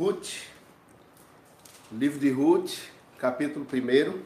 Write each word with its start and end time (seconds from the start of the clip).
Ruth, 0.00 0.30
livro 1.92 2.18
de 2.18 2.30
Ruth, 2.30 2.72
capítulo 3.18 3.66
1. 3.70 4.18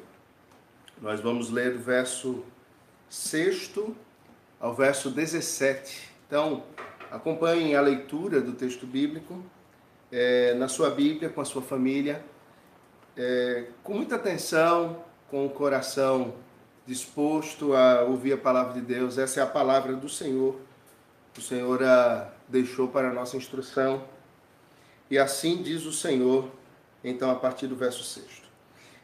Nós 1.02 1.20
vamos 1.20 1.50
ler 1.50 1.72
do 1.72 1.80
verso 1.80 2.44
6 3.10 3.72
ao 4.60 4.72
verso 4.72 5.10
17. 5.10 6.10
Então, 6.28 6.62
acompanhem 7.10 7.74
a 7.74 7.80
leitura 7.80 8.40
do 8.40 8.52
texto 8.52 8.86
bíblico 8.86 9.42
é, 10.12 10.54
na 10.54 10.68
sua 10.68 10.90
Bíblia, 10.90 11.28
com 11.28 11.40
a 11.40 11.44
sua 11.44 11.60
família, 11.60 12.24
é, 13.16 13.66
com 13.82 13.94
muita 13.94 14.14
atenção, 14.14 15.02
com 15.28 15.44
o 15.44 15.50
coração 15.50 16.36
disposto 16.86 17.74
a 17.74 18.02
ouvir 18.02 18.34
a 18.34 18.38
palavra 18.38 18.74
de 18.74 18.80
Deus. 18.80 19.18
Essa 19.18 19.40
é 19.40 19.42
a 19.42 19.46
palavra 19.48 19.94
do 19.96 20.08
Senhor. 20.08 20.54
O 21.36 21.40
Senhor 21.40 21.82
a 21.82 22.30
deixou 22.48 22.86
para 22.86 23.10
a 23.10 23.12
nossa 23.12 23.36
instrução. 23.36 24.13
E 25.10 25.18
assim 25.18 25.62
diz 25.62 25.84
o 25.84 25.92
Senhor, 25.92 26.48
então, 27.02 27.30
a 27.30 27.34
partir 27.34 27.66
do 27.66 27.76
verso 27.76 28.02
6. 28.02 28.42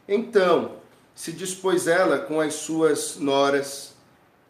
Então 0.07 0.81
se 1.13 1.31
dispôs 1.31 1.87
ela 1.87 2.19
com 2.19 2.39
as 2.39 2.55
suas 2.55 3.17
noras 3.17 3.93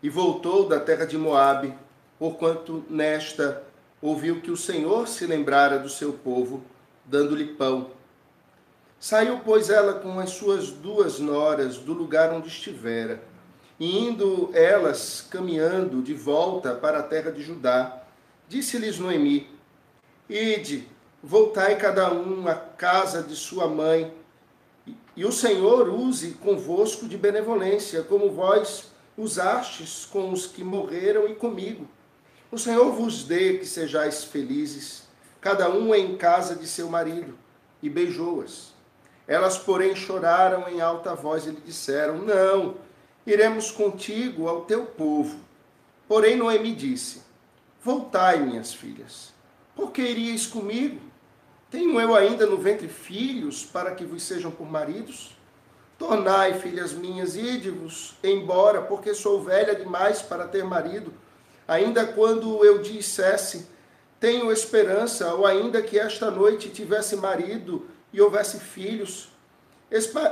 e 0.01 0.09
voltou 0.09 0.67
da 0.67 0.79
terra 0.79 1.05
de 1.05 1.17
Moabe, 1.17 1.73
porquanto 2.17 2.85
nesta 2.89 3.63
ouviu 4.01 4.41
que 4.41 4.51
o 4.51 4.57
Senhor 4.57 5.07
se 5.07 5.25
lembrara 5.25 5.77
do 5.77 5.89
seu 5.89 6.13
povo, 6.13 6.63
dando-lhe 7.05 7.53
pão. 7.55 7.91
Saiu, 8.99 9.41
pois, 9.43 9.69
ela 9.69 9.95
com 9.95 10.19
as 10.19 10.31
suas 10.31 10.69
duas 10.69 11.19
noras 11.19 11.77
do 11.77 11.93
lugar 11.93 12.31
onde 12.31 12.47
estivera, 12.47 13.21
e 13.79 13.97
indo 13.97 14.51
elas 14.53 15.27
caminhando 15.29 16.01
de 16.01 16.13
volta 16.13 16.75
para 16.75 16.99
a 16.99 17.03
terra 17.03 17.31
de 17.31 17.41
Judá, 17.41 18.03
disse-lhes 18.47 18.99
Noemi: 18.99 19.49
Ide, 20.29 20.87
voltai 21.23 21.75
cada 21.77 22.11
um 22.13 22.47
à 22.47 22.55
casa 22.55 23.21
de 23.21 23.35
sua 23.35 23.67
mãe, 23.67 24.13
e 25.15 25.25
o 25.25 25.31
Senhor 25.31 25.89
use 25.89 26.31
convosco 26.31 27.07
de 27.07 27.17
benevolência, 27.17 28.01
como 28.01 28.31
vós 28.31 28.91
usastes 29.17 30.05
com 30.05 30.31
os 30.31 30.47
que 30.47 30.63
morreram 30.63 31.27
e 31.27 31.35
comigo. 31.35 31.87
O 32.51 32.57
Senhor 32.57 32.91
vos 32.91 33.23
dê 33.23 33.57
que 33.57 33.65
sejais 33.65 34.23
felizes, 34.23 35.03
cada 35.39 35.69
um 35.69 35.93
em 35.93 36.17
casa 36.17 36.55
de 36.55 36.67
seu 36.67 36.89
marido. 36.89 37.37
E 37.83 37.89
beijou-as. 37.89 38.73
Elas, 39.27 39.57
porém, 39.57 39.95
choraram 39.95 40.67
em 40.69 40.81
alta 40.81 41.15
voz 41.15 41.45
e 41.45 41.51
lhe 41.51 41.61
disseram: 41.61 42.19
Não, 42.19 42.75
iremos 43.25 43.71
contigo 43.71 44.47
ao 44.47 44.65
teu 44.65 44.85
povo. 44.85 45.39
Porém, 46.07 46.35
Noemi 46.35 46.75
disse: 46.75 47.21
Voltai, 47.83 48.39
minhas 48.39 48.73
filhas, 48.73 49.33
porque 49.75 50.01
iríeis 50.01 50.45
comigo? 50.45 51.10
Tenho 51.71 52.01
eu 52.01 52.13
ainda 52.13 52.45
no 52.45 52.57
ventre 52.57 52.89
filhos 52.89 53.63
para 53.63 53.95
que 53.95 54.03
vos 54.03 54.23
sejam 54.23 54.51
por 54.51 54.69
maridos? 54.69 55.37
Tornai, 55.97 56.59
filhas 56.59 56.91
minhas, 56.91 57.37
ide-vos 57.37 58.13
embora, 58.21 58.81
porque 58.81 59.13
sou 59.13 59.41
velha 59.41 59.73
demais 59.73 60.21
para 60.21 60.45
ter 60.45 60.65
marido. 60.65 61.13
Ainda 61.65 62.05
quando 62.05 62.65
eu 62.65 62.79
dissesse, 62.79 63.67
tenho 64.19 64.51
esperança, 64.51 65.33
ou 65.33 65.45
ainda 65.45 65.81
que 65.81 65.97
esta 65.97 66.29
noite 66.29 66.67
tivesse 66.67 67.15
marido 67.15 67.87
e 68.11 68.19
houvesse 68.19 68.59
filhos, 68.59 69.29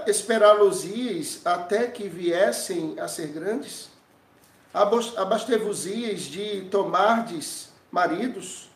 esperá-los-ieis 0.05 1.39
até 1.45 1.87
que 1.87 2.09
viessem 2.09 2.99
a 2.99 3.07
ser 3.07 3.27
grandes? 3.27 3.89
Abastevos-ieis 4.73 6.23
de 6.23 6.67
tomardes 6.69 7.69
maridos? 7.89 8.69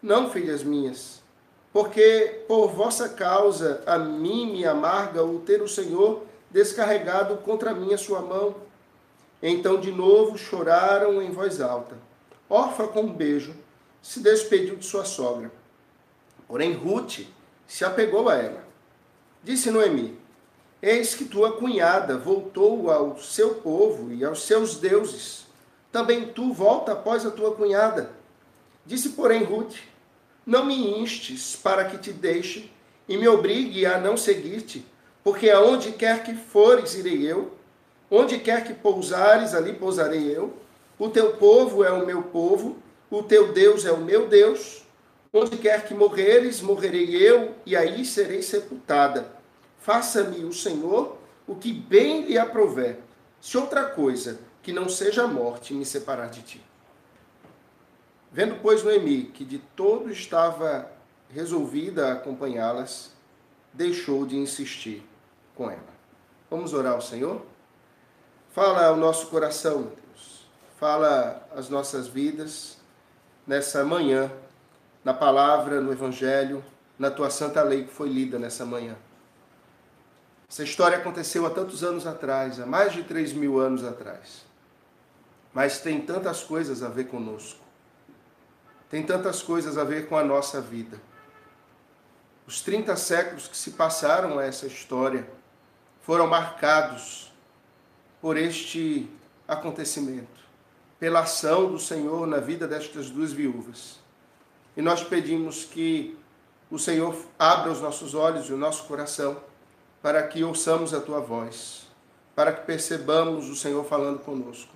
Não, 0.00 0.30
filhas 0.30 0.62
minhas 0.62 1.23
porque 1.74 2.44
por 2.46 2.68
vossa 2.68 3.08
causa 3.08 3.82
a 3.84 3.98
mim 3.98 4.52
me 4.52 4.64
amarga 4.64 5.24
o 5.24 5.40
ter 5.40 5.60
o 5.60 5.66
Senhor 5.66 6.22
descarregado 6.48 7.38
contra 7.38 7.74
mim 7.74 7.92
a 7.92 7.98
sua 7.98 8.20
mão. 8.20 8.54
Então 9.42 9.80
de 9.80 9.90
novo 9.90 10.38
choraram 10.38 11.20
em 11.20 11.32
voz 11.32 11.60
alta. 11.60 11.96
Orfa 12.48 12.86
com 12.86 13.00
um 13.00 13.12
beijo 13.12 13.56
se 14.00 14.20
despediu 14.20 14.76
de 14.76 14.86
sua 14.86 15.04
sogra. 15.04 15.50
Porém 16.46 16.74
Ruth 16.74 17.26
se 17.66 17.84
apegou 17.84 18.28
a 18.28 18.36
ela. 18.36 18.64
Disse 19.42 19.68
Noemi: 19.68 20.16
Eis 20.80 21.16
que 21.16 21.24
tua 21.24 21.56
cunhada 21.56 22.16
voltou 22.16 22.88
ao 22.88 23.18
seu 23.18 23.56
povo 23.56 24.12
e 24.12 24.24
aos 24.24 24.44
seus 24.44 24.76
deuses. 24.76 25.44
Também 25.90 26.28
tu 26.28 26.52
volta 26.52 26.92
após 26.92 27.26
a 27.26 27.32
tua 27.32 27.52
cunhada. 27.52 28.12
Disse, 28.86 29.08
porém, 29.08 29.42
Ruth: 29.42 29.74
não 30.46 30.64
me 30.64 31.00
instes 31.00 31.56
para 31.56 31.84
que 31.84 31.98
te 31.98 32.12
deixe 32.12 32.70
e 33.08 33.16
me 33.16 33.26
obrigue 33.28 33.86
a 33.86 33.98
não 33.98 34.16
seguir-te, 34.16 34.84
porque 35.22 35.50
aonde 35.50 35.92
quer 35.92 36.22
que 36.22 36.34
fores, 36.34 36.94
irei 36.94 37.30
eu, 37.30 37.52
onde 38.10 38.38
quer 38.38 38.64
que 38.64 38.74
pousares, 38.74 39.54
ali 39.54 39.72
pousarei 39.72 40.36
eu. 40.36 40.54
O 40.98 41.08
teu 41.08 41.32
povo 41.34 41.82
é 41.82 41.90
o 41.90 42.06
meu 42.06 42.22
povo, 42.22 42.76
o 43.10 43.22
teu 43.22 43.52
Deus 43.52 43.84
é 43.84 43.92
o 43.92 44.00
meu 44.00 44.28
Deus. 44.28 44.82
Onde 45.32 45.56
quer 45.56 45.84
que 45.84 45.94
morreres, 45.94 46.60
morrerei 46.60 47.16
eu, 47.16 47.54
e 47.66 47.74
aí 47.74 48.04
serei 48.04 48.42
sepultada. 48.42 49.32
Faça-me 49.80 50.44
o 50.44 50.52
Senhor 50.52 51.18
o 51.46 51.54
que 51.54 51.72
bem 51.72 52.22
lhe 52.22 52.38
aprover, 52.38 52.98
se 53.40 53.56
outra 53.58 53.84
coisa 53.84 54.38
que 54.62 54.72
não 54.72 54.88
seja 54.88 55.24
a 55.24 55.28
morte 55.28 55.74
me 55.74 55.84
separar 55.84 56.30
de 56.30 56.42
ti. 56.42 56.60
Vendo, 58.34 58.56
pois, 58.60 58.82
Noemi 58.82 59.26
que 59.26 59.44
de 59.44 59.60
todo 59.60 60.10
estava 60.10 60.90
resolvida 61.30 62.08
a 62.08 62.12
acompanhá-las, 62.14 63.12
deixou 63.72 64.26
de 64.26 64.36
insistir 64.36 65.06
com 65.54 65.70
ela. 65.70 65.94
Vamos 66.50 66.74
orar 66.74 66.94
ao 66.94 67.00
Senhor? 67.00 67.46
Fala 68.50 68.86
ao 68.86 68.96
nosso 68.96 69.28
coração, 69.28 69.82
Deus. 69.82 70.48
Fala 70.80 71.48
às 71.54 71.68
nossas 71.68 72.08
vidas 72.08 72.76
nessa 73.46 73.84
manhã, 73.84 74.32
na 75.04 75.14
palavra, 75.14 75.80
no 75.80 75.92
Evangelho, 75.92 76.64
na 76.98 77.12
tua 77.12 77.30
santa 77.30 77.62
lei 77.62 77.84
que 77.84 77.92
foi 77.92 78.08
lida 78.08 78.36
nessa 78.36 78.66
manhã. 78.66 78.96
Essa 80.50 80.64
história 80.64 80.98
aconteceu 80.98 81.46
há 81.46 81.50
tantos 81.50 81.84
anos 81.84 82.04
atrás, 82.04 82.58
há 82.58 82.66
mais 82.66 82.92
de 82.92 83.04
três 83.04 83.32
mil 83.32 83.60
anos 83.60 83.84
atrás. 83.84 84.44
Mas 85.52 85.78
tem 85.78 86.00
tantas 86.00 86.42
coisas 86.42 86.82
a 86.82 86.88
ver 86.88 87.04
conosco 87.04 87.63
tem 88.94 89.02
tantas 89.02 89.42
coisas 89.42 89.76
a 89.76 89.82
ver 89.82 90.06
com 90.06 90.16
a 90.16 90.22
nossa 90.22 90.60
vida. 90.60 91.02
Os 92.46 92.60
30 92.60 92.94
séculos 92.94 93.48
que 93.48 93.56
se 93.56 93.72
passaram 93.72 94.38
a 94.38 94.44
essa 94.44 94.68
história 94.68 95.28
foram 96.00 96.28
marcados 96.28 97.32
por 98.20 98.36
este 98.36 99.10
acontecimento, 99.48 100.40
pela 100.96 101.22
ação 101.22 101.72
do 101.72 101.78
Senhor 101.80 102.24
na 102.24 102.36
vida 102.36 102.68
destas 102.68 103.10
duas 103.10 103.32
viúvas. 103.32 103.98
E 104.76 104.80
nós 104.80 105.02
pedimos 105.02 105.64
que 105.64 106.16
o 106.70 106.78
Senhor 106.78 107.16
abra 107.36 107.72
os 107.72 107.80
nossos 107.80 108.14
olhos 108.14 108.48
e 108.48 108.52
o 108.52 108.56
nosso 108.56 108.84
coração 108.84 109.38
para 110.00 110.22
que 110.22 110.44
ouçamos 110.44 110.94
a 110.94 111.00
tua 111.00 111.18
voz, 111.18 111.88
para 112.32 112.52
que 112.52 112.64
percebamos 112.64 113.48
o 113.48 113.56
Senhor 113.56 113.84
falando 113.86 114.20
conosco, 114.20 114.72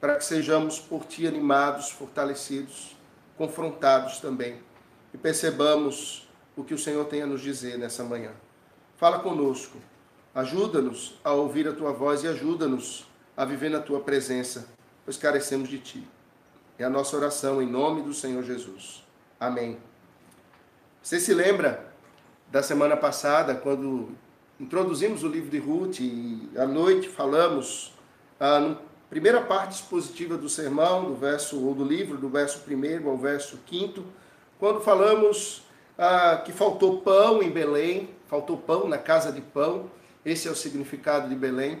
para 0.00 0.16
que 0.16 0.24
sejamos 0.24 0.78
por 0.78 1.04
ti 1.04 1.26
animados, 1.26 1.90
fortalecidos 1.90 2.94
confrontados 3.36 4.20
também 4.20 4.60
e 5.12 5.18
percebamos 5.18 6.28
o 6.56 6.62
que 6.62 6.74
o 6.74 6.78
Senhor 6.78 7.04
tem 7.06 7.22
a 7.22 7.26
nos 7.26 7.40
dizer 7.40 7.78
nessa 7.78 8.04
manhã. 8.04 8.32
Fala 8.96 9.18
conosco, 9.18 9.78
ajuda-nos 10.34 11.18
a 11.24 11.32
ouvir 11.32 11.68
a 11.68 11.72
tua 11.72 11.92
voz 11.92 12.22
e 12.22 12.28
ajuda-nos 12.28 13.06
a 13.36 13.44
viver 13.44 13.70
na 13.70 13.80
tua 13.80 14.00
presença, 14.00 14.68
pois 15.04 15.16
carecemos 15.16 15.68
de 15.68 15.78
ti. 15.78 16.08
É 16.78 16.84
a 16.84 16.90
nossa 16.90 17.16
oração 17.16 17.62
em 17.62 17.66
nome 17.66 18.02
do 18.02 18.14
Senhor 18.14 18.42
Jesus. 18.42 19.04
Amém. 19.38 19.78
Você 21.02 21.20
se 21.20 21.34
lembra 21.34 21.92
da 22.50 22.62
semana 22.62 22.96
passada, 22.96 23.54
quando 23.54 24.10
introduzimos 24.58 25.22
o 25.22 25.28
livro 25.28 25.50
de 25.50 25.58
Ruth 25.58 26.00
e 26.00 26.48
à 26.56 26.66
noite 26.66 27.08
falamos 27.08 27.92
ah, 28.40 28.76
primeira 29.14 29.40
parte 29.40 29.76
expositiva 29.76 30.36
do 30.36 30.48
sermão, 30.48 31.04
do 31.04 31.14
verso 31.14 31.64
ou 31.64 31.72
do 31.72 31.84
livro, 31.84 32.18
do 32.18 32.28
verso 32.28 32.60
1 32.68 33.08
ao 33.08 33.16
verso 33.16 33.56
5, 33.70 34.02
quando 34.58 34.80
falamos 34.80 35.62
ah, 35.96 36.42
que 36.44 36.50
faltou 36.50 37.00
pão 37.00 37.40
em 37.40 37.48
Belém, 37.48 38.08
faltou 38.26 38.56
pão 38.56 38.88
na 38.88 38.98
casa 38.98 39.30
de 39.30 39.40
pão, 39.40 39.88
esse 40.26 40.48
é 40.48 40.50
o 40.50 40.56
significado 40.56 41.28
de 41.28 41.36
Belém. 41.36 41.80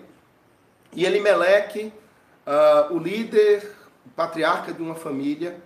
E 0.92 1.04
Elimeleque, 1.04 1.92
ah, 2.46 2.86
o 2.92 2.98
líder, 2.98 3.68
o 4.06 4.10
patriarca 4.10 4.72
de 4.72 4.80
uma 4.80 4.94
família, 4.94 5.56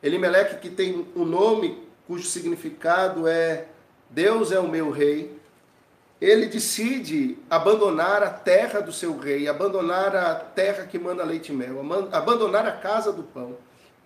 Elimeleque 0.00 0.60
que 0.60 0.70
tem 0.70 1.04
um 1.16 1.24
nome 1.24 1.82
cujo 2.06 2.28
significado 2.28 3.26
é 3.26 3.66
Deus 4.08 4.52
é 4.52 4.60
o 4.60 4.68
meu 4.68 4.92
rei, 4.92 5.36
ele 6.20 6.46
decide 6.46 7.38
abandonar 7.48 8.22
a 8.22 8.30
terra 8.30 8.80
do 8.80 8.92
seu 8.92 9.16
rei, 9.16 9.48
abandonar 9.48 10.16
a 10.16 10.34
terra 10.34 10.84
que 10.84 10.98
manda 10.98 11.24
leite 11.24 11.52
e 11.52 11.54
mel, 11.54 11.80
abandonar 12.12 12.66
a 12.66 12.72
casa 12.72 13.12
do 13.12 13.22
pão, 13.22 13.56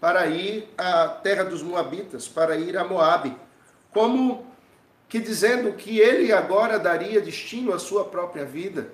para 0.01 0.27
ir 0.27 0.69
à 0.77 1.09
terra 1.09 1.45
dos 1.45 1.63
Moabitas, 1.63 2.29
para 2.29 2.57
ir 2.57 2.77
a 2.77 2.85
Moabe, 2.85 3.35
como 3.93 4.45
que 5.09 5.21
dizendo 5.21 5.73
que 5.75 6.01
ele 6.01 6.33
agora 6.33 6.79
daria 6.79 7.21
destino 7.21 7.73
à 7.73 7.79
sua 7.79 8.05
própria 8.05 8.45
vida, 8.45 8.89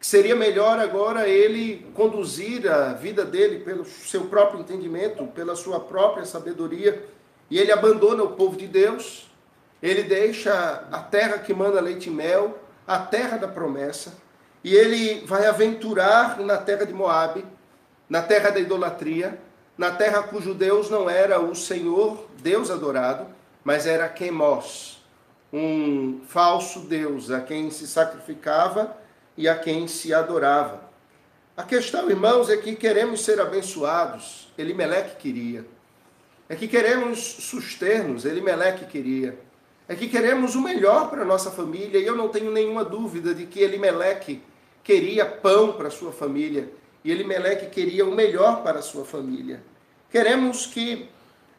que 0.00 0.06
seria 0.06 0.34
melhor 0.34 0.78
agora 0.78 1.28
ele 1.28 1.86
conduzir 1.94 2.68
a 2.70 2.92
vida 2.92 3.24
dele 3.24 3.60
pelo 3.60 3.84
seu 3.84 4.24
próprio 4.24 4.60
entendimento, 4.60 5.26
pela 5.28 5.54
sua 5.54 5.78
própria 5.78 6.24
sabedoria, 6.24 7.06
e 7.48 7.58
ele 7.58 7.70
abandona 7.70 8.22
o 8.24 8.32
povo 8.32 8.56
de 8.56 8.66
Deus, 8.66 9.30
ele 9.82 10.04
deixa 10.04 10.86
a 10.92 10.98
terra 10.98 11.38
que 11.38 11.52
manda 11.52 11.80
leite 11.80 12.08
e 12.08 12.12
mel, 12.12 12.58
a 12.86 12.98
terra 12.98 13.36
da 13.36 13.48
promessa, 13.48 14.14
e 14.62 14.74
ele 14.74 15.26
vai 15.26 15.46
aventurar 15.46 16.38
na 16.38 16.56
terra 16.56 16.86
de 16.86 16.92
Moabe, 16.92 17.44
na 18.08 18.22
terra 18.22 18.50
da 18.50 18.60
idolatria, 18.60 19.38
na 19.76 19.90
terra 19.90 20.22
cujo 20.22 20.54
Deus 20.54 20.88
não 20.88 21.10
era 21.10 21.40
o 21.40 21.54
Senhor, 21.54 22.28
Deus 22.40 22.70
adorado, 22.70 23.26
mas 23.64 23.86
era 23.86 24.08
Quemos, 24.08 25.02
um 25.52 26.20
falso 26.26 26.80
Deus 26.80 27.30
a 27.30 27.40
quem 27.40 27.70
se 27.70 27.86
sacrificava 27.86 28.96
e 29.36 29.48
a 29.48 29.58
quem 29.58 29.88
se 29.88 30.14
adorava. 30.14 30.80
A 31.56 31.64
questão, 31.64 32.08
irmãos, 32.08 32.48
é 32.48 32.56
que 32.56 32.76
queremos 32.76 33.24
ser 33.24 33.40
abençoados, 33.40 34.52
Elimeleque 34.56 35.16
queria. 35.16 35.66
É 36.48 36.54
que 36.54 36.68
queremos 36.68 37.18
suster-nos, 37.18 38.24
Elimeleque 38.24 38.86
queria. 38.86 39.38
É 39.88 39.94
que 39.94 40.08
queremos 40.08 40.54
o 40.54 40.60
melhor 40.60 41.10
para 41.10 41.24
nossa 41.24 41.50
família, 41.50 41.98
e 41.98 42.06
eu 42.06 42.16
não 42.16 42.28
tenho 42.28 42.50
nenhuma 42.50 42.84
dúvida 42.84 43.34
de 43.34 43.46
que 43.46 43.60
Elimeleque 43.60 44.42
queria 44.82 45.26
pão 45.26 45.72
para 45.72 45.90
sua 45.90 46.12
família, 46.12 46.72
e 47.04 47.10
Elimeleque 47.10 47.66
queria 47.66 48.06
o 48.06 48.14
melhor 48.14 48.62
para 48.62 48.80
sua 48.80 49.04
família. 49.04 49.62
Queremos 50.10 50.66
que 50.66 51.08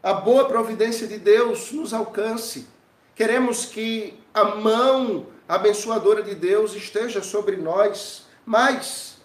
a 0.02 0.14
boa 0.14 0.46
providência 0.46 1.08
de 1.08 1.18
Deus 1.18 1.72
nos 1.72 1.94
alcance. 1.94 2.68
Queremos 3.16 3.66
que 3.66 4.20
a 4.34 4.44
mão 4.44 5.28
abençoadora 5.48 6.22
de 6.22 6.36
Deus 6.36 6.74
esteja 6.76 7.22
sobre 7.22 7.58
nós, 7.58 8.26
mas 8.46 9.18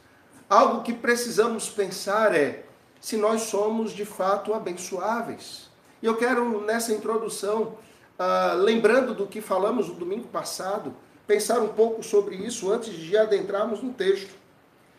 algo 0.48 0.82
que 0.82 0.92
precisamos 0.92 1.68
pensar 1.68 2.34
é 2.34 2.64
se 3.00 3.16
nós 3.16 3.42
somos 3.42 3.92
de 3.92 4.04
fato 4.04 4.52
abençoáveis. 4.52 5.68
E 6.02 6.06
eu 6.06 6.16
quero, 6.16 6.60
nessa 6.64 6.92
introdução, 6.92 7.76
uh, 8.18 8.56
lembrando 8.56 9.14
do 9.14 9.26
que 9.26 9.40
falamos 9.40 9.88
no 9.88 9.94
domingo 9.94 10.28
passado, 10.28 10.94
pensar 11.26 11.60
um 11.60 11.68
pouco 11.68 12.02
sobre 12.02 12.36
isso 12.36 12.70
antes 12.72 12.94
de 12.94 13.16
adentrarmos 13.16 13.82
no 13.82 13.92
texto. 13.92 14.34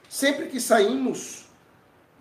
Sempre 0.07 0.47
que 0.47 0.59
saímos 0.59 1.45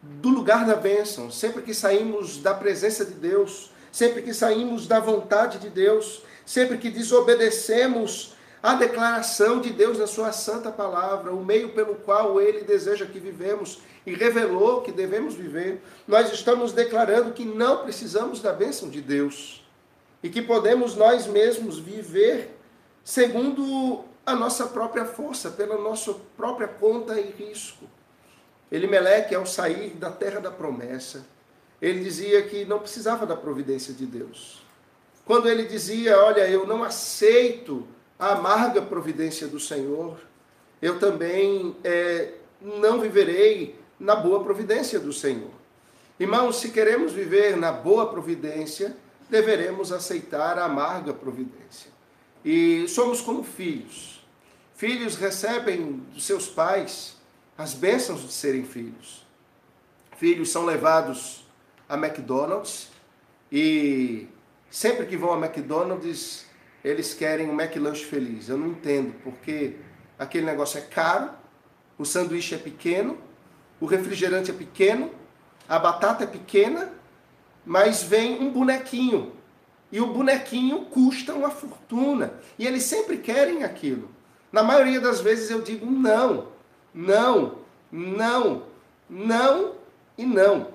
do 0.03 0.29
lugar 0.29 0.67
da 0.67 0.75
bênção, 0.75 1.31
sempre 1.31 1.63
que 1.63 1.75
saímos 1.75 2.39
da 2.39 2.55
presença 2.55 3.05
de 3.05 3.15
Deus, 3.15 3.71
sempre 3.91 4.23
que 4.23 4.35
saímos 4.35 4.87
da 4.87 5.01
vontade 5.01 5.59
de 5.59 5.71
Deus, 5.71 6.23
sempre 6.45 6.79
que 6.79 6.91
desobedecemos 6.91 8.35
a 8.63 8.75
declaração 8.75 9.61
de 9.61 9.71
Deus 9.71 9.99
na 9.99 10.07
sua 10.07 10.33
santa 10.33 10.71
palavra, 10.71 11.33
o 11.33 11.45
meio 11.45 11.71
pelo 11.71 11.95
qual 11.95 12.41
ele 12.41 12.63
deseja 12.63 13.07
que 13.07 13.21
vivemos 13.21 13.79
e 14.05 14.15
revelou 14.15 14.83
que 14.83 14.91
devemos 14.91 15.35
viver, 15.35 15.81
nós 16.07 16.33
estamos 16.33 16.73
declarando 16.73 17.33
que 17.33 17.45
não 17.45 17.85
precisamos 17.85 18.41
da 18.41 18.53
bênção 18.53 18.89
de 18.89 19.01
Deus 19.01 19.68
e 20.23 20.29
que 20.29 20.43
podemos 20.43 20.95
nós 20.95 21.27
mesmos 21.27 21.79
viver 21.79 22.57
segundo 23.05 24.05
a 24.27 24.35
nossa 24.35 24.67
própria 24.67 25.05
força, 25.05 25.51
pela 25.51 25.79
nossa 25.79 26.15
própria 26.37 26.69
conta 26.69 27.19
e 27.19 27.31
risco. 27.31 27.87
Elimeleque, 28.71 29.35
ao 29.35 29.47
sair 29.47 29.91
da 29.91 30.11
terra 30.11 30.41
da 30.41 30.51
promessa, 30.51 31.25
ele 31.81 32.05
dizia 32.05 32.43
que 32.43 32.65
não 32.65 32.79
precisava 32.79 33.25
da 33.25 33.37
providência 33.37 33.95
de 33.95 34.05
Deus. 34.05 34.63
Quando 35.25 35.49
ele 35.49 35.65
dizia, 35.65 36.23
olha, 36.23 36.49
eu 36.49 36.67
não 36.67 36.85
aceito 36.85 37.87
a 38.19 38.33
amarga 38.33 38.83
providência 38.83 39.47
do 39.47 39.61
Senhor, 39.61 40.19
eu 40.83 40.99
também 40.99 41.77
é, 41.83 42.35
não 42.61 43.01
viverei 43.01 43.79
na 43.99 44.15
boa 44.15 44.43
providência 44.43 44.99
do 44.99 45.13
Senhor. 45.13 45.51
Irmãos, 46.21 46.57
se 46.61 46.71
queremos 46.71 47.13
viver 47.13 47.57
na 47.57 47.73
boa 47.73 48.11
providência, 48.11 48.97
deveremos 49.29 49.93
aceitar 49.93 50.59
a 50.59 50.65
amarga 50.65 51.13
providência. 51.13 51.91
E 52.45 52.87
somos 52.89 53.21
como 53.21 53.43
filhos. 53.43 54.27
Filhos 54.75 55.17
recebem 55.17 56.05
dos 56.15 56.25
seus 56.25 56.49
pais 56.49 57.17
as 57.57 57.75
bênçãos 57.75 58.23
de 58.23 58.33
serem 58.33 58.65
filhos. 58.65 59.27
Filhos 60.17 60.51
são 60.51 60.65
levados 60.65 61.47
a 61.89 61.97
McDonald's 61.97 62.89
e 63.51 64.29
sempre 64.71 65.07
que 65.07 65.17
vão 65.17 65.33
a 65.33 65.39
McDonald's 65.39 66.47
eles 66.85 67.15
querem 67.15 67.49
um 67.49 67.61
McLanche 67.61 68.05
feliz. 68.05 68.49
Eu 68.49 68.57
não 68.57 68.69
entendo, 68.69 69.15
porque 69.23 69.77
aquele 70.19 70.47
negócio 70.47 70.79
é 70.79 70.83
caro, 70.83 71.31
o 71.99 72.05
sanduíche 72.05 72.55
é 72.55 72.59
pequeno, 72.59 73.19
o 73.81 73.87
refrigerante 73.87 74.51
é 74.51 74.55
pequeno, 74.55 75.11
a 75.69 75.79
batata 75.79 76.25
é 76.25 76.27
pequena, 76.27 76.93
mas 77.69 78.03
vem 78.03 78.41
um 78.41 78.51
bonequinho. 78.51 79.31
E 79.93 80.01
o 80.01 80.07
bonequinho 80.07 80.87
custa 80.87 81.35
uma 81.35 81.51
fortuna. 81.51 82.33
E 82.59 82.67
eles 82.67 82.85
sempre 82.85 83.19
querem 83.19 83.63
aquilo. 83.63 84.09
Na 84.51 84.63
maioria 84.63 84.99
das 84.99 85.21
vezes 85.21 85.51
eu 85.51 85.61
digo 85.61 85.85
não, 85.85 86.49
não, 86.95 87.59
não, 87.93 88.63
não 89.09 89.75
e 90.17 90.25
não. 90.25 90.69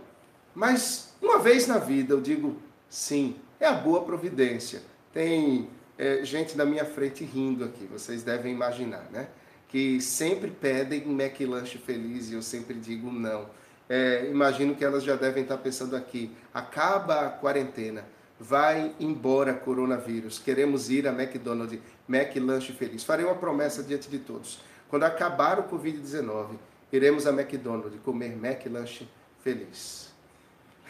Mas 0.54 1.16
uma 1.20 1.40
vez 1.40 1.66
na 1.66 1.80
vida 1.80 2.14
eu 2.14 2.22
digo 2.22 2.58
sim, 2.88 3.36
é 3.60 3.66
a 3.66 3.74
boa 3.74 4.04
providência. 4.04 4.84
Tem 5.12 5.68
é, 5.98 6.24
gente 6.24 6.56
na 6.56 6.64
minha 6.64 6.86
frente 6.86 7.24
rindo 7.24 7.64
aqui, 7.66 7.88
vocês 7.88 8.22
devem 8.22 8.54
imaginar, 8.54 9.08
né? 9.12 9.30
Que 9.68 10.00
sempre 10.00 10.52
pedem 10.52 11.08
um 11.08 11.20
McLanche 11.20 11.80
feliz 11.80 12.30
e 12.30 12.36
eu 12.36 12.44
sempre 12.44 12.76
digo 12.76 13.12
não. 13.12 13.48
É, 13.96 14.28
imagino 14.28 14.74
que 14.74 14.84
elas 14.84 15.04
já 15.04 15.16
devem 15.16 15.44
estar 15.44 15.60
pensando 15.60 15.96
aqui: 15.96 16.32
acaba 16.52 17.28
a 17.28 17.30
quarentena, 17.30 18.04
vai 18.40 18.92
embora 19.00 19.54
coronavírus, 19.54 20.40
queremos 20.40 20.90
ir 20.90 21.08
a 21.08 21.12
McDonald's, 21.12 21.80
McLanche 22.10 22.74
feliz. 22.74 23.04
Farei 23.04 23.24
uma 23.24 23.36
promessa 23.36 23.84
diante 23.84 24.10
de 24.10 24.18
todos: 24.18 24.60
quando 24.90 25.04
acabar 25.04 25.60
o 25.60 25.66
Covid-19, 25.66 26.56
iremos 26.92 27.28
a 27.28 27.30
McDonald's 27.30 28.00
comer 28.04 28.32
McLanche 28.32 29.08
feliz. 29.44 30.12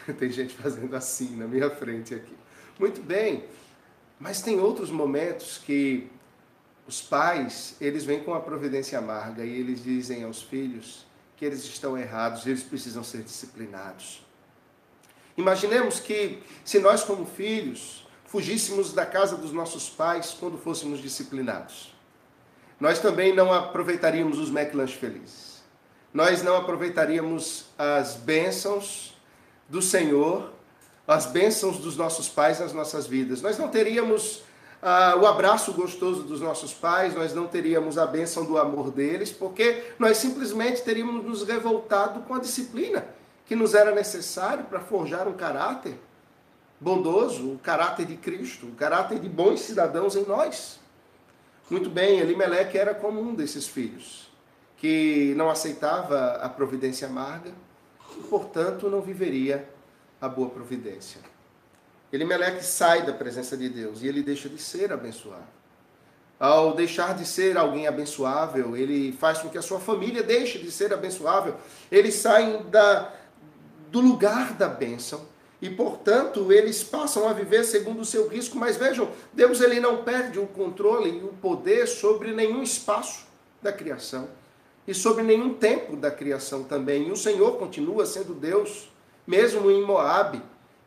Tem 0.18 0.32
gente 0.32 0.56
fazendo 0.56 0.96
assim 0.96 1.36
na 1.36 1.46
minha 1.46 1.70
frente 1.70 2.16
aqui. 2.16 2.38
Muito 2.80 3.02
bem. 3.02 3.44
Mas 4.18 4.42
tem 4.42 4.62
outros 4.62 4.90
momentos 4.90 5.58
que 5.58 6.10
os 6.88 7.02
pais, 7.02 7.76
eles 7.82 8.06
vêm 8.06 8.24
com 8.24 8.34
a 8.34 8.40
providência 8.40 8.98
amarga 8.98 9.44
e 9.44 9.60
eles 9.60 9.84
dizem 9.84 10.24
aos 10.24 10.42
filhos 10.42 11.06
que 11.36 11.46
eles 11.46 11.64
estão 11.64 11.98
errados, 11.98 12.46
eles 12.46 12.64
precisam 12.64 13.04
ser 13.04 13.24
disciplinados. 13.24 14.24
Imaginemos 15.38 16.00
que 16.00 16.44
se 16.64 16.80
nós 16.80 17.04
como 17.04 17.26
filhos 17.26 18.08
fugíssemos 18.26 18.94
da 18.94 19.06
casa 19.06 19.36
dos 19.36 19.52
nossos 19.52 19.90
pais 19.90 20.36
quando 20.40 20.58
fôssemos 20.58 21.02
disciplinados. 21.02 21.94
Nós 22.80 23.00
também 23.00 23.34
não 23.34 23.54
aproveitaríamos 23.54 24.38
os 24.38 24.50
McLanche 24.50 24.96
felizes. 24.96 25.64
Nós 26.14 26.44
não 26.44 26.56
aproveitaríamos 26.56 27.66
as 27.78 28.16
bênçãos 28.16 29.16
do 29.70 29.82
Senhor 29.82 30.54
as 31.08 31.26
bênçãos 31.26 31.78
dos 31.78 31.98
nossos 31.98 32.30
pais 32.30 32.60
nas 32.60 32.74
nossas 32.74 33.06
vidas. 33.06 33.42
Nós 33.42 33.58
não 33.58 33.68
teríamos 33.68 34.42
ah, 34.84 35.16
o 35.16 35.26
abraço 35.26 35.72
gostoso 35.72 36.24
dos 36.24 36.42
nossos 36.42 36.74
pais, 36.74 37.16
nós 37.16 37.34
não 37.34 37.48
teríamos 37.48 37.98
a 37.98 38.06
bênção 38.06 38.44
do 38.44 38.58
amor 38.58 38.92
deles, 38.92 39.32
porque 39.32 39.82
nós 39.98 40.18
simplesmente 40.18 40.82
teríamos 40.82 41.24
nos 41.24 41.44
revoltado 41.44 42.20
com 42.24 42.36
a 42.36 42.40
disciplina 42.40 43.06
que 43.46 43.56
nos 43.56 43.74
era 43.74 43.96
necessário 43.96 44.66
para 44.66 44.82
forjar 44.82 45.26
um 45.28 45.34
caráter 45.34 45.98
bondoso, 46.82 47.54
o 47.54 47.60
caráter 47.60 48.06
de 48.06 48.18
Cristo, 48.18 48.68
o 48.68 48.76
caráter 48.76 49.20
de 49.20 49.30
bons 49.30 49.62
cidadãos 49.62 50.18
em 50.18 50.26
nós. 50.26 50.80
Muito 51.70 51.90
bem, 51.90 52.20
Elimeleque 52.20 52.78
era 52.78 52.94
como 52.94 53.22
um 53.22 53.34
desses 53.34 53.66
filhos, 53.66 54.30
que 54.76 55.34
não 55.38 55.50
aceitava 55.50 56.34
a 56.42 56.50
providência 56.50 57.08
amarga 57.08 57.54
e, 58.18 58.24
portanto, 58.24 58.90
não 58.90 59.02
viveria 59.02 59.68
a 60.20 60.28
boa 60.28 60.50
providência. 60.50 61.22
Elimeleque 62.14 62.64
sai 62.64 63.02
da 63.02 63.12
presença 63.12 63.58
de 63.58 63.68
Deus 63.68 64.04
e 64.04 64.08
ele 64.08 64.22
deixa 64.22 64.48
de 64.48 64.62
ser 64.62 64.94
abençoado. 64.94 65.48
Ao 66.40 66.76
deixar 66.76 67.16
de 67.16 67.26
ser 67.26 67.58
alguém 67.58 67.88
abençoável, 67.88 68.78
ele 68.78 69.12
faz 69.14 69.40
com 69.40 69.50
que 69.50 69.58
a 69.58 69.64
sua 69.64 69.80
família 69.80 70.22
deixe 70.22 70.60
de 70.60 70.72
ser 70.72 70.94
abençoável. 70.94 71.56
Eles 71.92 72.14
saem 72.14 72.62
da, 72.70 73.12
do 73.90 74.00
lugar 74.00 74.54
da 74.54 74.68
bênção 74.68 75.26
e, 75.60 75.72
portanto, 75.72 76.54
eles 76.54 76.84
passam 76.84 77.28
a 77.28 77.34
viver 77.34 77.64
segundo 77.64 78.02
o 78.02 78.06
seu 78.06 78.28
risco. 78.28 78.58
Mas 78.60 78.78
vejam, 78.78 79.10
Deus 79.32 79.60
ele 79.60 79.80
não 79.80 80.04
perde 80.04 80.38
o 80.38 80.46
controle 80.46 81.10
e 81.10 81.24
o 81.24 81.30
poder 81.30 81.88
sobre 81.88 82.32
nenhum 82.32 82.62
espaço 82.62 83.26
da 83.60 83.74
criação 83.74 84.28
e 84.88 84.94
sobre 84.94 85.24
nenhum 85.24 85.56
tempo 85.56 85.96
da 85.96 86.12
criação 86.12 86.64
também. 86.64 87.08
E 87.08 87.12
o 87.12 87.18
Senhor 87.18 87.58
continua 87.58 88.06
sendo 88.06 88.36
Deus 88.36 88.92
mesmo 89.26 89.72
em 89.72 89.82
Moabe, 89.82 90.42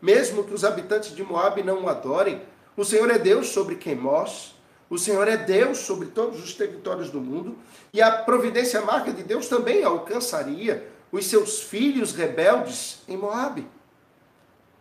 mesmo 0.07 0.45
que 0.45 0.55
os 0.55 0.65
habitantes 0.65 1.15
de 1.17 1.25
Moabe 1.25 1.65
não 1.65 1.83
o 1.83 1.89
adorem, 1.89 2.41
o 2.77 2.85
Senhor 2.85 3.11
é 3.11 3.19
Deus 3.19 3.49
sobre 3.49 3.75
Queimós, 3.75 4.55
O 4.89 4.97
Senhor 4.97 5.27
é 5.27 5.37
Deus 5.37 5.79
sobre 5.79 6.07
todos 6.07 6.43
os 6.43 6.55
territórios 6.55 7.11
do 7.11 7.21
mundo 7.21 7.57
e 7.93 8.01
a 8.01 8.11
providência 8.11 8.81
mágica 8.81 9.13
de 9.13 9.25
Deus 9.25 9.49
também 9.49 9.83
alcançaria 9.83 10.89
os 11.11 11.27
seus 11.27 11.61
filhos 11.61 12.13
rebeldes 12.13 13.03
em 13.09 13.17
Moabe. 13.17 13.67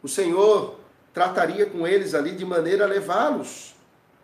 O 0.03 0.07
Senhor 0.07 0.79
trataria 1.11 1.65
com 1.65 1.87
eles 1.87 2.13
ali 2.13 2.33
de 2.33 2.45
maneira 2.45 2.85
a 2.85 2.87
levá-los 2.87 3.73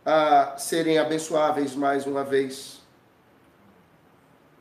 a 0.06 0.56
serem 0.56 1.00
abençoáveis 1.00 1.76
mais 1.76 2.06
uma 2.06 2.24
vez. 2.24 2.80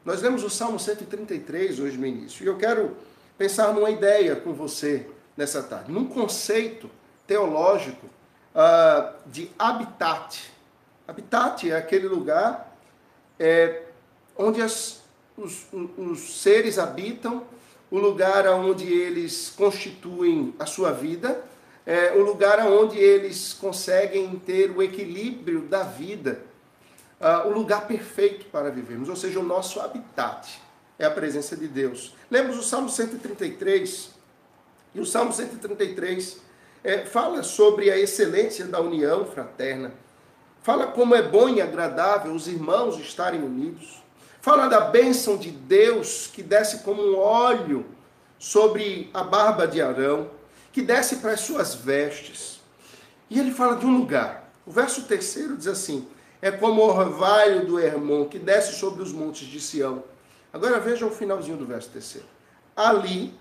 Nós 0.02 0.22
lemos 0.22 0.42
o 0.42 0.48
Salmo 0.48 0.80
133 0.80 1.80
hoje 1.80 1.98
no 1.98 2.06
início, 2.06 2.42
e 2.42 2.46
eu 2.46 2.56
quero 2.56 2.96
pensar 3.36 3.74
numa 3.74 3.90
ideia 3.90 4.36
com 4.36 4.54
você 4.54 5.06
nessa 5.36 5.62
tarde, 5.62 5.90
num 5.90 6.06
conceito 6.06 6.90
teológico 7.26 8.06
uh, 8.54 9.14
de 9.26 9.50
habitat. 9.58 10.40
Habitat 11.06 11.70
é 11.70 11.76
aquele 11.76 12.08
lugar 12.08 12.76
é, 13.38 13.82
onde 14.36 14.60
as, 14.60 15.00
os, 15.36 15.66
os 15.96 16.42
seres 16.42 16.78
habitam, 16.78 17.44
o 17.90 17.98
lugar 17.98 18.46
onde 18.48 18.86
eles 18.86 19.50
constituem 19.56 20.54
a 20.58 20.66
sua 20.66 20.92
vida, 20.92 21.42
é, 21.86 22.12
o 22.12 22.22
lugar 22.22 22.60
onde 22.66 22.98
eles 22.98 23.52
conseguem 23.52 24.38
ter 24.38 24.70
o 24.70 24.82
equilíbrio 24.82 25.62
da 25.62 25.82
vida, 25.82 26.40
uh, 27.20 27.48
o 27.48 27.52
lugar 27.52 27.86
perfeito 27.86 28.46
para 28.46 28.70
vivermos, 28.70 29.08
ou 29.08 29.16
seja, 29.16 29.40
o 29.40 29.42
nosso 29.42 29.80
habitat 29.80 30.60
é 30.98 31.06
a 31.06 31.10
presença 31.10 31.56
de 31.56 31.66
Deus. 31.66 32.14
Lemos 32.30 32.58
o 32.58 32.62
Salmo 32.62 32.88
133, 32.88 34.10
e 34.94 35.00
o 35.00 35.06
Salmo 35.06 35.32
133 35.32 36.38
é, 36.82 37.04
fala 37.04 37.42
sobre 37.42 37.90
a 37.90 37.98
excelência 37.98 38.64
da 38.66 38.80
união 38.80 39.24
fraterna, 39.24 39.92
fala 40.62 40.88
como 40.88 41.14
é 41.14 41.22
bom 41.22 41.48
e 41.48 41.60
agradável 41.60 42.32
os 42.32 42.48
irmãos 42.48 42.98
estarem 42.98 43.42
unidos, 43.42 44.02
fala 44.40 44.68
da 44.68 44.80
bênção 44.80 45.36
de 45.36 45.50
Deus 45.50 46.26
que 46.32 46.42
desce 46.42 46.82
como 46.82 47.02
um 47.02 47.18
óleo 47.18 47.86
sobre 48.38 49.10
a 49.12 49.22
barba 49.22 49.66
de 49.66 49.80
Arão 49.80 50.30
que 50.72 50.82
desce 50.82 51.16
para 51.16 51.32
as 51.32 51.40
suas 51.40 51.74
vestes. 51.74 52.60
E 53.28 53.38
ele 53.38 53.50
fala 53.50 53.76
de 53.76 53.86
um 53.86 53.96
lugar. 53.96 54.50
O 54.66 54.70
verso 54.70 55.02
terceiro 55.02 55.56
diz 55.56 55.66
assim: 55.66 56.06
é 56.40 56.50
como 56.50 56.80
o 56.80 56.88
orvalho 56.88 57.66
do 57.66 57.78
Hermon 57.78 58.26
que 58.26 58.38
desce 58.38 58.74
sobre 58.74 59.02
os 59.02 59.12
montes 59.12 59.46
de 59.46 59.60
Sião. 59.60 60.02
Agora 60.52 60.80
veja 60.80 61.06
o 61.06 61.10
finalzinho 61.10 61.56
do 61.56 61.66
verso 61.66 61.90
terceiro. 61.90 62.26
Ali 62.74 63.34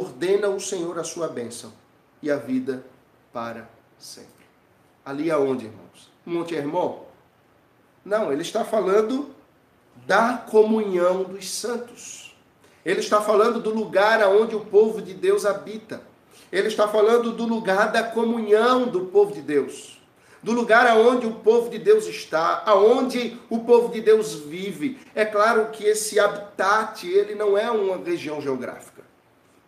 ordena 0.00 0.48
o 0.48 0.60
Senhor 0.60 0.98
a 0.98 1.04
sua 1.04 1.28
bênção 1.28 1.72
e 2.22 2.30
a 2.30 2.36
vida 2.36 2.84
para 3.32 3.68
sempre. 3.98 4.30
Ali 5.04 5.30
aonde, 5.30 5.66
irmãos? 5.66 6.10
Monte 6.24 6.54
Hermon? 6.54 7.04
Não, 8.04 8.32
ele 8.32 8.42
está 8.42 8.64
falando 8.64 9.34
da 10.06 10.36
comunhão 10.36 11.24
dos 11.24 11.50
santos. 11.50 12.36
Ele 12.84 13.00
está 13.00 13.20
falando 13.20 13.60
do 13.60 13.70
lugar 13.70 14.22
aonde 14.22 14.54
o 14.54 14.60
povo 14.60 15.00
de 15.00 15.14
Deus 15.14 15.46
habita. 15.46 16.02
Ele 16.52 16.68
está 16.68 16.86
falando 16.86 17.32
do 17.32 17.46
lugar 17.46 17.90
da 17.90 18.02
comunhão 18.02 18.86
do 18.86 19.06
povo 19.06 19.32
de 19.32 19.40
Deus. 19.40 20.00
Do 20.42 20.52
lugar 20.52 20.86
aonde 20.86 21.26
o 21.26 21.36
povo 21.36 21.70
de 21.70 21.78
Deus 21.78 22.06
está, 22.06 22.62
aonde 22.66 23.40
o 23.48 23.60
povo 23.60 23.90
de 23.90 24.02
Deus 24.02 24.34
vive. 24.34 24.98
É 25.14 25.24
claro 25.24 25.70
que 25.70 25.84
esse 25.84 26.20
habitat, 26.20 27.06
ele 27.06 27.34
não 27.34 27.56
é 27.56 27.70
uma 27.70 27.96
região 27.96 28.40
geográfica. 28.42 28.93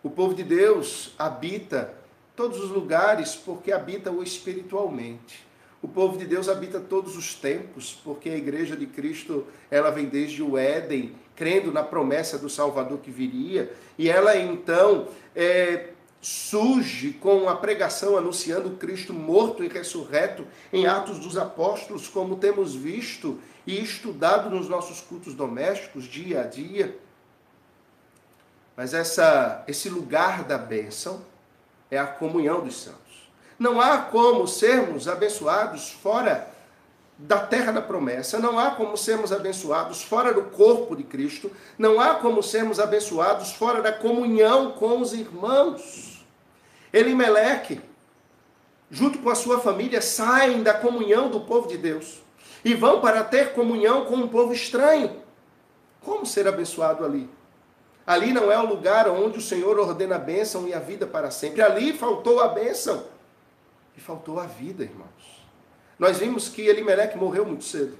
O 0.03 0.09
povo 0.09 0.33
de 0.33 0.43
Deus 0.43 1.13
habita 1.17 1.93
todos 2.35 2.59
os 2.59 2.69
lugares 2.69 3.35
porque 3.35 3.71
habita-o 3.71 4.21
espiritualmente. 4.21 5.45
O 5.81 5.87
povo 5.87 6.17
de 6.17 6.25
Deus 6.25 6.49
habita 6.49 6.79
todos 6.79 7.15
os 7.15 7.35
tempos, 7.35 7.99
porque 8.03 8.29
a 8.29 8.35
igreja 8.35 8.75
de 8.75 8.87
Cristo, 8.87 9.45
ela 9.69 9.91
vem 9.91 10.05
desde 10.05 10.41
o 10.41 10.57
Éden, 10.57 11.15
crendo 11.35 11.71
na 11.71 11.83
promessa 11.83 12.37
do 12.37 12.49
Salvador 12.49 12.99
que 12.99 13.11
viria, 13.11 13.71
e 13.97 14.09
ela 14.09 14.35
então 14.35 15.07
é, 15.35 15.89
surge 16.19 17.13
com 17.13 17.47
a 17.47 17.55
pregação 17.55 18.17
anunciando 18.17 18.71
Cristo 18.71 19.13
morto 19.13 19.63
e 19.63 19.67
ressurreto 19.67 20.45
em 20.73 20.87
Atos 20.87 21.19
dos 21.19 21.37
Apóstolos, 21.37 22.07
como 22.07 22.37
temos 22.37 22.75
visto 22.75 23.39
e 23.65 23.81
estudado 23.81 24.49
nos 24.49 24.67
nossos 24.67 24.99
cultos 24.99 25.33
domésticos 25.33 26.05
dia 26.05 26.41
a 26.41 26.43
dia. 26.43 26.97
Mas 28.77 28.93
essa, 28.93 29.63
esse 29.67 29.89
lugar 29.89 30.43
da 30.43 30.55
bênção 30.55 31.19
é 31.89 31.97
a 31.97 32.05
comunhão 32.05 32.63
dos 32.63 32.83
santos. 32.83 33.27
Não 33.57 33.81
há 33.81 33.97
como 33.97 34.47
sermos 34.47 35.07
abençoados 35.07 35.89
fora 35.91 36.47
da 37.17 37.39
terra 37.39 37.71
da 37.71 37.81
promessa, 37.81 38.37
não 38.37 38.59
há 38.59 38.69
como 38.69 38.95
sermos 38.95 39.33
abençoados 39.33 40.03
fora 40.03 40.31
do 40.31 40.43
corpo 40.43 40.95
de 40.95 41.01
Cristo, 41.01 41.51
não 41.75 41.99
há 41.99 42.13
como 42.13 42.43
sermos 42.43 42.79
abençoados 42.79 43.53
fora 43.53 43.81
da 43.81 43.91
comunhão 43.91 44.73
com 44.73 45.01
os 45.01 45.11
irmãos. 45.11 46.23
Elimeleque, 46.93 47.81
junto 48.91 49.17
com 49.17 49.31
a 49.31 49.35
sua 49.35 49.59
família, 49.59 50.03
saem 50.03 50.61
da 50.61 50.75
comunhão 50.75 51.31
do 51.31 51.39
povo 51.39 51.67
de 51.67 51.79
Deus 51.79 52.21
e 52.63 52.75
vão 52.75 53.01
para 53.01 53.23
ter 53.23 53.53
comunhão 53.53 54.05
com 54.05 54.17
um 54.17 54.27
povo 54.27 54.53
estranho. 54.53 55.19
Como 55.99 56.27
ser 56.27 56.47
abençoado 56.47 57.03
ali? 57.03 57.27
Ali 58.07 58.31
não 58.31 58.49
é 58.49 58.57
o 58.57 58.65
lugar 58.65 59.09
onde 59.09 59.37
o 59.37 59.41
Senhor 59.41 59.77
ordena 59.77 60.15
a 60.15 60.19
bênção 60.19 60.65
e 60.65 60.73
a 60.73 60.79
vida 60.79 61.05
para 61.05 61.29
sempre. 61.29 61.61
Ali 61.61 61.91
faltou 61.91 62.39
a 62.39 62.47
bênção 62.47 63.05
e 63.97 63.99
faltou 63.99 64.39
a 64.39 64.45
vida, 64.45 64.85
irmãos. 64.85 65.45
Nós 65.99 66.17
vimos 66.17 66.47
que 66.47 66.61
Elimeleque 66.61 67.17
morreu 67.17 67.45
muito 67.45 67.65
cedo. 67.65 67.97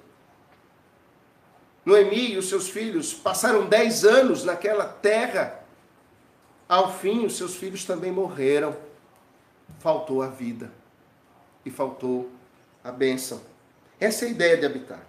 Noemi 1.86 2.32
e 2.32 2.38
os 2.38 2.48
seus 2.48 2.70
filhos 2.70 3.14
passaram 3.14 3.68
dez 3.68 4.06
anos 4.06 4.46
naquela 4.46 4.86
terra. 4.86 5.62
Ao 6.70 6.94
fim, 6.94 7.26
os 7.26 7.36
seus 7.36 7.56
filhos 7.56 7.84
também 7.84 8.12
morreram. 8.12 8.78
Faltou 9.80 10.22
a 10.22 10.28
vida 10.28 10.72
e 11.66 11.70
faltou 11.70 12.32
a 12.82 12.94
bênção. 12.94 13.42
Essa 14.00 14.24
é 14.24 14.28
a 14.30 14.32
ideia 14.32 14.58
de 14.58 14.66
habitar. 14.66 15.06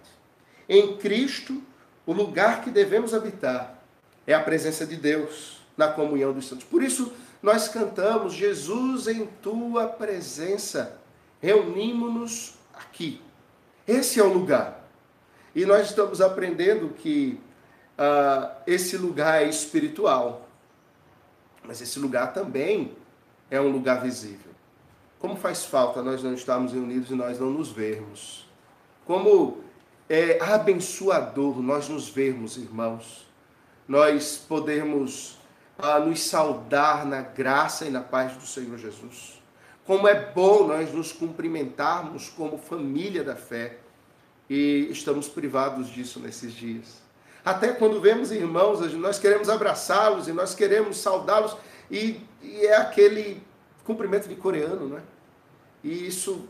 Em 0.67 0.97
Cristo, 0.97 1.63
o 2.05 2.11
lugar 2.11 2.61
que 2.61 2.69
devemos 2.69 3.13
habitar 3.13 3.78
é 4.29 4.35
a 4.35 4.39
presença 4.39 4.85
de 4.85 4.95
Deus 4.95 5.59
na 5.75 5.87
comunhão 5.87 6.31
dos 6.31 6.47
santos. 6.47 6.63
Por 6.63 6.83
isso, 6.83 7.11
nós 7.41 7.67
cantamos: 7.67 8.33
Jesus 8.33 9.07
em 9.07 9.25
tua 9.25 9.87
presença, 9.87 10.99
reunimos-nos 11.41 12.53
aqui. 12.71 13.19
Esse 13.87 14.19
é 14.19 14.23
o 14.23 14.31
lugar. 14.31 14.87
E 15.55 15.65
nós 15.65 15.89
estamos 15.89 16.21
aprendendo 16.21 16.89
que 16.89 17.39
uh, 17.97 18.55
esse 18.67 18.97
lugar 18.97 19.41
é 19.41 19.49
espiritual, 19.49 20.47
mas 21.63 21.81
esse 21.81 21.97
lugar 21.97 22.31
também 22.31 22.95
é 23.49 23.59
um 23.59 23.69
lugar 23.69 23.99
visível. 23.99 24.51
Como 25.17 25.35
faz 25.37 25.65
falta 25.65 26.03
nós 26.03 26.21
não 26.21 26.35
estarmos 26.35 26.71
reunidos 26.71 27.09
e 27.09 27.15
nós 27.15 27.39
não 27.39 27.49
nos 27.49 27.71
vermos. 27.71 28.47
Como 29.05 29.63
é 30.07 30.39
abençoador 30.39 31.59
nós 31.63 31.89
nos 31.89 32.07
vermos, 32.07 32.57
irmãos. 32.57 33.27
Nós 33.89 34.37
podemos 34.37 35.39
uh, 35.79 36.05
nos 36.05 36.21
saudar 36.21 37.07
na 37.07 37.21
graça 37.21 37.85
e 37.85 37.89
na 37.89 38.01
paz 38.01 38.33
do 38.33 38.45
Senhor 38.45 38.77
Jesus. 38.77 39.41
Como 39.83 40.07
é 40.07 40.31
bom 40.31 40.67
nós 40.67 40.93
nos 40.93 41.11
cumprimentarmos 41.11 42.29
como 42.29 42.59
família 42.59 43.23
da 43.23 43.35
fé. 43.35 43.79
E 44.47 44.87
estamos 44.91 45.27
privados 45.27 45.89
disso 45.89 46.19
nesses 46.19 46.53
dias. 46.53 47.01
Até 47.43 47.69
quando 47.69 47.99
vemos 47.99 48.31
irmãos, 48.31 48.79
nós 48.93 49.17
queremos 49.17 49.49
abraçá-los 49.49 50.27
e 50.27 50.33
nós 50.33 50.53
queremos 50.53 50.97
saudá-los, 50.97 51.57
e, 51.89 52.21
e, 52.43 52.67
é 52.67 52.75
aquele 52.75 53.41
cumprimento 53.83 54.29
de 54.29 54.35
coreano, 54.35 54.87
não 54.87 54.97
é? 54.97 55.01
E 55.83 56.05
isso 56.05 56.47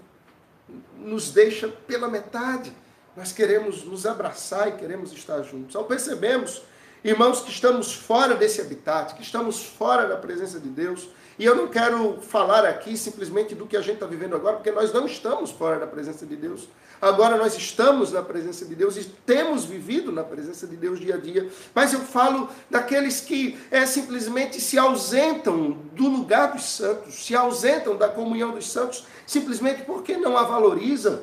nos 0.98 1.32
deixa 1.32 1.70
pela 1.70 2.10
metade. 2.10 2.74
Nós 3.16 3.32
queremos 3.32 3.86
nos 3.86 4.06
abraçar 4.06 4.68
e 4.68 4.72
queremos 4.74 5.14
estar 5.14 5.42
juntos. 5.44 5.74
Ao 5.76 5.86
percebemos, 5.86 6.64
irmãos, 7.04 7.42
que 7.42 7.52
estamos 7.52 7.94
fora 7.94 8.36
desse 8.36 8.62
habitat, 8.62 9.16
que 9.16 9.22
estamos 9.22 9.64
fora 9.64 10.08
da 10.08 10.18
presença 10.18 10.60
de 10.60 10.70
Deus, 10.70 11.10
e 11.40 11.46
eu 11.46 11.56
não 11.56 11.70
quero 11.70 12.20
falar 12.22 12.66
aqui 12.66 12.98
simplesmente 12.98 13.56
do 13.56 13.66
que 13.66 13.78
a 13.78 13.82
gente 13.82 13.96
está 13.96 14.06
vivendo 14.06 14.36
agora, 14.36 14.58
porque 14.58 14.72
nós 14.72 14.92
não 14.92 15.06
estamos 15.06 15.52
fora 15.52 15.80
da 15.80 15.88
presença 15.88 16.26
de 16.26 16.36
Deus. 16.36 16.68
Agora 17.02 17.38
nós 17.38 17.56
estamos 17.56 18.12
na 18.12 18.22
presença 18.22 18.66
de 18.66 18.76
Deus 18.76 18.98
e 18.98 19.06
temos 19.26 19.64
vivido 19.64 20.12
na 20.12 20.22
presença 20.22 20.68
de 20.68 20.76
Deus 20.76 21.00
dia 21.00 21.16
a 21.16 21.18
dia. 21.18 21.50
Mas 21.74 21.94
eu 21.94 22.02
falo 22.02 22.50
daqueles 22.70 23.22
que 23.22 23.58
é, 23.72 23.86
simplesmente 23.86 24.60
se 24.60 24.78
ausentam 24.78 25.78
do 25.94 26.10
lugar 26.10 26.52
dos 26.52 26.66
santos, 26.70 27.26
se 27.26 27.34
ausentam 27.34 27.96
da 27.96 28.10
comunhão 28.10 28.52
dos 28.52 28.70
santos, 28.70 29.06
simplesmente 29.26 29.84
porque 29.84 30.18
não 30.18 30.38
a 30.38 30.44
valorizam. 30.44 31.22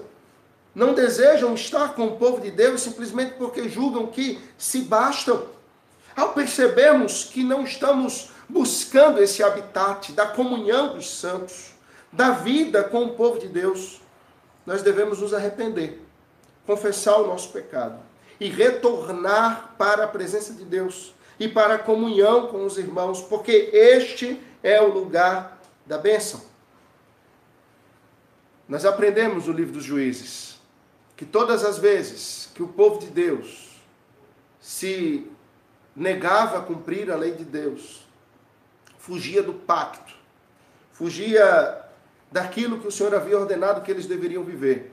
Não 0.75 0.95
desejam 0.95 1.55
estar 1.55 1.95
com 1.95 2.07
o 2.07 2.17
povo 2.17 2.41
de 2.41 2.51
Deus 2.51 2.81
simplesmente 2.81 3.35
porque 3.35 3.69
julgam 3.69 4.07
que 4.07 4.39
se 4.57 4.81
bastam. 4.81 5.56
Ao 6.17 6.33
percebermos 6.33 7.25
que 7.25 7.45
não 7.45 7.63
estamos 7.63 8.31
buscando 8.49 9.23
esse 9.23 9.43
habitat 9.43 10.13
da 10.13 10.27
comunhão 10.27 10.95
dos 10.95 11.11
santos, 11.11 11.75
da 12.11 12.31
vida 12.31 12.83
com 12.83 13.05
o 13.05 13.15
povo 13.15 13.39
de 13.39 13.49
Deus, 13.49 14.01
nós 14.65 14.83
devemos 14.83 15.21
nos 15.21 15.35
arrepender. 15.35 16.03
confessar 16.67 17.21
o 17.21 17.29
nosso 17.29 17.51
pecado 17.51 18.01
e 18.41 18.49
retornar 18.49 19.77
para 19.79 20.03
a 20.03 20.09
presença 20.09 20.53
de 20.53 20.65
Deus 20.65 21.15
e 21.39 21.47
para 21.47 21.75
a 21.75 21.79
comunhão 21.79 22.49
com 22.49 22.65
os 22.65 22.77
irmãos, 22.77 23.21
porque 23.21 23.71
este 23.73 24.41
é 24.65 24.81
o 24.81 24.89
lugar 24.89 25.61
da 25.87 25.97
bênção. 25.97 26.43
Nós 28.69 28.85
aprendemos 28.85 29.47
no 29.47 29.53
livro 29.53 29.75
dos 29.75 29.85
Juízes 29.85 30.59
que 31.17 31.25
todas 31.25 31.65
as 31.65 31.79
vezes 31.79 32.51
que 32.53 32.63
o 32.65 32.69
povo 32.69 32.99
de 32.99 33.07
Deus 33.07 33.81
se 34.61 35.31
negava 35.97 36.61
cumprir 36.61 37.11
a 37.11 37.17
lei 37.17 37.33
de 37.33 37.45
Deus, 37.45 38.07
fugia 38.99 39.43
do 39.43 39.55
pacto, 39.55 40.15
fugia 40.93 41.83
daquilo 42.31 42.79
que 42.79 42.87
o 42.87 42.93
Senhor 42.93 43.15
havia 43.15 43.39
ordenado 43.39 43.81
que 43.81 43.91
eles 43.91 44.07
deveriam 44.07 44.45
viver. 44.45 44.93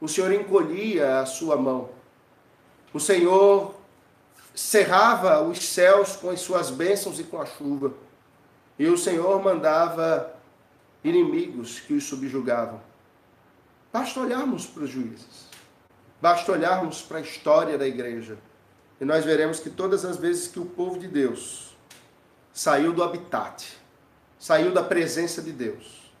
O 0.00 0.08
Senhor 0.08 0.32
encolhia 0.32 1.20
a 1.20 1.26
sua 1.26 1.56
mão. 1.56 1.90
O 2.92 2.98
Senhor 2.98 3.74
cerrava 4.54 5.42
os 5.42 5.62
céus 5.62 6.16
com 6.16 6.30
as 6.30 6.40
suas 6.40 6.70
bênçãos 6.70 7.18
e 7.20 7.24
com 7.24 7.40
a 7.40 7.46
chuva. 7.46 7.94
E 8.78 8.86
o 8.86 8.98
Senhor 8.98 9.40
mandava 9.42 10.34
inimigos 11.02 11.80
que 11.80 11.94
os 11.94 12.04
subjugavam. 12.04 12.80
Basta 13.92 14.18
olharmos 14.20 14.66
para 14.66 14.82
os 14.82 14.90
juízes. 14.90 15.48
Basta 16.20 16.50
olharmos 16.50 17.02
para 17.02 17.18
a 17.18 17.20
história 17.20 17.78
da 17.78 17.86
igreja. 17.86 18.36
E 19.00 19.04
nós 19.04 19.24
veremos 19.24 19.60
que 19.60 19.70
todas 19.70 20.04
as 20.04 20.16
vezes 20.16 20.48
que 20.48 20.60
o 20.60 20.64
povo 20.64 20.98
de 20.98 21.08
Deus 21.08 21.76
saiu 22.52 22.92
do 22.92 23.02
habitat, 23.02 23.76
saiu 24.38 24.72
da 24.72 24.82
presença 24.82 25.42
de 25.42 25.52
Deus, 25.52 26.12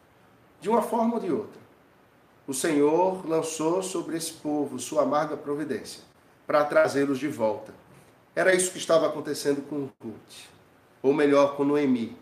de 0.60 0.68
uma 0.68 0.82
forma 0.82 1.14
ou 1.14 1.20
de 1.20 1.30
outra, 1.30 1.60
o 2.46 2.52
Senhor 2.52 3.26
lançou 3.26 3.82
sobre 3.82 4.16
esse 4.16 4.32
povo 4.32 4.78
sua 4.78 5.02
amarga 5.02 5.36
providência 5.36 6.02
para 6.46 6.64
trazê-los 6.64 7.18
de 7.18 7.28
volta. 7.28 7.72
Era 8.34 8.54
isso 8.54 8.72
que 8.72 8.78
estava 8.78 9.06
acontecendo 9.06 9.62
com 9.62 9.88
Ruth, 10.02 10.48
ou 11.02 11.14
melhor, 11.14 11.56
com 11.56 11.64
Noemi. 11.64 12.16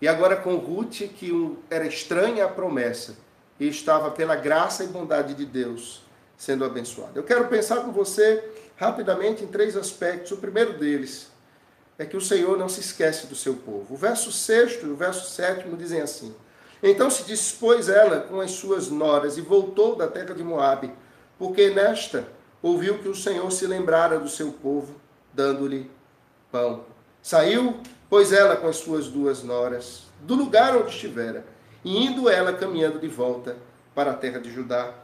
E 0.00 0.08
agora 0.08 0.36
com 0.36 0.56
Ruth, 0.56 1.02
que 1.16 1.56
era 1.70 1.86
estranha 1.86 2.44
à 2.44 2.48
promessa 2.48 3.16
e 3.58 3.68
estava 3.68 4.10
pela 4.10 4.36
graça 4.36 4.84
e 4.84 4.88
bondade 4.88 5.34
de 5.34 5.46
Deus 5.46 6.02
sendo 6.36 6.64
abençoada. 6.64 7.12
Eu 7.14 7.24
quero 7.24 7.48
pensar 7.48 7.82
com 7.82 7.90
você 7.90 8.67
rapidamente 8.78 9.44
em 9.44 9.46
três 9.46 9.76
aspectos. 9.76 10.32
O 10.32 10.38
primeiro 10.38 10.78
deles 10.78 11.30
é 11.98 12.06
que 12.06 12.16
o 12.16 12.20
Senhor 12.20 12.56
não 12.56 12.68
se 12.68 12.80
esquece 12.80 13.26
do 13.26 13.36
seu 13.36 13.54
povo. 13.54 13.94
O 13.94 13.96
verso 13.96 14.32
6 14.32 14.82
e 14.82 14.86
o 14.86 14.96
verso 14.96 15.28
7 15.30 15.68
dizem 15.76 16.00
assim: 16.00 16.34
Então 16.82 17.10
se 17.10 17.24
dispôs 17.24 17.90
ela 17.90 18.20
com 18.20 18.40
as 18.40 18.52
suas 18.52 18.88
noras 18.88 19.36
e 19.36 19.42
voltou 19.42 19.96
da 19.96 20.08
terra 20.08 20.34
de 20.34 20.42
Moabe, 20.42 20.90
porque 21.38 21.70
nesta 21.70 22.26
ouviu 22.62 22.98
que 22.98 23.08
o 23.08 23.14
Senhor 23.14 23.50
se 23.52 23.66
lembrara 23.66 24.18
do 24.18 24.28
seu 24.28 24.52
povo, 24.52 24.94
dando-lhe 25.34 25.90
pão. 26.50 26.84
Saiu 27.20 27.80
pois 28.08 28.32
ela 28.32 28.56
com 28.56 28.66
as 28.66 28.76
suas 28.76 29.08
duas 29.08 29.42
noras, 29.42 30.04
do 30.22 30.34
lugar 30.34 30.76
onde 30.76 30.90
estivera, 30.90 31.44
e 31.84 32.06
indo 32.06 32.28
ela 32.28 32.52
caminhando 32.52 32.98
de 32.98 33.08
volta 33.08 33.56
para 33.94 34.12
a 34.12 34.14
terra 34.14 34.38
de 34.38 34.50
Judá, 34.50 34.94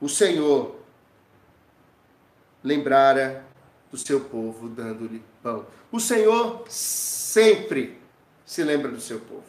o 0.00 0.08
Senhor 0.08 0.79
lembrara 2.62 3.44
do 3.90 3.96
seu 3.96 4.20
povo, 4.20 4.68
dando-lhe 4.68 5.22
pão. 5.42 5.66
O 5.90 5.98
Senhor 5.98 6.64
sempre 6.68 7.98
se 8.44 8.62
lembra 8.62 8.90
do 8.90 9.00
seu 9.00 9.18
povo. 9.20 9.44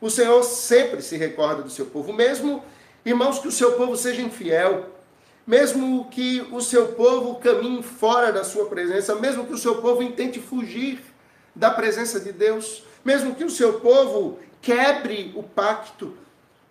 O 0.00 0.10
Senhor 0.10 0.42
sempre 0.42 1.00
se 1.00 1.16
recorda 1.16 1.62
do 1.62 1.70
seu 1.70 1.86
povo, 1.86 2.12
mesmo, 2.12 2.62
irmãos, 3.04 3.38
que 3.38 3.48
o 3.48 3.52
seu 3.52 3.72
povo 3.72 3.96
seja 3.96 4.20
infiel, 4.20 4.90
mesmo 5.46 6.08
que 6.10 6.46
o 6.52 6.60
seu 6.60 6.88
povo 6.88 7.36
caminhe 7.36 7.82
fora 7.82 8.32
da 8.32 8.44
sua 8.44 8.66
presença, 8.66 9.14
mesmo 9.14 9.46
que 9.46 9.52
o 9.52 9.58
seu 9.58 9.80
povo 9.80 10.02
intente 10.02 10.40
fugir 10.40 11.00
da 11.54 11.70
presença 11.70 12.18
de 12.18 12.32
Deus, 12.32 12.84
mesmo 13.04 13.34
que 13.34 13.44
o 13.44 13.50
seu 13.50 13.80
povo 13.80 14.38
quebre 14.60 15.32
o 15.36 15.42
pacto, 15.42 16.16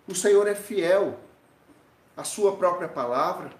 o 0.06 0.14
Senhor 0.14 0.46
é 0.46 0.54
fiel 0.54 1.18
à 2.16 2.24
sua 2.24 2.56
própria 2.56 2.88
palavra, 2.88 3.50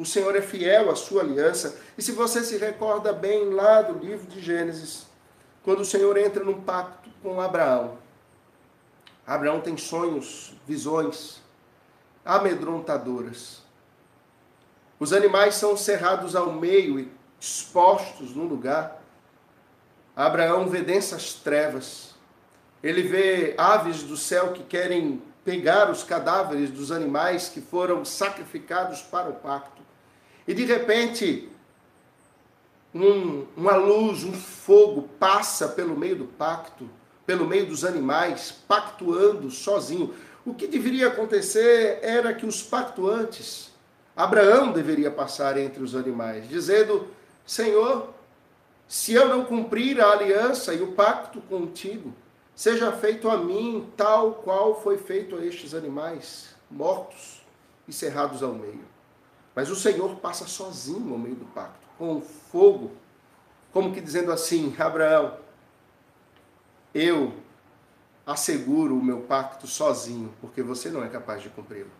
o 0.00 0.06
Senhor 0.06 0.34
é 0.34 0.40
fiel 0.40 0.90
à 0.90 0.96
sua 0.96 1.20
aliança. 1.20 1.78
E 1.98 2.00
se 2.00 2.12
você 2.12 2.42
se 2.42 2.56
recorda 2.56 3.12
bem 3.12 3.50
lá 3.50 3.82
do 3.82 3.98
livro 3.98 4.26
de 4.26 4.40
Gênesis, 4.40 5.06
quando 5.62 5.80
o 5.80 5.84
Senhor 5.84 6.16
entra 6.16 6.42
num 6.42 6.62
pacto 6.62 7.10
com 7.22 7.38
Abraão, 7.38 7.98
Abraão 9.26 9.60
tem 9.60 9.76
sonhos, 9.76 10.54
visões 10.66 11.42
amedrontadoras. 12.24 13.60
Os 14.98 15.12
animais 15.12 15.56
são 15.56 15.76
cerrados 15.76 16.34
ao 16.34 16.50
meio 16.50 16.98
e 16.98 17.12
expostos 17.38 18.34
num 18.34 18.46
lugar. 18.46 19.02
Abraão 20.16 20.66
vê 20.66 20.80
densas 20.80 21.34
trevas. 21.34 22.14
Ele 22.82 23.02
vê 23.02 23.54
aves 23.58 24.02
do 24.02 24.16
céu 24.16 24.54
que 24.54 24.62
querem 24.62 25.22
pegar 25.44 25.90
os 25.90 26.02
cadáveres 26.02 26.70
dos 26.70 26.90
animais 26.90 27.50
que 27.50 27.60
foram 27.60 28.02
sacrificados 28.02 29.02
para 29.02 29.28
o 29.28 29.34
pacto. 29.34 29.89
E 30.50 30.54
de 30.54 30.64
repente, 30.64 31.48
um, 32.92 33.46
uma 33.56 33.76
luz, 33.76 34.24
um 34.24 34.32
fogo 34.32 35.08
passa 35.16 35.68
pelo 35.68 35.96
meio 35.96 36.16
do 36.16 36.24
pacto, 36.24 36.90
pelo 37.24 37.46
meio 37.46 37.66
dos 37.66 37.84
animais, 37.84 38.50
pactuando 38.66 39.48
sozinho. 39.48 40.12
O 40.44 40.52
que 40.52 40.66
deveria 40.66 41.06
acontecer 41.06 42.00
era 42.02 42.34
que 42.34 42.44
os 42.44 42.64
pactuantes, 42.64 43.70
Abraão 44.16 44.72
deveria 44.72 45.08
passar 45.08 45.56
entre 45.56 45.84
os 45.84 45.94
animais, 45.94 46.48
dizendo: 46.48 47.06
Senhor, 47.46 48.12
se 48.88 49.14
eu 49.14 49.28
não 49.28 49.44
cumprir 49.44 50.00
a 50.00 50.10
aliança 50.10 50.74
e 50.74 50.82
o 50.82 50.94
pacto 50.94 51.40
contigo, 51.42 52.12
seja 52.56 52.90
feito 52.90 53.30
a 53.30 53.36
mim 53.36 53.88
tal 53.96 54.32
qual 54.42 54.82
foi 54.82 54.98
feito 54.98 55.36
a 55.36 55.46
estes 55.46 55.74
animais, 55.74 56.56
mortos 56.68 57.40
e 57.86 57.92
cerrados 57.92 58.42
ao 58.42 58.52
meio. 58.52 58.90
Mas 59.54 59.70
o 59.70 59.76
Senhor 59.76 60.16
passa 60.16 60.46
sozinho 60.46 61.12
ao 61.12 61.18
meio 61.18 61.34
do 61.34 61.44
pacto, 61.46 61.86
com 61.98 62.20
fogo, 62.20 62.92
como 63.72 63.92
que 63.92 64.00
dizendo 64.00 64.32
assim: 64.32 64.74
Abraão, 64.78 65.36
eu 66.94 67.34
asseguro 68.26 68.96
o 68.96 69.02
meu 69.02 69.22
pacto 69.22 69.66
sozinho, 69.66 70.32
porque 70.40 70.62
você 70.62 70.88
não 70.88 71.04
é 71.04 71.08
capaz 71.08 71.42
de 71.42 71.48
cumpri-lo 71.48 71.90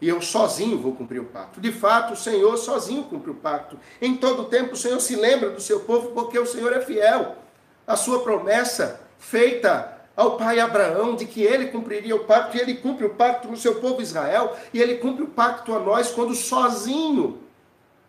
e 0.00 0.08
eu 0.08 0.20
sozinho 0.20 0.78
vou 0.78 0.94
cumprir 0.94 1.20
o 1.20 1.24
pacto. 1.24 1.60
De 1.60 1.72
fato, 1.72 2.12
o 2.12 2.16
Senhor 2.16 2.56
sozinho 2.56 3.04
cumpre 3.04 3.30
o 3.30 3.34
pacto. 3.34 3.78
Em 4.00 4.16
todo 4.16 4.44
tempo, 4.44 4.74
o 4.74 4.76
Senhor 4.76 5.00
se 5.00 5.16
lembra 5.16 5.50
do 5.50 5.60
seu 5.60 5.80
povo, 5.80 6.10
porque 6.10 6.38
o 6.38 6.46
Senhor 6.46 6.72
é 6.72 6.80
fiel. 6.80 7.36
A 7.86 7.96
sua 7.96 8.22
promessa 8.22 9.00
feita 9.18 9.97
ao 10.18 10.36
pai 10.36 10.58
Abraão 10.58 11.14
de 11.14 11.26
que 11.26 11.42
ele 11.42 11.68
cumpriria 11.68 12.16
o 12.16 12.24
pacto, 12.24 12.56
e 12.56 12.60
ele 12.60 12.74
cumpre 12.74 13.06
o 13.06 13.14
pacto 13.14 13.46
no 13.46 13.56
seu 13.56 13.76
povo 13.76 14.02
Israel, 14.02 14.56
e 14.74 14.82
ele 14.82 14.96
cumpre 14.96 15.22
o 15.22 15.28
pacto 15.28 15.72
a 15.72 15.78
nós 15.78 16.10
quando 16.10 16.34
sozinho, 16.34 17.38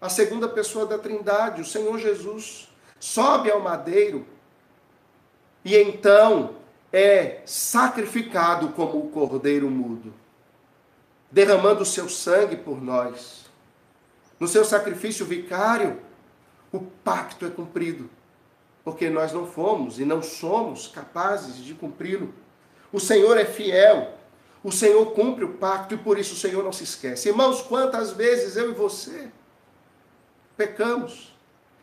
a 0.02 0.10
segunda 0.10 0.48
pessoa 0.48 0.88
da 0.88 0.98
Trindade, 0.98 1.62
o 1.62 1.66
Senhor 1.66 2.00
Jesus, 2.00 2.68
sobe 3.00 3.52
ao 3.52 3.60
madeiro 3.60 4.26
e 5.64 5.76
então 5.76 6.56
é 6.92 7.42
sacrificado 7.46 8.70
como 8.70 8.98
o 8.98 9.10
cordeiro 9.10 9.70
mudo 9.70 10.12
derramando 11.32 11.84
o 11.84 11.86
seu 11.86 12.10
sangue 12.10 12.56
por 12.56 12.82
nós. 12.82 13.46
No 14.40 14.48
seu 14.48 14.66
sacrifício 14.66 15.26
vicário, 15.28 16.02
o 16.72 16.80
pacto 16.80 17.46
é 17.46 17.50
cumprido, 17.52 18.10
porque 18.90 19.08
nós 19.08 19.32
não 19.32 19.46
fomos 19.46 20.00
e 20.00 20.04
não 20.04 20.20
somos 20.20 20.88
capazes 20.88 21.58
de 21.58 21.76
cumpri-lo. 21.76 22.34
O 22.92 23.00
Senhor 23.00 23.38
é 23.38 23.46
fiel, 23.46 24.16
o 24.64 24.72
Senhor 24.72 25.14
cumpre 25.14 25.46
o 25.46 25.54
pacto 25.54 25.94
e 25.94 25.98
por 25.98 26.18
isso 26.18 26.34
o 26.34 26.38
Senhor 26.38 26.64
não 26.64 26.74
se 26.74 26.86
esquece. 26.86 27.30
Irmãos, 27.30 27.62
quantas 27.62 28.14
vezes 28.14 28.58
eu 28.58 28.72
e 28.72 28.74
você 28.74 29.30
pecamos? 30.58 31.38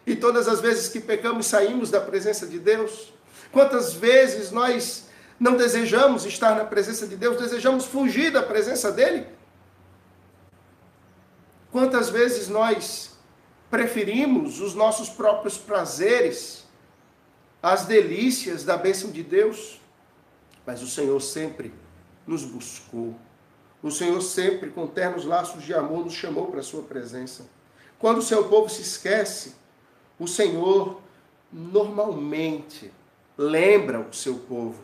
E 0.04 0.16
todas 0.16 0.48
as 0.48 0.60
vezes 0.60 0.88
que 0.88 0.98
pecamos 0.98 1.46
saímos 1.46 1.92
da 1.92 2.00
presença 2.00 2.44
de 2.44 2.58
Deus? 2.58 3.12
Quantas 3.52 3.94
vezes 3.94 4.50
nós 4.50 5.08
não 5.38 5.56
desejamos 5.56 6.24
estar 6.24 6.56
na 6.56 6.64
presença 6.64 7.06
de 7.06 7.14
Deus, 7.14 7.40
desejamos 7.40 7.84
fugir 7.84 8.32
da 8.32 8.42
presença 8.42 8.90
dEle? 8.90 9.28
Quantas 11.70 12.10
vezes 12.10 12.48
nós 12.48 13.16
preferimos 13.70 14.60
os 14.60 14.74
nossos 14.74 15.08
próprios 15.08 15.56
prazeres, 15.56 16.65
as 17.62 17.86
delícias 17.86 18.64
da 18.64 18.76
bênção 18.76 19.10
de 19.10 19.22
Deus? 19.22 19.80
Mas 20.66 20.82
o 20.82 20.86
Senhor 20.86 21.20
sempre 21.20 21.72
nos 22.26 22.44
buscou. 22.44 23.14
O 23.82 23.90
Senhor 23.90 24.20
sempre, 24.20 24.70
com 24.70 24.86
ternos 24.86 25.24
laços 25.24 25.62
de 25.62 25.72
amor, 25.72 26.04
nos 26.04 26.14
chamou 26.14 26.46
para 26.46 26.60
a 26.60 26.64
sua 26.64 26.82
presença. 26.82 27.46
Quando 27.98 28.18
o 28.18 28.22
seu 28.22 28.44
povo 28.48 28.68
se 28.68 28.82
esquece, 28.82 29.54
o 30.18 30.26
Senhor 30.26 31.00
normalmente 31.52 32.92
lembra 33.38 34.00
o 34.00 34.12
seu 34.12 34.36
povo. 34.36 34.82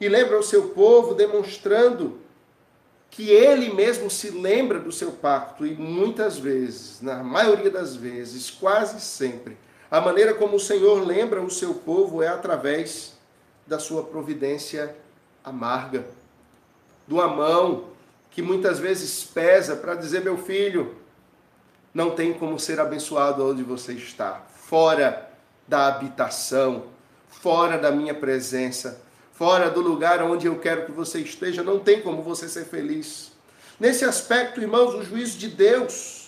E 0.00 0.08
lembra 0.08 0.38
o 0.38 0.42
seu 0.42 0.68
povo 0.70 1.14
demonstrando 1.14 2.20
que 3.10 3.30
ele 3.30 3.72
mesmo 3.72 4.10
se 4.10 4.30
lembra 4.30 4.78
do 4.78 4.92
seu 4.92 5.12
pacto 5.12 5.66
e 5.66 5.74
muitas 5.74 6.38
vezes, 6.38 7.00
na 7.00 7.22
maioria 7.22 7.70
das 7.70 7.96
vezes, 7.96 8.50
quase 8.50 9.00
sempre, 9.00 9.56
a 9.96 10.00
maneira 10.02 10.34
como 10.34 10.56
o 10.56 10.60
Senhor 10.60 11.06
lembra 11.06 11.40
o 11.40 11.50
seu 11.50 11.72
povo 11.72 12.22
é 12.22 12.28
através 12.28 13.14
da 13.66 13.78
sua 13.78 14.02
providência 14.04 14.94
amarga, 15.42 16.04
do 17.06 17.16
mão 17.16 17.88
que 18.30 18.42
muitas 18.42 18.78
vezes 18.78 19.24
pesa 19.24 19.74
para 19.74 19.94
dizer: 19.94 20.22
meu 20.22 20.36
filho, 20.36 20.96
não 21.94 22.10
tem 22.10 22.34
como 22.34 22.60
ser 22.60 22.78
abençoado 22.78 23.48
onde 23.48 23.62
você 23.62 23.94
está, 23.94 24.42
fora 24.54 25.30
da 25.66 25.86
habitação, 25.86 26.88
fora 27.26 27.78
da 27.78 27.90
minha 27.90 28.12
presença, 28.12 29.00
fora 29.32 29.70
do 29.70 29.80
lugar 29.80 30.22
onde 30.22 30.46
eu 30.46 30.58
quero 30.58 30.84
que 30.84 30.92
você 30.92 31.20
esteja, 31.20 31.62
não 31.62 31.78
tem 31.78 32.02
como 32.02 32.20
você 32.20 32.50
ser 32.50 32.66
feliz. 32.66 33.32
Nesse 33.80 34.04
aspecto, 34.04 34.60
irmãos, 34.60 34.94
o 34.94 35.02
juízo 35.02 35.38
de 35.38 35.48
Deus, 35.48 36.25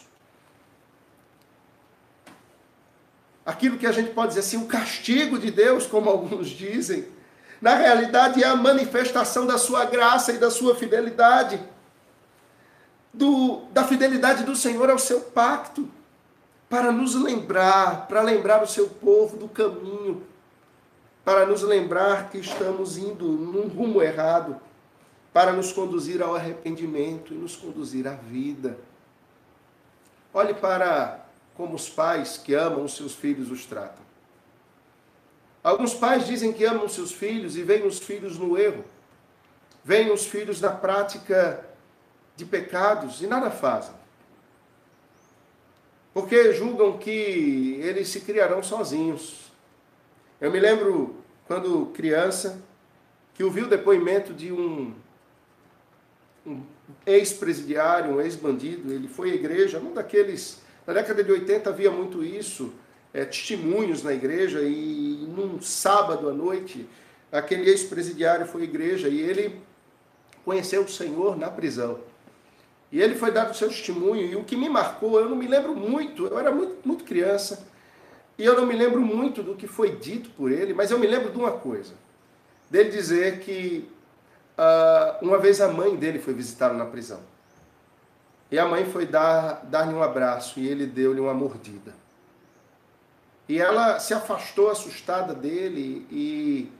aquilo 3.48 3.78
que 3.78 3.86
a 3.86 3.92
gente 3.92 4.10
pode 4.10 4.28
dizer 4.28 4.40
assim, 4.40 4.58
o 4.58 4.66
castigo 4.66 5.38
de 5.38 5.50
Deus, 5.50 5.86
como 5.86 6.08
alguns 6.08 6.48
dizem, 6.48 7.08
na 7.60 7.74
realidade 7.74 8.44
é 8.44 8.46
a 8.46 8.54
manifestação 8.54 9.46
da 9.46 9.58
sua 9.58 9.84
graça 9.84 10.32
e 10.32 10.38
da 10.38 10.50
sua 10.50 10.76
fidelidade, 10.76 11.60
do, 13.12 13.62
da 13.72 13.82
fidelidade 13.84 14.44
do 14.44 14.54
Senhor 14.54 14.90
ao 14.90 14.98
seu 14.98 15.20
pacto, 15.20 15.88
para 16.68 16.92
nos 16.92 17.14
lembrar, 17.14 18.06
para 18.06 18.20
lembrar 18.20 18.62
o 18.62 18.66
seu 18.66 18.88
povo 18.88 19.36
do 19.36 19.48
caminho 19.48 20.22
para 21.28 21.44
nos 21.44 21.60
lembrar 21.60 22.30
que 22.30 22.38
estamos 22.38 22.96
indo 22.96 23.26
num 23.26 23.68
rumo 23.68 24.00
errado, 24.00 24.58
para 25.30 25.52
nos 25.52 25.70
conduzir 25.70 26.22
ao 26.22 26.34
arrependimento 26.34 27.34
e 27.34 27.36
nos 27.36 27.54
conduzir 27.54 28.08
à 28.08 28.14
vida. 28.14 28.78
Olhe 30.32 30.54
para 30.54 31.27
como 31.58 31.74
os 31.74 31.90
pais 31.90 32.38
que 32.38 32.54
amam 32.54 32.84
os 32.84 32.94
seus 32.94 33.16
filhos 33.16 33.50
os 33.50 33.66
tratam. 33.66 34.06
Alguns 35.62 35.92
pais 35.92 36.24
dizem 36.24 36.52
que 36.52 36.64
amam 36.64 36.88
seus 36.88 37.10
filhos 37.10 37.56
e 37.56 37.64
veem 37.64 37.84
os 37.84 37.98
filhos 37.98 38.38
no 38.38 38.56
erro, 38.56 38.84
veem 39.82 40.12
os 40.12 40.24
filhos 40.24 40.60
na 40.60 40.70
prática 40.70 41.68
de 42.36 42.44
pecados 42.44 43.20
e 43.20 43.26
nada 43.26 43.50
fazem. 43.50 43.92
Porque 46.14 46.52
julgam 46.52 46.96
que 46.96 47.80
eles 47.82 48.08
se 48.08 48.20
criarão 48.20 48.62
sozinhos. 48.62 49.50
Eu 50.40 50.52
me 50.52 50.60
lembro 50.60 51.16
quando 51.48 51.86
criança, 51.86 52.62
que 53.34 53.42
ouviu 53.42 53.66
o 53.66 53.68
depoimento 53.68 54.32
de 54.32 54.52
um, 54.52 54.94
um 56.46 56.62
ex-presidiário, 57.04 58.14
um 58.14 58.20
ex-bandido. 58.20 58.92
Ele 58.92 59.08
foi 59.08 59.32
à 59.32 59.34
igreja, 59.34 59.80
um 59.80 59.92
daqueles. 59.92 60.67
Na 60.88 60.94
década 60.94 61.22
de 61.22 61.30
80 61.30 61.68
havia 61.68 61.90
muito 61.90 62.24
isso, 62.24 62.72
é, 63.12 63.22
testemunhos 63.22 64.02
na 64.02 64.14
igreja, 64.14 64.62
e 64.62 65.28
num 65.36 65.60
sábado 65.60 66.30
à 66.30 66.32
noite, 66.32 66.88
aquele 67.30 67.68
ex-presidiário 67.68 68.46
foi 68.46 68.62
à 68.62 68.64
igreja 68.64 69.06
e 69.06 69.20
ele 69.20 69.60
conheceu 70.46 70.84
o 70.84 70.88
Senhor 70.88 71.36
na 71.36 71.50
prisão. 71.50 72.00
E 72.90 73.02
ele 73.02 73.16
foi 73.16 73.30
dado 73.30 73.50
o 73.50 73.54
seu 73.54 73.68
testemunho, 73.68 74.22
e 74.22 74.34
o 74.34 74.44
que 74.44 74.56
me 74.56 74.66
marcou, 74.66 75.20
eu 75.20 75.28
não 75.28 75.36
me 75.36 75.46
lembro 75.46 75.76
muito, 75.76 76.26
eu 76.26 76.38
era 76.38 76.50
muito, 76.50 76.76
muito 76.82 77.04
criança, 77.04 77.68
e 78.38 78.46
eu 78.46 78.56
não 78.56 78.64
me 78.64 78.74
lembro 78.74 79.02
muito 79.02 79.42
do 79.42 79.54
que 79.54 79.66
foi 79.66 79.94
dito 79.94 80.30
por 80.30 80.50
ele, 80.50 80.72
mas 80.72 80.90
eu 80.90 80.98
me 80.98 81.06
lembro 81.06 81.30
de 81.30 81.36
uma 81.36 81.52
coisa. 81.52 81.92
Dele 82.70 82.88
dizer 82.88 83.40
que 83.40 83.86
uh, 84.56 85.22
uma 85.22 85.36
vez 85.36 85.60
a 85.60 85.68
mãe 85.68 85.94
dele 85.94 86.18
foi 86.18 86.32
visitá-lo 86.32 86.78
na 86.78 86.86
prisão. 86.86 87.20
E 88.50 88.58
a 88.58 88.66
mãe 88.66 88.84
foi 88.86 89.06
dar, 89.06 89.64
dar-lhe 89.66 89.94
um 89.94 90.02
abraço 90.02 90.58
e 90.58 90.66
ele 90.66 90.86
deu-lhe 90.86 91.20
uma 91.20 91.34
mordida. 91.34 91.94
E 93.48 93.58
ela 93.60 93.98
se 93.98 94.14
afastou 94.14 94.70
assustada 94.70 95.34
dele 95.34 96.06
e, 96.10 96.70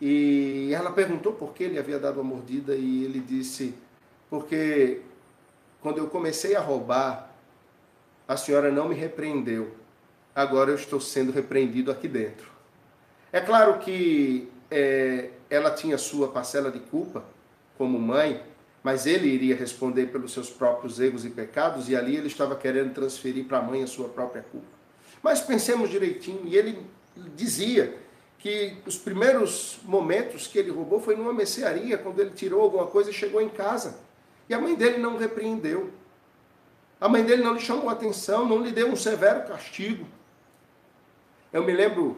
e 0.00 0.72
ela 0.74 0.92
perguntou 0.92 1.32
por 1.32 1.52
que 1.52 1.64
ele 1.64 1.78
havia 1.78 1.98
dado 1.98 2.20
a 2.20 2.24
mordida 2.24 2.74
e 2.74 3.04
ele 3.04 3.20
disse: 3.20 3.74
Porque 4.30 5.02
quando 5.80 5.98
eu 5.98 6.08
comecei 6.08 6.56
a 6.56 6.60
roubar, 6.60 7.30
a 8.26 8.36
senhora 8.36 8.70
não 8.70 8.88
me 8.88 8.94
repreendeu 8.94 9.82
agora 10.34 10.70
eu 10.70 10.76
estou 10.76 11.00
sendo 11.00 11.32
repreendido 11.32 11.90
aqui 11.90 12.08
dentro. 12.08 12.50
É 13.32 13.40
claro 13.40 13.78
que 13.78 14.50
é, 14.70 15.30
ela 15.48 15.70
tinha 15.70 15.96
sua 15.98 16.28
parcela 16.28 16.70
de 16.70 16.80
culpa 16.80 17.24
como 17.78 17.98
mãe, 17.98 18.42
mas 18.82 19.06
ele 19.06 19.28
iria 19.28 19.54
responder 19.54 20.06
pelos 20.06 20.32
seus 20.32 20.50
próprios 20.50 20.98
erros 20.98 21.24
e 21.24 21.30
pecados, 21.30 21.88
e 21.88 21.94
ali 21.94 22.16
ele 22.16 22.26
estava 22.26 22.56
querendo 22.56 22.92
transferir 22.92 23.44
para 23.44 23.58
a 23.58 23.62
mãe 23.62 23.82
a 23.82 23.86
sua 23.86 24.08
própria 24.08 24.42
culpa. 24.42 24.66
Mas 25.22 25.40
pensemos 25.40 25.88
direitinho, 25.88 26.42
e 26.44 26.56
ele 26.56 26.84
dizia 27.36 27.96
que 28.38 28.76
os 28.84 28.96
primeiros 28.96 29.78
momentos 29.84 30.48
que 30.48 30.58
ele 30.58 30.70
roubou 30.70 31.00
foi 31.00 31.14
numa 31.14 31.32
mercearia, 31.32 31.96
quando 31.96 32.18
ele 32.18 32.30
tirou 32.30 32.60
alguma 32.60 32.86
coisa 32.86 33.10
e 33.10 33.12
chegou 33.12 33.40
em 33.40 33.48
casa. 33.48 34.00
E 34.48 34.54
a 34.54 34.60
mãe 34.60 34.74
dele 34.74 34.98
não 34.98 35.16
repreendeu. 35.16 35.90
A 37.00 37.08
mãe 37.08 37.24
dele 37.24 37.42
não 37.42 37.54
lhe 37.54 37.60
chamou 37.60 37.88
atenção, 37.88 38.48
não 38.48 38.60
lhe 38.60 38.72
deu 38.72 38.88
um 38.88 38.96
severo 38.96 39.46
castigo. 39.46 40.06
Eu 41.52 41.62
me 41.62 41.72
lembro 41.72 42.16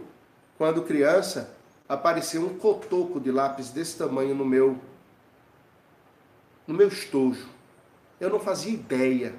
quando 0.56 0.82
criança 0.82 1.54
apareceu 1.86 2.42
um 2.42 2.58
cotoco 2.58 3.20
de 3.20 3.30
lápis 3.30 3.70
desse 3.70 3.98
tamanho 3.98 4.34
no 4.34 4.46
meu 4.46 4.78
no 6.66 6.74
meu 6.74 6.88
estojo. 6.88 7.48
Eu 8.20 8.30
não 8.30 8.40
fazia 8.40 8.72
ideia 8.72 9.34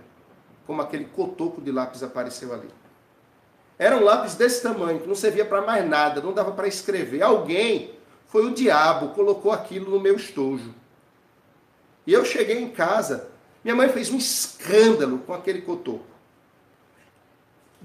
como 0.65 0.81
aquele 0.81 1.05
cotoco 1.05 1.61
de 1.61 1.71
lápis 1.71 2.03
apareceu 2.03 2.53
ali. 2.53 2.69
Era 3.77 3.97
um 3.97 4.03
lápis 4.03 4.35
desse 4.35 4.63
tamanho, 4.63 4.99
que 4.99 5.07
não 5.07 5.15
servia 5.15 5.45
para 5.45 5.61
mais 5.61 5.87
nada, 5.87 6.21
não 6.21 6.33
dava 6.33 6.51
para 6.51 6.67
escrever. 6.67 7.21
Alguém, 7.21 7.91
foi 8.27 8.45
o 8.45 8.53
diabo, 8.53 9.09
colocou 9.09 9.51
aquilo 9.51 9.91
no 9.91 9.99
meu 9.99 10.15
estojo. 10.15 10.73
E 12.07 12.13
eu 12.13 12.23
cheguei 12.23 12.59
em 12.61 12.69
casa, 12.69 13.29
minha 13.63 13.75
mãe 13.75 13.89
fez 13.89 14.09
um 14.09 14.17
escândalo 14.17 15.19
com 15.19 15.33
aquele 15.33 15.61
cotoco 15.61 16.15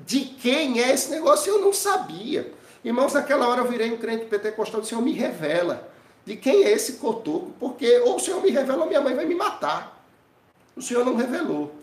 de 0.06 0.20
quem 0.20 0.82
é 0.82 0.92
esse 0.92 1.10
negócio, 1.10 1.52
eu 1.52 1.60
não 1.60 1.72
sabia. 1.72 2.52
Irmãos, 2.84 3.12
naquela 3.12 3.48
hora 3.48 3.60
eu 3.60 3.68
virei 3.68 3.92
um 3.92 3.98
crente 3.98 4.26
pentecostal, 4.26 4.80
o 4.80 4.84
Senhor 4.84 5.02
me 5.02 5.12
revela 5.12 5.90
de 6.24 6.36
quem 6.36 6.64
é 6.64 6.72
esse 6.72 6.94
cotoco, 6.94 7.52
porque 7.58 7.98
ou 8.00 8.16
o 8.16 8.20
Senhor 8.20 8.42
me 8.42 8.50
revela 8.50 8.82
ou 8.82 8.88
minha 8.88 9.00
mãe 9.00 9.14
vai 9.14 9.26
me 9.26 9.34
matar. 9.34 10.04
O 10.76 10.82
Senhor 10.82 11.04
não 11.04 11.16
revelou. 11.16 11.74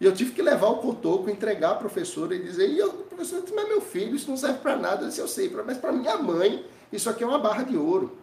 E 0.00 0.04
eu 0.04 0.14
tive 0.14 0.32
que 0.32 0.42
levar 0.42 0.68
o 0.68 0.78
cotoco, 0.78 1.30
entregar 1.30 1.72
à 1.72 1.74
professora 1.76 2.34
e 2.34 2.42
dizer, 2.42 2.68
e 2.68 2.78
eu, 2.78 2.92
professora, 2.92 3.42
disse, 3.42 3.54
mas 3.54 3.68
meu 3.68 3.80
filho, 3.80 4.14
isso 4.14 4.28
não 4.28 4.36
serve 4.36 4.58
para 4.58 4.76
nada. 4.76 5.06
Disse, 5.06 5.20
eu 5.20 5.28
sei, 5.28 5.48
mas 5.50 5.78
para 5.78 5.92
minha 5.92 6.16
mãe, 6.16 6.66
isso 6.92 7.08
aqui 7.08 7.22
é 7.22 7.26
uma 7.26 7.38
barra 7.38 7.62
de 7.62 7.76
ouro. 7.76 8.16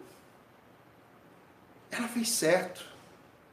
Ela 1.90 2.08
fez 2.08 2.30
certo. 2.30 2.84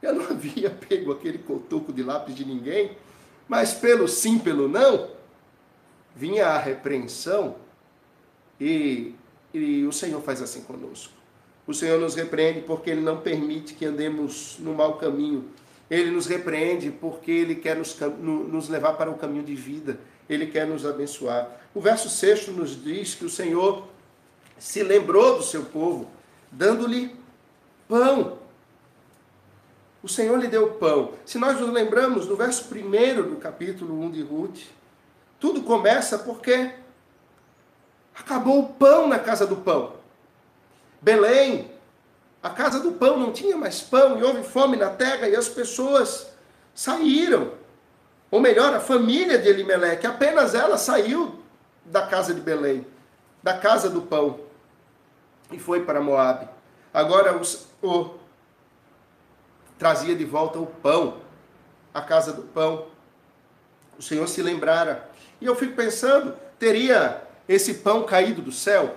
Eu 0.02 0.14
não 0.14 0.24
havia 0.30 0.70
pego 0.70 1.12
aquele 1.12 1.38
cotoco 1.38 1.92
de 1.92 2.02
lápis 2.02 2.34
de 2.34 2.44
ninguém, 2.44 2.96
mas 3.48 3.72
pelo 3.72 4.06
sim, 4.06 4.38
pelo 4.38 4.68
não, 4.68 5.10
vinha 6.14 6.48
a 6.48 6.58
repreensão 6.58 7.56
e, 8.60 9.14
e 9.52 9.84
o 9.84 9.92
Senhor 9.92 10.20
faz 10.22 10.42
assim 10.42 10.62
conosco. 10.62 11.19
O 11.70 11.74
Senhor 11.74 12.00
nos 12.00 12.16
repreende 12.16 12.62
porque 12.62 12.90
Ele 12.90 13.00
não 13.00 13.20
permite 13.20 13.74
que 13.74 13.84
andemos 13.84 14.56
no 14.58 14.74
mau 14.74 14.94
caminho. 14.94 15.44
Ele 15.88 16.10
nos 16.10 16.26
repreende 16.26 16.90
porque 16.90 17.30
Ele 17.30 17.54
quer 17.54 17.76
nos, 17.76 17.96
nos 18.18 18.68
levar 18.68 18.94
para 18.94 19.08
o 19.08 19.14
caminho 19.16 19.44
de 19.44 19.54
vida. 19.54 19.96
Ele 20.28 20.48
quer 20.48 20.66
nos 20.66 20.84
abençoar. 20.84 21.48
O 21.72 21.80
verso 21.80 22.08
6 22.08 22.48
nos 22.48 22.82
diz 22.82 23.14
que 23.14 23.24
o 23.24 23.30
Senhor 23.30 23.86
se 24.58 24.82
lembrou 24.82 25.36
do 25.36 25.44
seu 25.44 25.64
povo, 25.64 26.10
dando-lhe 26.50 27.14
pão. 27.88 28.38
O 30.02 30.08
Senhor 30.08 30.40
lhe 30.40 30.48
deu 30.48 30.70
pão. 30.72 31.12
Se 31.24 31.38
nós 31.38 31.60
nos 31.60 31.70
lembramos 31.70 32.26
do 32.26 32.34
verso 32.34 32.66
1 32.74 33.28
do 33.28 33.36
capítulo 33.36 34.02
1 34.06 34.10
de 34.10 34.22
Ruth, 34.22 34.58
tudo 35.38 35.62
começa 35.62 36.18
porque 36.18 36.72
acabou 38.12 38.58
o 38.58 38.68
pão 38.70 39.06
na 39.06 39.20
casa 39.20 39.46
do 39.46 39.54
pão. 39.54 39.99
Belém, 41.00 41.70
a 42.42 42.50
casa 42.50 42.80
do 42.80 42.92
pão 42.92 43.18
não 43.18 43.32
tinha 43.32 43.56
mais 43.56 43.80
pão 43.80 44.18
e 44.18 44.22
houve 44.22 44.42
fome 44.42 44.76
na 44.76 44.90
terra 44.90 45.28
e 45.28 45.36
as 45.36 45.48
pessoas 45.48 46.30
saíram. 46.74 47.52
Ou 48.30 48.40
melhor, 48.40 48.74
a 48.74 48.80
família 48.80 49.38
de 49.38 49.48
Elimeleque, 49.48 50.06
apenas 50.06 50.54
ela 50.54 50.78
saiu 50.78 51.40
da 51.84 52.06
casa 52.06 52.32
de 52.32 52.40
Belém, 52.40 52.86
da 53.42 53.54
casa 53.58 53.90
do 53.90 54.02
pão, 54.02 54.40
e 55.50 55.58
foi 55.58 55.84
para 55.84 56.00
Moabe. 56.00 56.48
Agora 56.94 57.36
o, 57.36 57.42
o 57.86 58.14
trazia 59.78 60.14
de 60.14 60.24
volta 60.24 60.58
o 60.58 60.66
pão, 60.66 61.18
a 61.92 62.00
casa 62.00 62.32
do 62.32 62.42
pão. 62.42 62.86
O 63.98 64.02
Senhor 64.02 64.28
se 64.28 64.42
lembrara 64.42 65.08
e 65.40 65.46
eu 65.46 65.56
fico 65.56 65.74
pensando, 65.74 66.36
teria 66.58 67.22
esse 67.48 67.74
pão 67.74 68.04
caído 68.04 68.40
do 68.40 68.52
céu? 68.52 68.96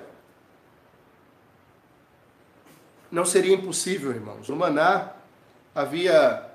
Não 3.13 3.26
seria 3.26 3.54
impossível, 3.54 4.12
irmãos. 4.12 4.49
O 4.49 4.56
maná 4.56 5.12
havia 5.76 6.49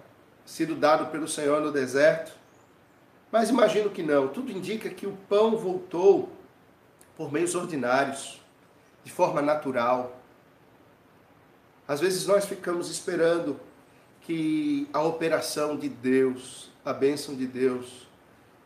sido 0.44 0.74
dado 0.74 1.06
pelo 1.06 1.28
Senhor 1.28 1.60
no 1.60 1.70
deserto. 1.70 2.32
Mas 3.30 3.48
imagino 3.48 3.90
que 3.90 4.02
não. 4.02 4.26
Tudo 4.26 4.50
indica 4.50 4.90
que 4.90 5.06
o 5.06 5.16
pão 5.28 5.56
voltou 5.56 6.32
por 7.16 7.30
meios 7.30 7.54
ordinários, 7.54 8.42
de 9.04 9.12
forma 9.12 9.40
natural. 9.40 10.20
Às 11.86 12.00
vezes 12.00 12.26
nós 12.26 12.44
ficamos 12.44 12.90
esperando 12.90 13.60
que 14.22 14.88
a 14.92 15.00
operação 15.00 15.76
de 15.76 15.88
Deus, 15.88 16.72
a 16.84 16.92
bênção 16.92 17.36
de 17.36 17.46
Deus, 17.46 18.08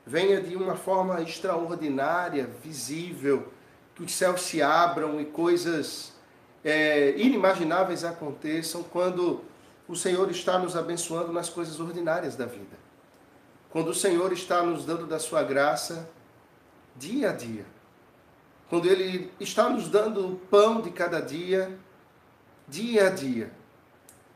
venha 0.07 0.41
de 0.41 0.57
uma 0.57 0.77
forma 0.77 1.21
extraordinária, 1.21 2.49
visível, 2.65 3.53
que 3.95 4.03
os 4.03 4.15
céus 4.15 4.41
se 4.41 4.63
abram 4.63 5.21
e 5.21 5.27
coisas 5.27 6.12
é, 6.65 7.15
inimagináveis 7.17 8.05
aconteçam 8.05 8.83
quando 8.83 9.43
o 9.89 9.97
Senhor 9.97 10.31
está 10.31 10.59
nos 10.59 10.77
abençoando 10.77 11.33
nas 11.33 11.49
coisas 11.49 11.81
ordinárias 11.81 12.37
da 12.37 12.47
vida. 12.47 12.77
Quando 13.71 13.89
o 13.89 13.95
Senhor 13.95 14.33
está 14.33 14.63
nos 14.63 14.85
dando 14.85 15.07
da 15.07 15.19
sua 15.19 15.43
graça 15.43 16.09
dia 16.97 17.31
a 17.31 17.33
dia. 17.33 17.65
Quando 18.69 18.87
Ele 18.87 19.31
está 19.41 19.69
nos 19.69 19.89
dando 19.89 20.27
o 20.27 20.37
pão 20.37 20.81
de 20.81 20.91
cada 20.91 21.21
dia, 21.21 21.77
dia 22.69 23.09
a 23.09 23.11
dia. 23.11 23.51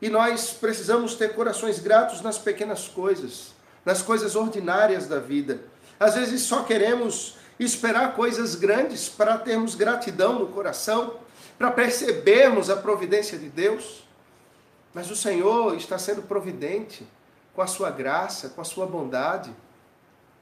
E 0.01 0.09
nós 0.09 0.51
precisamos 0.51 1.15
ter 1.15 1.33
corações 1.33 1.79
gratos 1.79 2.21
nas 2.21 2.37
pequenas 2.37 2.87
coisas, 2.87 3.53
nas 3.83 4.01
coisas 4.01 4.35
ordinárias 4.35 5.07
da 5.07 5.19
vida. 5.19 5.61
Às 5.99 6.15
vezes 6.15 6.43
só 6.43 6.63
queremos 6.63 7.35
esperar 7.59 8.15
coisas 8.15 8.53
grandes 8.53 9.09
para 9.09 9.37
termos 9.39 9.73
gratidão 9.73 10.37
no 10.37 10.47
coração, 10.47 11.15
para 11.57 11.71
percebermos 11.71 12.69
a 12.69 12.75
providência 12.75 13.37
de 13.37 13.49
Deus. 13.49 14.07
Mas 14.93 15.11
o 15.11 15.15
Senhor 15.15 15.75
está 15.75 15.97
sendo 15.97 16.21
providente 16.23 17.07
com 17.53 17.61
a 17.61 17.67
sua 17.67 17.89
graça, 17.89 18.49
com 18.49 18.61
a 18.61 18.65
sua 18.65 18.85
bondade, 18.85 19.53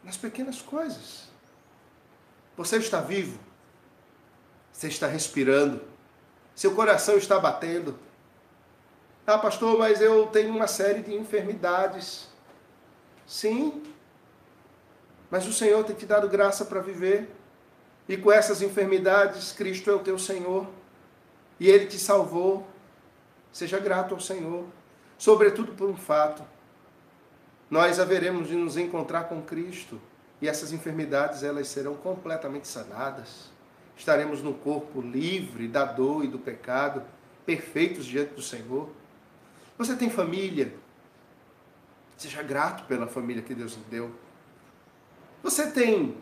nas 0.04 0.18
pequenas 0.18 0.62
coisas. 0.62 1.30
Você 2.56 2.78
está 2.78 3.02
vivo, 3.02 3.40
você 4.72 4.88
está 4.88 5.08
respirando, 5.08 5.82
seu 6.54 6.74
coração 6.74 7.18
está 7.18 7.40
batendo. 7.40 7.98
Ah, 9.28 9.38
pastor, 9.38 9.78
mas 9.78 10.00
eu 10.00 10.28
tenho 10.28 10.54
uma 10.54 10.68
série 10.68 11.02
de 11.02 11.14
enfermidades. 11.14 12.28
Sim, 13.26 13.84
mas 15.30 15.48
o 15.48 15.54
Senhor 15.54 15.84
tem 15.84 15.96
te 15.96 16.06
dado 16.06 16.30
graça 16.30 16.64
para 16.64 16.80
viver. 16.80 17.30
E 18.08 18.16
com 18.16 18.32
essas 18.32 18.62
enfermidades, 18.62 19.52
Cristo 19.52 19.90
é 19.90 19.94
o 19.94 20.00
teu 20.00 20.18
Senhor. 20.20 20.68
E 21.60 21.70
Ele 21.70 21.86
te 21.86 21.98
salvou. 21.98 22.68
Seja 23.52 23.80
grato 23.80 24.14
ao 24.14 24.20
Senhor. 24.20 24.66
Sobretudo 25.18 25.74
por 25.74 25.90
um 25.90 25.96
fato. 25.96 26.44
Nós 27.70 28.00
haveremos 28.00 28.48
de 28.48 28.56
nos 28.56 28.78
encontrar 28.78 29.26
com 29.26 29.42
Cristo. 29.42 30.00
E 30.42 30.48
essas 30.48 30.72
enfermidades, 30.72 31.44
elas 31.44 31.68
serão 31.68 31.96
completamente 31.96 32.68
sanadas. 32.68 33.50
Estaremos 33.98 34.42
no 34.42 34.54
corpo 34.54 35.02
livre 35.02 35.68
da 35.68 35.86
dor 35.86 36.26
e 36.26 36.28
do 36.28 36.38
pecado, 36.38 37.02
perfeitos 37.46 38.06
diante 38.06 38.34
do 38.34 38.42
Senhor. 38.42 38.90
Você 39.78 39.96
tem 39.96 40.10
família? 40.10 40.74
Seja 42.18 42.42
grato 42.44 42.86
pela 42.86 43.08
família 43.08 43.42
que 43.42 43.54
Deus 43.54 43.74
lhe 43.74 43.84
deu. 43.90 44.12
Você 45.44 45.70
tem 45.72 46.18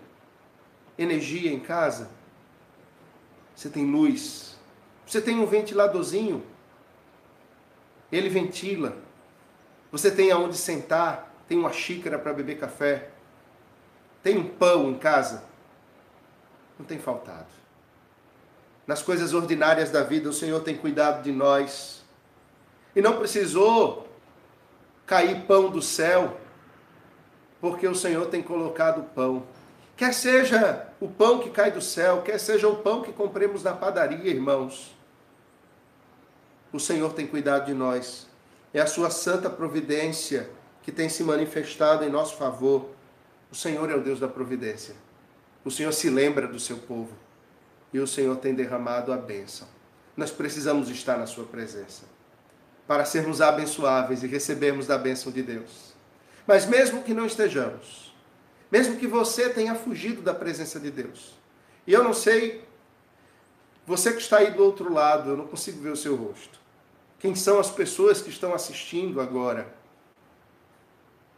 energia 0.98 1.52
em 1.52 1.60
casa? 1.60 2.10
Você 3.56 3.69
tem 3.69 3.86
luz? 3.86 4.53
Você 5.06 5.22
tem 5.22 5.39
um 5.39 5.46
ventiladorzinho? 5.46 6.44
Ele 8.12 8.30
ventila. 8.30 8.96
Você 9.92 10.10
tem 10.10 10.32
aonde 10.32 10.58
sentar? 10.58 11.34
Tem 11.48 11.58
uma 11.58 11.72
xícara 11.72 12.18
para 12.18 12.34
beber 12.34 12.60
café? 12.60 13.10
Tem 14.22 14.38
um 14.38 14.48
pão 14.48 14.89
em 14.89 14.98
casa? 14.98 15.44
Não 16.80 16.86
tem 16.86 17.00
faltado. 17.00 17.48
Nas 18.88 19.02
coisas 19.02 19.34
ordinárias 19.34 19.92
da 19.92 20.04
vida, 20.04 20.30
o 20.30 20.34
Senhor 20.34 20.62
tem 20.62 20.76
cuidado 20.76 21.24
de 21.24 21.32
nós. 21.32 22.04
E 22.96 23.02
não 23.02 23.18
precisou 23.18 24.08
cair 25.06 25.42
pão 25.46 25.70
do 25.70 25.82
céu 25.82 26.38
porque 27.60 27.88
o 27.88 27.96
Senhor 27.96 28.26
tem 28.28 28.42
colocado 28.42 29.04
pão. 29.16 29.44
Quer 30.04 30.13
seja 30.13 30.86
o 31.00 31.08
pão 31.08 31.39
que 31.39 31.50
cai 31.50 31.72
do 31.72 31.80
céu, 31.80 32.24
quer 32.24 32.38
seja 32.38 32.68
o 32.68 32.76
pão 32.76 33.02
que 33.02 33.13
compremos 33.13 33.63
na 33.63 33.72
padaria, 33.72 34.30
irmãos. 34.30 34.94
O 36.74 36.80
Senhor 36.80 37.13
tem 37.13 37.26
cuidado 37.26 37.68
de 37.68 37.74
nós. 37.74 38.28
É 38.74 38.82
a 38.82 38.86
sua 38.86 39.10
santa 39.10 39.50
providência 39.50 40.50
que 40.82 40.92
tem 40.92 41.08
se 41.08 41.24
manifestado 41.24 42.04
em 42.04 42.10
nosso 42.10 42.36
favor. 42.36 42.89
O 43.50 43.56
Senhor 43.56 43.89
é 43.89 43.96
o 43.96 44.02
Deus 44.02 44.20
da 44.20 44.28
providência. 44.28 44.94
O 45.63 45.72
Senhor 45.72 45.94
se 45.94 46.10
lembra 46.10 46.48
do 46.48 46.60
seu 46.60 46.80
povo. 46.80 47.13
E 47.94 48.00
o 48.02 48.06
Senhor 48.06 48.36
tem 48.36 48.54
derramado 48.54 49.13
a 49.13 49.16
bênção. 49.16 49.70
Nós 50.18 50.32
precisamos 50.32 50.89
estar 50.89 51.18
na 51.18 51.28
sua 51.28 51.46
presença 51.46 52.04
para 52.86 53.06
sermos 53.06 53.39
abençoáveis 53.39 54.22
e 54.22 54.28
recebermos 54.28 54.86
da 54.86 54.98
bênção 54.98 55.32
de 55.32 55.42
Deus. 55.42 55.94
Mas 56.46 56.66
mesmo 56.66 57.04
que 57.04 57.13
não 57.13 57.26
estejamos, 57.26 58.03
mesmo 58.74 58.98
que 58.98 59.06
você 59.06 59.50
tenha 59.50 59.76
fugido 59.76 60.24
da 60.24 60.34
presença 60.34 60.80
de 60.80 60.90
Deus, 60.90 61.36
e 61.86 61.94
eu 61.94 62.04
não 62.04 62.12
sei, 62.12 62.68
você 63.86 64.12
que 64.12 64.20
está 64.20 64.38
aí 64.38 64.50
do 64.50 64.64
outro 64.64 64.92
lado, 64.92 65.30
eu 65.30 65.38
não 65.38 65.46
consigo 65.46 65.80
ver 65.80 65.92
o 65.92 65.96
seu 65.96 66.16
rosto. 66.16 66.60
Quem 67.20 67.36
são 67.36 67.60
as 67.60 67.70
pessoas 67.70 68.20
que 68.20 68.32
estão 68.32 68.52
assistindo 68.52 69.22
agora? 69.22 69.72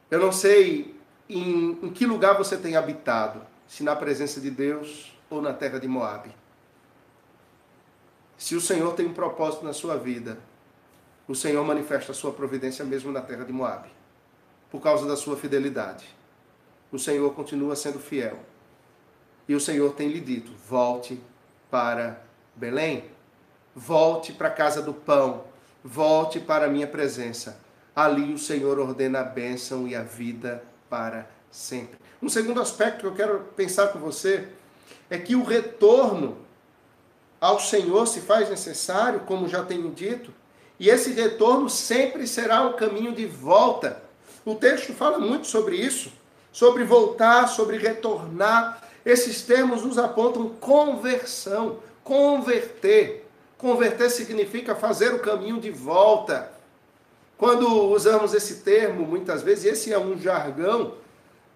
Eu 0.09 0.17
não 0.17 0.31
sei 0.31 0.95
em, 1.27 1.77
em 1.83 1.91
que 1.91 2.05
lugar 2.05 2.37
você 2.37 2.55
tem 2.55 2.77
habitado, 2.77 3.41
se 3.67 3.83
na 3.83 3.97
presença 3.97 4.39
de 4.39 4.49
Deus 4.49 5.13
ou 5.29 5.41
na 5.41 5.51
terra 5.51 5.77
de 5.77 5.89
Moabe. 5.89 6.33
Se 8.37 8.55
o 8.55 8.61
Senhor 8.61 8.93
tem 8.93 9.07
um 9.07 9.13
propósito 9.13 9.65
na 9.65 9.73
sua 9.73 9.97
vida, 9.97 10.39
o 11.27 11.35
Senhor 11.35 11.65
manifesta 11.65 12.13
a 12.13 12.15
sua 12.15 12.31
providência 12.31 12.85
mesmo 12.85 13.11
na 13.11 13.19
terra 13.19 13.43
de 13.43 13.51
Moabe 13.51 13.89
por 14.71 14.79
causa 14.79 15.05
da 15.05 15.17
sua 15.17 15.35
fidelidade. 15.35 16.14
O 16.95 16.99
Senhor 16.99 17.33
continua 17.33 17.75
sendo 17.75 17.99
fiel. 17.99 18.39
E 19.49 19.53
o 19.53 19.59
Senhor 19.59 19.93
tem 19.93 20.07
lhe 20.07 20.21
dito: 20.21 20.49
volte 20.65 21.21
para 21.69 22.21
Belém, 22.55 23.03
volte 23.75 24.31
para 24.31 24.47
a 24.47 24.51
casa 24.51 24.81
do 24.81 24.93
pão, 24.93 25.43
volte 25.83 26.39
para 26.39 26.67
a 26.67 26.69
minha 26.69 26.87
presença. 26.87 27.59
Ali 27.93 28.33
o 28.33 28.37
Senhor 28.37 28.79
ordena 28.79 29.19
a 29.19 29.23
bênção 29.23 29.85
e 29.85 29.93
a 29.93 30.03
vida 30.03 30.63
para 30.89 31.29
sempre. 31.51 31.99
Um 32.21 32.29
segundo 32.29 32.61
aspecto 32.61 33.01
que 33.01 33.07
eu 33.07 33.13
quero 33.13 33.39
pensar 33.57 33.89
com 33.89 33.99
você 33.99 34.47
é 35.09 35.17
que 35.17 35.35
o 35.35 35.43
retorno 35.43 36.37
ao 37.41 37.59
Senhor 37.59 38.07
se 38.07 38.21
faz 38.21 38.49
necessário, 38.49 39.21
como 39.21 39.49
já 39.49 39.63
tenho 39.63 39.91
dito, 39.91 40.33
e 40.79 40.89
esse 40.89 41.11
retorno 41.11 41.69
sempre 41.69 42.25
será 42.25 42.65
um 42.65 42.73
caminho 42.73 43.13
de 43.13 43.25
volta 43.25 44.05
o 44.45 44.53
texto 44.53 44.93
fala 44.93 45.17
muito 45.17 45.47
sobre 45.47 45.75
isso, 45.75 46.11
sobre 46.55 46.85
voltar, 46.85 47.49
sobre 47.49 47.77
retornar. 47.77 48.81
Esses 49.05 49.41
termos 49.41 49.83
nos 49.83 49.97
apontam 49.97 50.47
conversão, 50.47 51.79
converter. 52.01 53.27
Converter 53.57 54.09
significa 54.09 54.73
fazer 54.73 55.13
o 55.13 55.19
caminho 55.19 55.59
de 55.59 55.69
volta. 55.69 56.49
Quando 57.37 57.67
usamos 57.91 58.33
esse 58.33 58.61
termo, 58.61 59.05
muitas 59.05 59.43
vezes, 59.43 59.65
esse 59.65 59.91
é 59.91 59.99
um 59.99 60.17
jargão 60.17 60.93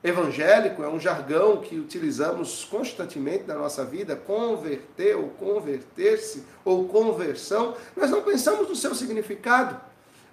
evangélico, 0.04 0.84
é 0.84 0.90
um 0.90 1.00
jargão 1.00 1.62
que 1.62 1.80
utilizamos 1.80 2.66
constantemente 2.66 3.46
na 3.48 3.56
nossa 3.56 3.86
vida, 3.86 4.18
converter 4.18 5.16
ou 5.16 5.30
converter-se 5.30 6.44
ou 6.66 6.90
conversão, 6.90 7.74
nós 7.96 8.12
não 8.12 8.22
pensamos 8.22 8.68
no 8.68 8.76
seu 8.76 8.94
significado. 8.94 9.80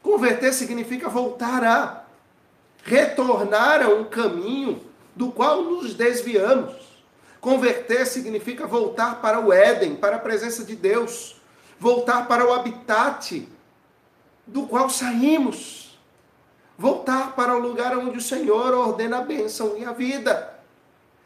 Converter 0.03 0.53
significa 0.53 1.09
voltar 1.09 1.63
a 1.63 2.06
retornar 2.87 3.83
a 3.85 3.89
um 3.89 4.05
caminho 4.05 4.81
do 5.15 5.33
qual 5.33 5.63
nos 5.63 5.93
desviamos. 5.93 6.73
Converter 7.41 8.07
significa 8.07 8.67
voltar 8.67 9.21
para 9.21 9.41
o 9.41 9.53
Éden, 9.53 9.97
para 9.97 10.17
a 10.17 10.21
presença 10.21 10.65
de 10.65 10.77
Deus, 10.77 11.37
voltar 11.79 12.29
para 12.29 12.47
o 12.47 12.53
habitat 12.53 13.47
do 14.47 14.67
qual 14.69 14.89
saímos, 14.89 15.99
voltar 16.79 17.35
para 17.35 17.57
o 17.57 17.59
lugar 17.59 17.99
onde 17.99 18.19
o 18.19 18.23
Senhor 18.23 18.73
ordena 18.73 19.19
a 19.19 19.23
bênção 19.23 19.77
e 19.77 19.85
a 19.85 19.93
vida. 19.93 20.55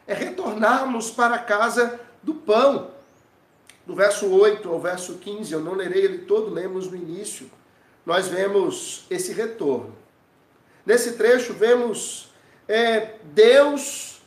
É 0.06 0.14
retornarmos 0.14 1.10
para 1.10 1.36
a 1.36 1.38
casa 1.38 2.00
do 2.22 2.34
pão. 2.34 2.90
Do 3.86 3.94
verso 3.94 4.30
8 4.30 4.68
ao 4.68 4.80
verso 4.80 5.14
15, 5.14 5.52
eu 5.52 5.60
não 5.60 5.74
lerei 5.74 6.04
ele 6.04 6.18
todo, 6.18 6.50
lemos 6.50 6.90
no 6.90 6.96
início. 6.96 7.50
Nós 8.06 8.28
vemos 8.28 9.04
esse 9.10 9.32
retorno. 9.32 9.99
Nesse 10.90 11.12
trecho, 11.12 11.52
vemos 11.52 12.32
é, 12.66 13.14
Deus 13.22 14.20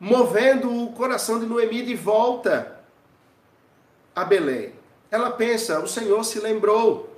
movendo 0.00 0.68
o 0.74 0.92
coração 0.92 1.38
de 1.38 1.46
Noemi 1.46 1.82
de 1.82 1.94
volta 1.94 2.80
a 4.12 4.24
Belém. 4.24 4.72
Ela 5.08 5.30
pensa: 5.30 5.78
o 5.78 5.86
Senhor 5.86 6.24
se 6.24 6.40
lembrou. 6.40 7.16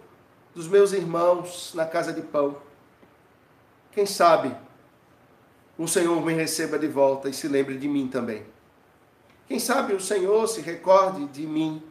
dos 0.54 0.68
meus 0.68 0.92
irmãos 0.92 1.72
na 1.74 1.86
casa 1.86 2.12
de 2.12 2.20
pão. 2.20 2.58
Quem 3.92 4.04
sabe 4.04 4.54
o 5.78 5.88
Senhor 5.88 6.20
me 6.20 6.34
receba 6.34 6.78
de 6.78 6.86
volta 6.86 7.30
e 7.30 7.32
se 7.32 7.48
lembre 7.48 7.78
de 7.78 7.88
mim 7.88 8.08
também. 8.08 8.44
Quem 9.48 9.58
sabe 9.58 9.94
o 9.94 10.00
Senhor 10.00 10.46
se 10.46 10.60
recorde 10.60 11.24
de 11.28 11.46
mim. 11.46 11.82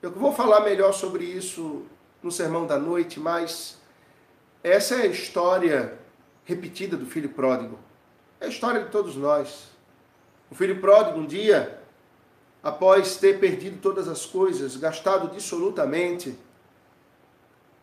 Eu 0.00 0.12
vou 0.12 0.32
falar 0.32 0.62
melhor 0.62 0.94
sobre 0.94 1.24
isso 1.24 1.84
no 2.22 2.32
sermão 2.32 2.66
da 2.66 2.78
noite, 2.78 3.20
mas 3.20 3.77
essa 4.68 4.96
é 4.96 5.02
a 5.02 5.06
história 5.06 5.98
repetida 6.44 6.96
do 6.96 7.06
filho 7.06 7.28
pródigo. 7.28 7.78
É 8.40 8.46
a 8.46 8.48
história 8.48 8.84
de 8.84 8.90
todos 8.90 9.16
nós. 9.16 9.68
O 10.50 10.54
filho 10.54 10.80
pródigo, 10.80 11.18
um 11.18 11.26
dia, 11.26 11.78
após 12.62 13.16
ter 13.16 13.38
perdido 13.38 13.80
todas 13.80 14.08
as 14.08 14.24
coisas, 14.24 14.76
gastado 14.76 15.28
dissolutamente, 15.28 16.38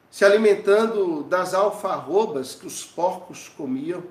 se 0.10 0.24
alimentando 0.24 1.24
das 1.24 1.54
alfarrobas 1.54 2.56
que 2.56 2.65
os 2.65 2.86
porcos 2.86 3.50
comiam. 3.50 4.04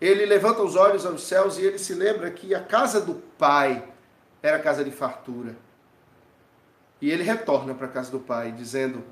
Ele 0.00 0.26
levanta 0.26 0.62
os 0.62 0.76
olhos 0.76 1.06
aos 1.06 1.22
céus 1.22 1.58
e 1.58 1.64
ele 1.64 1.78
se 1.78 1.94
lembra 1.94 2.30
que 2.30 2.54
a 2.54 2.60
casa 2.60 3.00
do 3.00 3.14
pai 3.14 3.86
era 4.42 4.58
casa 4.58 4.84
de 4.84 4.90
fartura. 4.90 5.56
E 7.00 7.10
ele 7.10 7.22
retorna 7.22 7.74
para 7.74 7.86
a 7.86 7.90
casa 7.90 8.10
do 8.10 8.18
pai, 8.18 8.52
dizendo: 8.52 9.04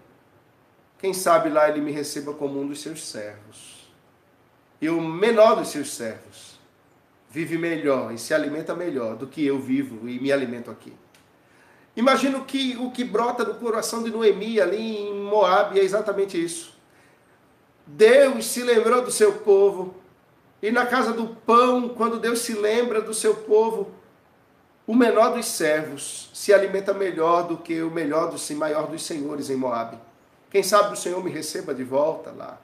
Quem 0.98 1.12
sabe 1.12 1.50
lá 1.50 1.68
ele 1.68 1.80
me 1.80 1.92
receba 1.92 2.32
como 2.32 2.60
um 2.60 2.66
dos 2.66 2.80
seus 2.80 3.04
servos. 3.06 3.88
E 4.80 4.88
o 4.88 5.00
menor 5.00 5.56
dos 5.56 5.68
seus 5.68 5.94
servos 5.94 6.58
vive 7.30 7.58
melhor 7.58 8.12
e 8.12 8.18
se 8.18 8.32
alimenta 8.32 8.74
melhor 8.74 9.16
do 9.16 9.26
que 9.26 9.44
eu 9.44 9.58
vivo 9.58 10.08
e 10.08 10.18
me 10.18 10.32
alimento 10.32 10.70
aqui. 10.70 10.92
Imagino 11.96 12.44
que 12.44 12.76
o 12.78 12.90
que 12.90 13.04
brota 13.04 13.44
do 13.44 13.54
coração 13.54 14.02
de 14.02 14.10
Noemi 14.10 14.60
ali 14.60 14.98
em 14.98 15.14
Moab 15.14 15.78
é 15.78 15.82
exatamente 15.82 16.42
isso. 16.42 16.74
Deus 17.86 18.46
se 18.46 18.62
lembrou 18.62 19.02
do 19.02 19.10
seu 19.10 19.34
povo. 19.34 19.94
E 20.62 20.70
na 20.70 20.86
casa 20.86 21.12
do 21.12 21.28
pão, 21.28 21.88
quando 21.90 22.18
Deus 22.18 22.40
se 22.40 22.54
lembra 22.54 23.00
do 23.00 23.14
seu 23.14 23.34
povo, 23.34 23.92
o 24.86 24.94
menor 24.94 25.34
dos 25.34 25.46
servos 25.46 26.30
se 26.32 26.52
alimenta 26.52 26.92
melhor 26.92 27.46
do 27.46 27.56
que 27.56 27.82
o 27.82 27.90
melhor 27.90 28.30
dos 28.30 28.50
maior 28.50 28.86
dos 28.86 29.02
senhores 29.04 29.50
em 29.50 29.56
Moab. 29.56 29.98
Quem 30.50 30.62
sabe 30.62 30.92
o 30.92 30.96
Senhor 30.96 31.22
me 31.22 31.30
receba 31.30 31.74
de 31.74 31.84
volta 31.84 32.30
lá. 32.30 32.60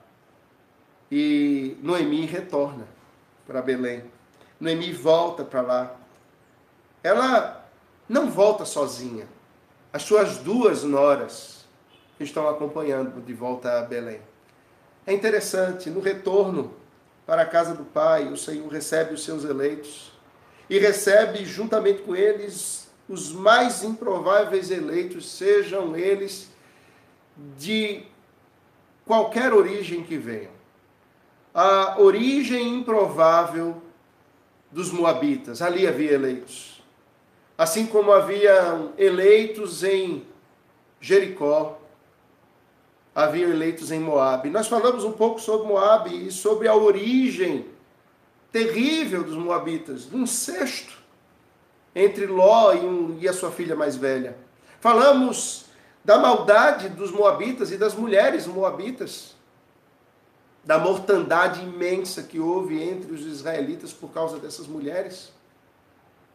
E 1.11 1.77
Noemi 1.83 2.25
retorna 2.27 2.87
para 3.47 3.61
Belém. 3.61 4.05
Noemi 4.59 4.92
volta 4.92 5.45
para 5.45 5.61
lá. 5.61 5.97
Ela 7.03 7.68
não 8.09 8.31
volta 8.31 8.64
sozinha. 8.64 9.27
As 9.92 10.03
suas 10.03 10.38
duas 10.38 10.85
noras 10.85 11.66
estão 12.18 12.49
acompanhando 12.49 13.21
de 13.21 13.35
volta 13.35 13.79
a 13.79 13.83
Belém. 13.83 14.21
É 15.07 15.12
interessante, 15.12 15.90
no 15.90 16.01
retorno 16.01 16.75
para 17.27 17.42
a 17.42 17.47
casa 17.47 17.75
do 17.75 17.85
Pai, 17.85 18.29
o 18.29 18.37
Senhor 18.37 18.68
recebe 18.68 19.14
os 19.14 19.25
seus 19.25 19.45
eleitos 19.45 20.12
e 20.71 20.79
recebe 20.79 21.45
juntamente 21.45 22.03
com 22.03 22.14
eles 22.14 22.88
os 23.09 23.33
mais 23.33 23.83
improváveis 23.83 24.71
eleitos, 24.71 25.31
sejam 25.31 25.97
eles 25.97 26.49
de 27.59 28.03
qualquer 29.07 29.53
origem 29.53 30.03
que 30.03 30.16
venham. 30.16 30.53
A 31.55 32.01
origem 32.01 32.77
improvável 32.77 33.83
dos 34.71 34.90
Moabitas, 34.90 35.61
ali 35.61 35.87
havia 35.87 36.12
eleitos 36.12 36.73
assim 37.62 37.87
como 37.87 38.12
havia 38.12 38.90
eleitos 38.99 39.85
em 39.85 40.27
Jericó, 41.01 41.81
havia 43.14 43.47
eleitos 43.47 43.92
em 43.92 44.01
Moabe. 44.01 44.51
Nós 44.51 44.66
falamos 44.66 45.05
um 45.05 45.12
pouco 45.12 45.40
sobre 45.40 45.68
Moabe 45.68 46.27
e 46.27 46.31
sobre 46.33 46.66
a 46.66 46.75
origem 46.75 47.66
terrível 48.51 49.23
dos 49.23 49.37
moabitas, 49.37 50.12
um 50.12 50.23
incesto 50.23 51.01
entre 51.95 52.27
Ló 52.27 52.73
e, 52.73 52.81
um, 52.81 53.18
e 53.21 53.29
a 53.29 53.33
sua 53.33 53.51
filha 53.51 53.77
mais 53.77 53.97
velha. 53.97 54.37
Falamos 54.81 55.66
da 56.05 56.19
maldade 56.19 56.88
dos 56.88 57.11
moabitas 57.11 57.71
e 57.71 57.77
das 57.77 57.95
mulheres 57.95 58.47
moabitas, 58.47 59.35
da 60.65 60.79
mortandade 60.79 61.62
imensa 61.62 62.23
que 62.23 62.38
houve 62.38 62.83
entre 62.83 63.12
os 63.12 63.23
israelitas 63.23 63.93
por 63.93 64.11
causa 64.11 64.38
dessas 64.38 64.67
mulheres 64.67 65.33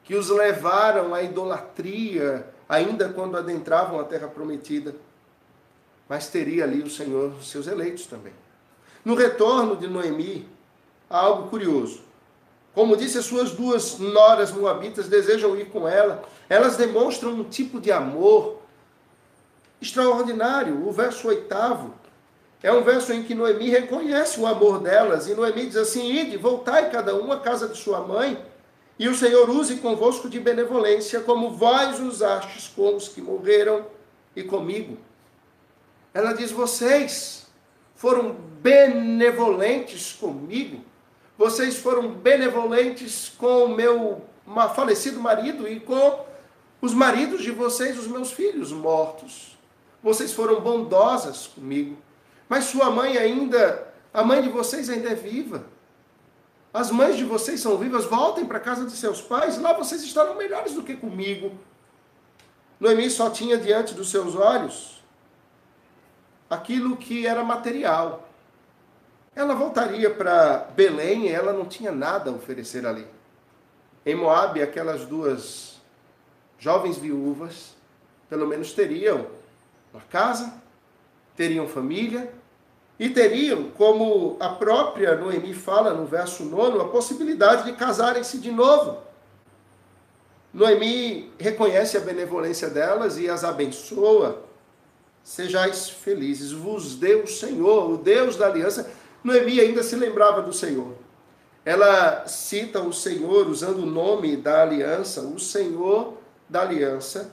que 0.07 0.15
os 0.15 0.29
levaram 0.29 1.13
à 1.13 1.21
idolatria, 1.21 2.47
ainda 2.67 3.09
quando 3.09 3.35
adentravam 3.35 3.99
a 3.99 4.05
terra 4.05 4.29
prometida. 4.29 4.95
Mas 6.07 6.29
teria 6.29 6.63
ali 6.63 6.81
o 6.81 6.89
Senhor 6.89 7.33
os 7.33 7.49
seus 7.49 7.67
eleitos 7.67 8.07
também. 8.07 8.31
No 9.03 9.15
retorno 9.15 9.75
de 9.75 9.85
Noemi, 9.85 10.47
há 11.09 11.17
algo 11.17 11.49
curioso. 11.49 12.01
Como 12.73 12.95
disse, 12.95 13.17
as 13.17 13.25
suas 13.25 13.51
duas 13.51 13.99
noras 13.99 14.53
moabitas 14.53 15.09
desejam 15.09 15.57
ir 15.57 15.65
com 15.65 15.85
ela. 15.85 16.23
Elas 16.47 16.77
demonstram 16.77 17.31
um 17.31 17.43
tipo 17.43 17.77
de 17.77 17.91
amor 17.91 18.56
extraordinário. 19.81 20.87
O 20.87 20.91
verso 20.91 21.27
oitavo 21.27 21.93
é 22.61 22.71
um 22.71 22.83
verso 22.83 23.13
em 23.13 23.23
que 23.23 23.35
Noemi 23.35 23.69
reconhece 23.69 24.39
o 24.39 24.47
amor 24.47 24.79
delas. 24.79 25.27
E 25.27 25.35
Noemi 25.35 25.67
diz 25.67 25.77
assim: 25.77 26.11
Ide, 26.11 26.37
voltai 26.37 26.89
cada 26.89 27.15
um 27.15 27.31
à 27.31 27.39
casa 27.39 27.67
de 27.67 27.77
sua 27.77 28.01
mãe 28.01 28.37
e 28.99 29.07
o 29.07 29.15
Senhor 29.15 29.49
use 29.49 29.75
convosco 29.75 30.27
de 30.27 30.39
benevolência, 30.39 31.21
como 31.21 31.51
vós 31.51 31.99
usastes 31.99 32.67
com 32.67 32.95
os 32.95 33.07
que 33.07 33.21
morreram 33.21 33.85
e 34.35 34.43
comigo. 34.43 34.97
Ela 36.13 36.33
diz: 36.33 36.51
vocês 36.51 37.45
foram 37.95 38.35
benevolentes 38.59 40.13
comigo, 40.13 40.83
vocês 41.37 41.77
foram 41.77 42.09
benevolentes 42.09 43.31
com 43.37 43.65
o 43.65 43.69
meu 43.69 44.21
falecido 44.75 45.19
marido 45.19 45.67
e 45.67 45.79
com 45.79 46.25
os 46.81 46.93
maridos 46.93 47.43
de 47.43 47.51
vocês, 47.51 47.99
os 47.99 48.07
meus 48.07 48.31
filhos 48.31 48.71
mortos. 48.71 49.56
Vocês 50.01 50.33
foram 50.33 50.61
bondosas 50.61 51.47
comigo, 51.47 51.97
mas 52.47 52.65
sua 52.65 52.89
mãe 52.89 53.17
ainda, 53.17 53.93
a 54.13 54.23
mãe 54.23 54.41
de 54.41 54.49
vocês 54.49 54.89
ainda 54.89 55.09
é 55.09 55.15
viva. 55.15 55.65
As 56.73 56.91
mães 56.91 57.17
de 57.17 57.23
vocês 57.23 57.59
são 57.59 57.77
vivas, 57.77 58.05
voltem 58.05 58.45
para 58.45 58.57
a 58.57 58.61
casa 58.61 58.85
de 58.85 58.91
seus 58.91 59.21
pais, 59.21 59.57
lá 59.59 59.73
vocês 59.73 60.03
estarão 60.03 60.35
melhores 60.35 60.73
do 60.73 60.83
que 60.83 60.95
comigo. 60.95 61.51
Noemi 62.79 63.09
só 63.09 63.29
tinha 63.29 63.57
diante 63.57 63.93
dos 63.95 64.11
seus 64.11 64.35
olhos 64.35 65.03
aquilo 66.49 66.95
que 66.95 67.25
era 67.25 67.43
material. 67.43 68.29
Ela 69.35 69.53
voltaria 69.53 70.09
para 70.09 70.67
Belém 70.75 71.27
e 71.27 71.31
ela 71.31 71.53
não 71.53 71.65
tinha 71.65 71.91
nada 71.91 72.29
a 72.29 72.33
oferecer 72.33 72.85
ali. 72.85 73.07
Em 74.05 74.15
Moabe, 74.15 74.61
aquelas 74.61 75.05
duas 75.05 75.81
jovens 76.57 76.97
viúvas, 76.97 77.75
pelo 78.29 78.47
menos 78.47 78.73
teriam 78.73 79.27
uma 79.97 80.03
casa, 80.09 80.53
teriam 81.35 81.67
família, 81.67 82.31
e 82.99 83.09
teriam, 83.09 83.69
como 83.71 84.37
a 84.39 84.49
própria 84.49 85.15
Noemi 85.15 85.53
fala 85.53 85.93
no 85.93 86.05
verso 86.05 86.43
9, 86.43 86.81
a 86.81 86.85
possibilidade 86.85 87.65
de 87.65 87.73
casarem-se 87.73 88.39
de 88.39 88.51
novo. 88.51 88.97
Noemi 90.51 91.31
reconhece 91.37 91.95
a 91.95 91.99
benevolência 91.99 92.69
delas 92.69 93.19
e 93.19 93.29
as 93.29 93.43
abençoa. 93.43 94.41
Sejais 95.23 95.89
felizes, 95.89 96.51
vos 96.51 96.95
deu 96.95 97.23
o 97.23 97.27
Senhor, 97.27 97.91
o 97.91 97.97
Deus 97.97 98.35
da 98.35 98.47
aliança. 98.47 98.89
Noemi 99.23 99.59
ainda 99.59 99.83
se 99.83 99.95
lembrava 99.95 100.41
do 100.41 100.53
Senhor. 100.53 100.95
Ela 101.63 102.25
cita 102.25 102.81
o 102.81 102.93
Senhor 102.93 103.47
usando 103.47 103.83
o 103.83 103.85
nome 103.85 104.37
da 104.37 104.63
aliança, 104.63 105.21
o 105.21 105.37
Senhor 105.37 106.13
da 106.49 106.61
aliança, 106.61 107.31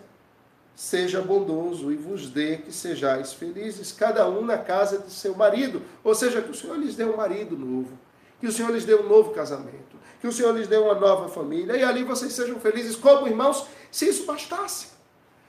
seja 0.74 1.20
bondoso 1.20 1.92
e 1.92 1.96
vos 1.96 2.28
dê 2.28 2.56
que 2.56 2.72
sejais 2.72 3.32
felizes, 3.32 3.92
cada 3.92 4.28
um 4.28 4.44
na 4.44 4.58
casa 4.58 4.98
de 4.98 5.10
seu 5.12 5.34
marido. 5.34 5.82
Ou 6.02 6.14
seja, 6.14 6.42
que 6.42 6.50
o 6.50 6.54
Senhor 6.54 6.76
lhes 6.76 6.96
dê 6.96 7.04
um 7.04 7.16
marido 7.16 7.56
novo, 7.56 7.98
que 8.40 8.46
o 8.46 8.52
Senhor 8.52 8.70
lhes 8.72 8.84
dê 8.84 8.94
um 8.94 9.08
novo 9.08 9.30
casamento, 9.30 9.96
que 10.20 10.26
o 10.26 10.32
Senhor 10.32 10.52
lhes 10.52 10.66
dê 10.66 10.76
uma 10.76 10.94
nova 10.94 11.28
família, 11.28 11.76
e 11.76 11.84
ali 11.84 12.02
vocês 12.02 12.32
sejam 12.32 12.58
felizes 12.58 12.96
como 12.96 13.28
irmãos, 13.28 13.66
se 13.90 14.08
isso 14.08 14.24
bastasse. 14.24 14.88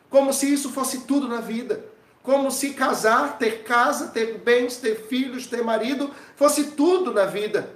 Como 0.09 0.31
se 0.31 0.53
isso 0.53 0.69
fosse 0.69 1.01
tudo 1.01 1.27
na 1.27 1.41
vida. 1.41 1.83
Como 2.21 2.49
se 2.49 2.73
casar, 2.73 3.37
ter 3.37 3.63
casa, 3.63 4.07
ter 4.07 4.37
bens, 4.37 4.77
ter 4.77 4.95
filhos, 4.95 5.47
ter 5.47 5.63
marido, 5.63 6.11
fosse 6.35 6.71
tudo 6.71 7.13
na 7.13 7.25
vida. 7.25 7.69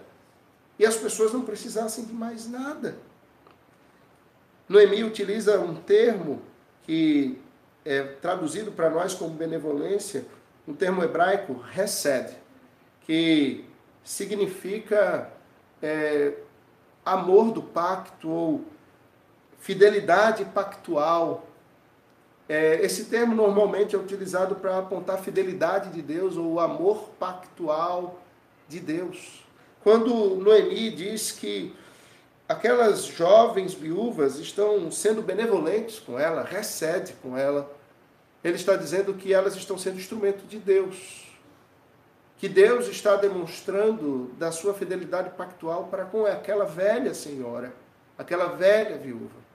E 0.78 0.86
as 0.86 0.96
pessoas 0.96 1.34
não 1.34 1.42
precisassem 1.42 2.06
de 2.06 2.14
mais 2.14 2.50
nada. 2.50 2.98
Noemi 4.68 5.04
utiliza 5.04 5.60
um 5.60 5.76
termo 5.76 6.42
que 6.90 7.40
é 7.86 8.02
traduzido 8.02 8.72
para 8.72 8.90
nós 8.90 9.14
como 9.14 9.30
benevolência, 9.30 10.26
um 10.68 10.74
termo 10.74 11.04
hebraico, 11.04 11.64
hesed, 11.78 12.36
que 13.02 13.64
significa 14.04 15.32
é, 15.84 16.34
amor 17.06 17.52
do 17.52 17.62
pacto 17.62 18.28
ou 18.28 18.66
fidelidade 19.60 20.44
pactual. 20.46 21.48
É, 22.48 22.84
esse 22.84 23.06
termo 23.06 23.36
normalmente 23.36 23.96
é 23.96 24.00
utilizado 24.00 24.56
para 24.56 24.80
apontar 24.80 25.18
a 25.18 25.22
fidelidade 25.22 25.92
de 25.92 26.02
Deus 26.02 26.38
ou 26.38 26.54
o 26.54 26.60
amor 26.60 27.12
pactual 27.20 28.20
de 28.68 28.80
Deus. 28.80 29.46
Quando 29.84 30.38
Noemi 30.38 30.90
diz 30.90 31.32
que 31.32 31.72
aquelas 32.50 33.06
jovens 33.06 33.74
viúvas 33.74 34.38
estão 34.38 34.92
sendo 34.92 35.22
benevolentes 35.22 36.00
com 36.00 36.20
ela, 36.20 36.44
recede 36.44 37.14
com 37.22 37.38
ela, 37.38 37.72
ele 38.44 38.56
está 38.56 38.76
dizendo 38.76 39.14
que 39.14 39.34
elas 39.34 39.56
estão 39.56 39.78
sendo 39.78 39.98
instrumento 39.98 40.46
de 40.46 40.60
Deus. 40.60 41.30
Que 42.38 42.50
Deus 42.50 42.88
está 42.88 43.16
demonstrando 43.16 44.32
da 44.38 44.52
sua 44.52 44.74
fidelidade 44.74 45.30
pactual 45.32 45.86
para 45.86 46.04
com 46.06 46.26
aquela 46.26 46.66
velha 46.66 47.14
senhora, 47.14 47.74
aquela 48.18 48.48
velha 48.48 48.98
viúva 48.98 49.50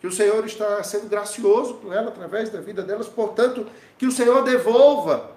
que 0.00 0.06
o 0.06 0.12
Senhor 0.12 0.44
está 0.46 0.82
sendo 0.82 1.08
gracioso 1.08 1.74
com 1.74 1.92
ela 1.92 2.08
através 2.08 2.48
da 2.48 2.58
vida 2.60 2.82
delas, 2.82 3.06
portanto, 3.06 3.66
que 3.98 4.06
o 4.06 4.10
Senhor 4.10 4.42
devolva 4.42 5.32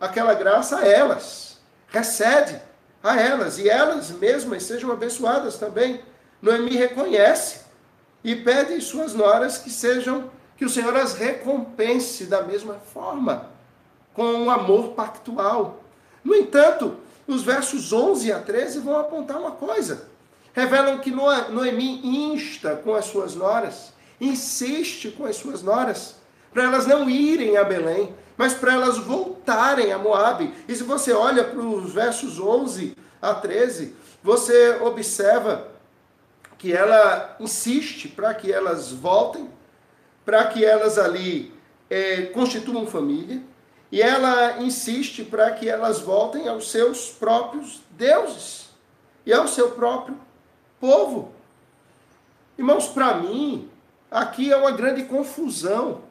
aquela 0.00 0.34
graça 0.34 0.78
a 0.78 0.86
elas, 0.86 1.60
recede 1.88 2.60
a 3.02 3.20
elas, 3.20 3.58
e 3.58 3.68
elas 3.68 4.10
mesmas 4.10 4.62
sejam 4.62 4.92
abençoadas 4.92 5.58
também. 5.58 6.00
Noemi 6.44 6.76
reconhece 6.76 7.62
e 8.22 8.36
pede 8.36 8.74
às 8.74 8.84
suas 8.84 9.14
noras 9.14 9.58
que 9.58 9.70
sejam, 9.70 10.30
que 10.56 10.64
o 10.64 10.70
Senhor 10.70 10.96
as 10.96 11.14
recompense 11.14 12.26
da 12.26 12.42
mesma 12.42 12.74
forma, 12.74 13.50
com 14.12 14.24
um 14.24 14.50
amor 14.50 14.90
pactual. 14.90 15.82
No 16.22 16.34
entanto, 16.34 16.96
os 17.26 17.42
versos 17.42 17.92
11 17.92 18.32
a 18.32 18.38
13 18.38 18.78
vão 18.80 18.98
apontar 18.98 19.38
uma 19.38 19.52
coisa. 19.52 20.08
Revelam 20.52 20.98
que 20.98 21.10
Noemi 21.10 22.06
insta 22.32 22.76
com 22.76 22.94
as 22.94 23.06
suas 23.06 23.34
noras 23.34 23.92
insiste 24.20 25.10
com 25.10 25.24
as 25.24 25.36
suas 25.36 25.62
noras 25.62 26.16
para 26.52 26.64
elas 26.64 26.86
não 26.86 27.10
irem 27.10 27.56
a 27.56 27.64
Belém, 27.64 28.14
mas 28.36 28.54
para 28.54 28.74
elas 28.74 28.96
voltarem 28.96 29.92
a 29.92 29.98
Moabe. 29.98 30.54
E 30.68 30.74
se 30.74 30.84
você 30.84 31.12
olha 31.12 31.42
para 31.42 31.60
os 31.60 31.92
versos 31.92 32.38
11 32.38 32.96
a 33.20 33.34
13, 33.34 33.94
você 34.22 34.78
observa 34.80 35.73
que 36.64 36.72
ela 36.72 37.36
insiste 37.38 38.08
para 38.08 38.32
que 38.32 38.50
elas 38.50 38.90
voltem, 38.90 39.50
para 40.24 40.46
que 40.46 40.64
elas 40.64 40.96
ali 40.96 41.52
é, 41.90 42.22
constituam 42.22 42.86
família, 42.86 43.42
e 43.92 44.00
ela 44.00 44.62
insiste 44.62 45.22
para 45.22 45.50
que 45.50 45.68
elas 45.68 46.00
voltem 46.00 46.48
aos 46.48 46.70
seus 46.70 47.10
próprios 47.10 47.82
deuses 47.90 48.70
e 49.26 49.32
ao 49.34 49.46
seu 49.46 49.72
próprio 49.72 50.18
povo. 50.80 51.34
Irmãos, 52.56 52.88
para 52.88 53.12
mim, 53.18 53.68
Aqui 54.14 54.52
é 54.52 54.56
uma 54.56 54.70
grande 54.70 55.02
confusão. 55.02 56.02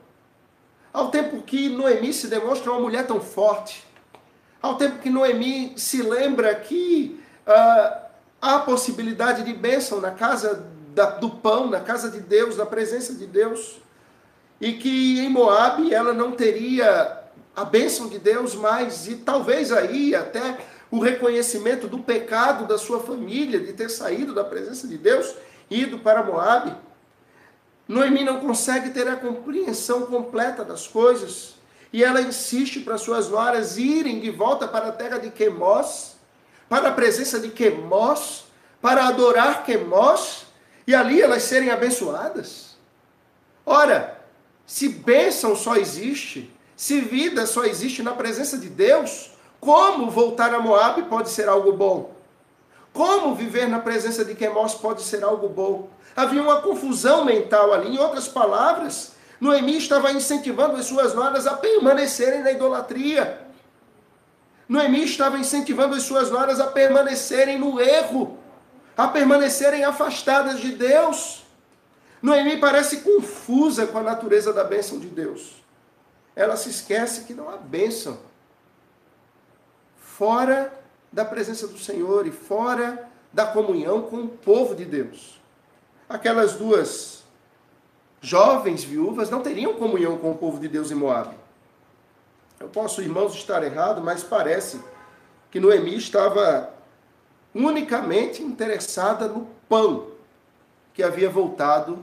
Ao 0.91 1.09
tempo 1.09 1.41
que 1.41 1.69
Noemi 1.69 2.11
se 2.11 2.27
demonstra 2.27 2.69
uma 2.69 2.81
mulher 2.81 3.07
tão 3.07 3.21
forte, 3.21 3.81
ao 4.61 4.75
tempo 4.75 4.99
que 4.99 5.09
Noemi 5.09 5.73
se 5.77 6.01
lembra 6.01 6.53
que 6.53 7.17
uh, 7.47 8.02
há 8.43 8.59
possibilidade 8.59 9.43
de 9.43 9.53
bênção 9.53 10.01
na 10.01 10.11
casa 10.11 10.67
da, 10.93 11.11
do 11.11 11.29
pão, 11.29 11.69
na 11.69 11.79
casa 11.79 12.11
de 12.11 12.19
Deus, 12.19 12.57
na 12.57 12.65
presença 12.65 13.13
de 13.13 13.25
Deus, 13.25 13.77
e 14.59 14.73
que 14.73 15.21
em 15.21 15.29
Moabe 15.29 15.93
ela 15.93 16.13
não 16.13 16.33
teria 16.33 17.19
a 17.55 17.63
bênção 17.63 18.09
de 18.09 18.19
Deus 18.19 18.53
mais, 18.53 19.07
e 19.07 19.15
talvez 19.15 19.71
aí 19.71 20.13
até 20.13 20.57
o 20.91 20.99
reconhecimento 20.99 21.87
do 21.87 21.99
pecado 21.99 22.67
da 22.67 22.77
sua 22.77 22.99
família, 22.99 23.61
de 23.61 23.71
ter 23.71 23.89
saído 23.89 24.33
da 24.33 24.43
presença 24.43 24.89
de 24.89 24.97
Deus, 24.97 25.33
ido 25.71 25.99
para 25.99 26.21
Moabe. 26.21 26.75
Noemi 27.87 28.25
não 28.25 28.41
consegue 28.41 28.89
ter 28.89 29.07
a 29.07 29.15
compreensão 29.15 30.05
completa 30.05 30.65
das 30.65 30.85
coisas. 30.85 31.55
E 31.93 32.03
ela 32.03 32.21
insiste 32.21 32.81
para 32.81 32.97
suas 32.97 33.29
noras 33.29 33.77
irem 33.77 34.19
de 34.19 34.29
volta 34.31 34.67
para 34.67 34.87
a 34.87 34.91
terra 34.91 35.17
de 35.17 35.29
Quemós, 35.31 36.12
para 36.73 36.89
a 36.89 36.91
presença 36.91 37.39
de 37.39 37.49
Quemós, 37.49 38.45
para 38.81 39.07
adorar 39.07 39.63
Quemós, 39.63 40.47
e 40.87 40.95
ali 40.95 41.21
elas 41.21 41.43
serem 41.43 41.69
abençoadas. 41.69 42.75
Ora, 43.63 44.19
se 44.65 44.89
bênção 44.89 45.55
só 45.55 45.75
existe, 45.75 46.51
se 46.75 46.99
vida 46.99 47.45
só 47.45 47.63
existe 47.63 48.01
na 48.01 48.13
presença 48.13 48.57
de 48.57 48.69
Deus, 48.69 49.33
como 49.59 50.09
voltar 50.09 50.51
a 50.51 50.59
Moab 50.59 51.03
pode 51.03 51.29
ser 51.29 51.47
algo 51.47 51.73
bom? 51.73 52.11
Como 52.91 53.35
viver 53.35 53.67
na 53.67 53.77
presença 53.77 54.25
de 54.25 54.33
Quemós 54.33 54.73
pode 54.73 55.03
ser 55.03 55.23
algo 55.23 55.47
bom? 55.47 55.89
Havia 56.15 56.41
uma 56.41 56.59
confusão 56.59 57.23
mental 57.23 57.71
ali. 57.71 57.95
Em 57.95 57.99
outras 57.99 58.27
palavras, 58.27 59.11
Noemi 59.39 59.77
estava 59.77 60.11
incentivando 60.11 60.75
as 60.77 60.87
suas 60.87 61.13
noras 61.13 61.45
a 61.45 61.53
permanecerem 61.53 62.41
na 62.41 62.51
idolatria. 62.51 63.42
Noemi 64.73 65.03
estava 65.03 65.37
incentivando 65.37 65.95
as 65.95 66.03
suas 66.03 66.31
noras 66.31 66.59
a 66.59 66.67
permanecerem 66.67 67.59
no 67.59 67.79
erro, 67.79 68.37
a 68.97 69.07
permanecerem 69.07 69.83
afastadas 69.83 70.59
de 70.59 70.71
Deus. 70.71 71.43
Noemi 72.21 72.57
parece 72.57 73.01
confusa 73.01 73.85
com 73.85 73.99
a 73.99 74.03
natureza 74.03 74.51
da 74.51 74.63
bênção 74.63 74.99
de 74.99 75.07
Deus. 75.07 75.63
Ela 76.35 76.57
se 76.57 76.69
esquece 76.69 77.25
que 77.25 77.33
não 77.33 77.49
há 77.49 77.57
bênção 77.57 78.17
fora 79.97 80.73
da 81.11 81.23
presença 81.23 81.67
do 81.67 81.77
Senhor 81.77 82.25
e 82.25 82.31
fora 82.31 83.07
da 83.31 83.45
comunhão 83.45 84.01
com 84.01 84.23
o 84.23 84.27
povo 84.27 84.73
de 84.73 84.85
Deus 84.85 85.43
aquelas 86.13 86.53
duas 86.53 87.23
jovens 88.21 88.83
viúvas 88.83 89.29
não 89.29 89.41
teriam 89.41 89.73
comunhão 89.73 90.17
com 90.17 90.31
o 90.31 90.37
povo 90.37 90.59
de 90.59 90.67
Deus 90.67 90.91
em 90.91 90.95
Moab. 90.95 91.42
Eu 92.63 92.69
posso, 92.69 93.01
irmãos, 93.01 93.35
estar 93.35 93.61
errado, 93.61 94.01
mas 94.01 94.23
parece 94.23 94.81
que 95.51 95.59
Noemi 95.59 95.97
estava 95.97 96.73
unicamente 97.53 98.41
interessada 98.41 99.27
no 99.27 99.49
pão 99.67 100.07
que 100.93 101.03
havia 101.03 101.29
voltado 101.29 101.99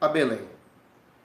a 0.00 0.08
Belém. 0.08 0.40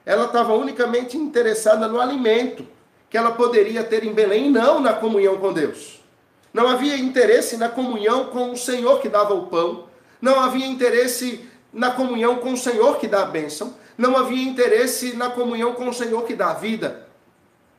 Ela 0.04 0.26
estava 0.26 0.52
unicamente 0.52 1.16
interessada 1.16 1.88
no 1.88 1.98
alimento 1.98 2.66
que 3.08 3.16
ela 3.16 3.32
poderia 3.32 3.82
ter 3.82 4.04
em 4.04 4.12
Belém, 4.12 4.50
não 4.50 4.78
na 4.78 4.92
comunhão 4.92 5.38
com 5.38 5.54
Deus. 5.54 6.04
Não 6.52 6.68
havia 6.68 6.98
interesse 6.98 7.56
na 7.56 7.70
comunhão 7.70 8.26
com 8.26 8.52
o 8.52 8.56
Senhor 8.58 9.00
que 9.00 9.08
dava 9.08 9.32
o 9.32 9.46
pão, 9.46 9.86
não 10.20 10.38
havia 10.38 10.66
interesse 10.66 11.48
na 11.72 11.92
comunhão 11.92 12.40
com 12.40 12.52
o 12.52 12.58
Senhor 12.58 12.98
que 12.98 13.08
dá 13.08 13.22
a 13.22 13.26
bênção. 13.26 13.74
Não 13.96 14.18
havia 14.18 14.46
interesse 14.46 15.16
na 15.16 15.30
comunhão 15.30 15.72
com 15.72 15.88
o 15.88 15.94
Senhor 15.94 16.24
que 16.24 16.34
dá 16.34 16.50
a 16.50 16.54
vida. 16.54 17.05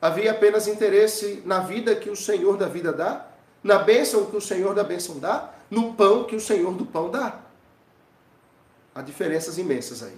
Havia 0.02 0.32
apenas 0.32 0.68
interesse 0.68 1.42
na 1.46 1.60
vida 1.60 1.96
que 1.96 2.10
o 2.10 2.16
Senhor 2.16 2.58
da 2.58 2.68
vida 2.68 2.94
dá, 2.94 3.28
na 3.64 3.80
bênção 3.80 4.26
que 4.26 4.38
o 4.38 4.42
Senhor 4.42 4.76
da 4.76 4.84
bênção 4.84 5.20
dá, 5.20 5.54
no 5.70 5.94
pão 5.94 6.24
que 6.24 6.36
o 6.36 6.40
Senhor 6.40 6.74
do 6.74 6.86
pão 6.86 7.10
dá. 7.10 7.40
Há 8.94 9.02
diferenças 9.02 9.58
imensas 9.58 10.04
aí. 10.04 10.18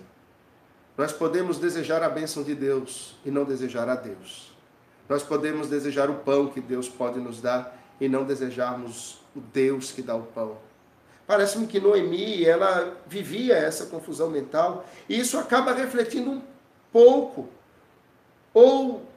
Nós 0.97 1.13
podemos 1.13 1.57
desejar 1.57 2.03
a 2.03 2.09
bênção 2.09 2.43
de 2.43 2.53
Deus 2.53 3.17
e 3.23 3.31
não 3.31 3.45
desejar 3.45 3.87
a 3.87 3.95
Deus. 3.95 4.53
Nós 5.07 5.23
podemos 5.23 5.69
desejar 5.69 6.09
o 6.09 6.15
pão 6.15 6.47
que 6.47 6.59
Deus 6.59 6.89
pode 6.89 7.19
nos 7.19 7.41
dar 7.41 7.77
e 7.99 8.09
não 8.09 8.25
desejarmos 8.25 9.21
o 9.35 9.39
Deus 9.39 9.91
que 9.91 10.01
dá 10.01 10.15
o 10.15 10.23
pão. 10.23 10.57
Parece-me 11.25 11.67
que 11.67 11.79
Noemi, 11.79 12.43
ela 12.43 12.97
vivia 13.07 13.55
essa 13.55 13.85
confusão 13.85 14.29
mental, 14.29 14.85
e 15.07 15.19
isso 15.19 15.37
acaba 15.37 15.73
refletindo 15.73 16.31
um 16.31 16.41
pouco, 16.91 17.47
ou 18.53 19.07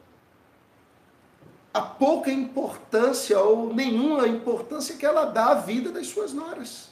a 1.72 1.80
pouca 1.80 2.30
importância, 2.30 3.38
ou 3.38 3.72
nenhuma 3.72 4.28
importância 4.28 4.96
que 4.96 5.06
ela 5.06 5.24
dá 5.24 5.48
à 5.48 5.54
vida 5.54 5.90
das 5.90 6.06
suas 6.08 6.32
noras. 6.32 6.90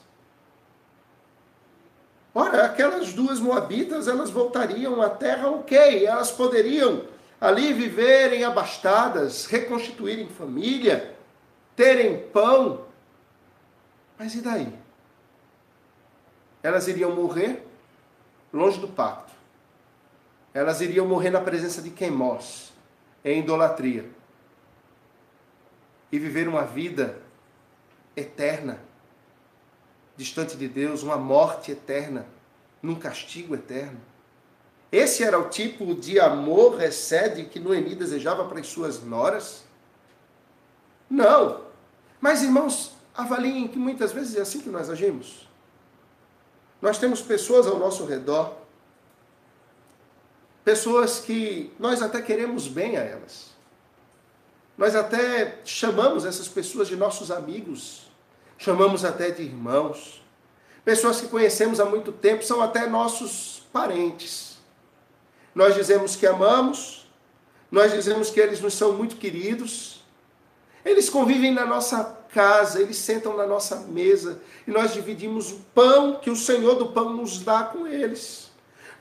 Ora, 2.35 2.65
aquelas 2.65 3.13
duas 3.13 3.41
moabitas, 3.41 4.09
elas 4.09 4.31
voltariam 4.31 5.03
à 5.03 5.11
terra, 5.11 5.49
ok, 5.51 6.07
elas 6.07 6.31
poderiam 6.31 7.03
ali 7.41 7.73
viverem 7.73 8.45
abastadas, 8.45 9.47
reconstituírem 9.47 10.29
família, 10.29 11.15
terem 11.75 12.29
pão, 12.29 12.85
mas 14.19 14.35
e 14.35 14.41
daí? 14.41 14.73
elas 16.63 16.89
iriam 16.89 17.15
morrer 17.15 17.67
longe 18.53 18.79
do 18.79 18.89
pacto. 18.89 19.33
Elas 20.53 20.81
iriam 20.81 21.07
morrer 21.07 21.31
na 21.31 21.41
presença 21.41 21.81
de 21.81 21.91
Queimós, 21.91 22.73
em 23.25 23.39
idolatria. 23.39 24.05
E 26.11 26.19
viver 26.19 26.49
uma 26.49 26.65
vida 26.65 27.21
eterna, 28.17 28.81
distante 30.17 30.57
de 30.57 30.69
Deus, 30.69 31.03
uma 31.03 31.17
morte 31.17 31.73
eterna, 31.73 32.27
num 32.83 32.95
castigo 32.95 33.55
eterno. 33.55 34.01
Esse 34.91 35.23
era 35.23 35.39
o 35.39 35.49
tipo 35.49 35.95
de 35.95 36.19
amor 36.19 36.77
recede 36.77 37.45
que 37.45 37.61
Noemi 37.61 37.95
desejava 37.95 38.45
para 38.47 38.61
as 38.61 38.67
suas 38.67 39.03
noras? 39.03 39.63
Não. 41.09 41.63
Mas, 42.21 42.43
irmãos, 42.43 42.93
avaliem 43.15 43.69
que 43.69 43.79
muitas 43.79 44.13
vezes 44.13 44.37
é 44.37 44.41
assim 44.41 44.61
que 44.61 44.69
nós 44.69 44.91
agimos. 44.91 45.49
Nós 46.83 46.99
temos 46.99 47.21
pessoas 47.21 47.67
ao 47.67 47.79
nosso 47.79 48.05
redor, 48.05 48.57
pessoas 50.65 51.21
que 51.21 51.73
nós 51.79 52.03
até 52.03 52.21
queremos 52.21 52.67
bem 52.67 52.97
a 52.97 53.01
elas. 53.01 53.50
Nós 54.77 54.95
até 54.95 55.59
chamamos 55.65 56.25
essas 56.25 56.49
pessoas 56.49 56.89
de 56.89 56.97
nossos 56.97 57.31
amigos, 57.31 58.11
chamamos 58.59 59.05
até 59.05 59.31
de 59.31 59.43
irmãos. 59.43 60.23
Pessoas 60.85 61.21
que 61.21 61.29
conhecemos 61.29 61.81
há 61.81 61.85
muito 61.85 62.13
tempo 62.13 62.45
são 62.45 62.61
até 62.63 62.87
nossos 62.87 63.63
parentes. 63.73 64.59
Nós 65.55 65.75
dizemos 65.75 66.17
que 66.17 66.27
amamos, 66.27 67.09
nós 67.71 67.93
dizemos 67.93 68.31
que 68.31 68.41
eles 68.41 68.61
nos 68.61 68.75
são 68.75 68.93
muito 68.93 69.17
queridos. 69.17 70.03
Eles 70.85 71.11
convivem 71.11 71.53
na 71.53 71.67
nossa 71.67 72.19
casa, 72.33 72.81
eles 72.81 72.97
sentam 72.97 73.37
na 73.37 73.47
nossa 73.47 73.77
mesa 73.77 74.41
e 74.67 74.71
nós 74.71 74.93
dividimos 74.93 75.53
o 75.53 75.61
pão 75.75 76.17
que 76.17 76.31
o 76.31 76.37
Senhor 76.37 76.77
do 76.77 76.89
pão 76.89 77.13
nos 77.13 77.41
dá 77.41 77.65
com 77.65 77.87
eles. 77.87 78.51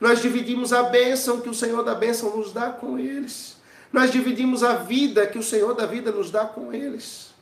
Nós 0.00 0.20
dividimos 0.20 0.72
a 0.72 0.84
bênção 0.84 1.40
que 1.40 1.48
o 1.48 1.54
Senhor 1.54 1.82
da 1.82 1.94
bênção 1.94 2.36
nos 2.36 2.52
dá 2.52 2.70
com 2.70 2.98
eles. 2.98 3.56
Nós 3.92 4.10
dividimos 4.12 4.62
a 4.62 4.74
vida 4.74 5.26
que 5.26 5.38
o 5.38 5.42
Senhor 5.42 5.74
da 5.74 5.86
vida 5.86 6.12
nos 6.12 6.30
dá 6.30 6.44
com 6.44 6.72
eles. 6.72 7.34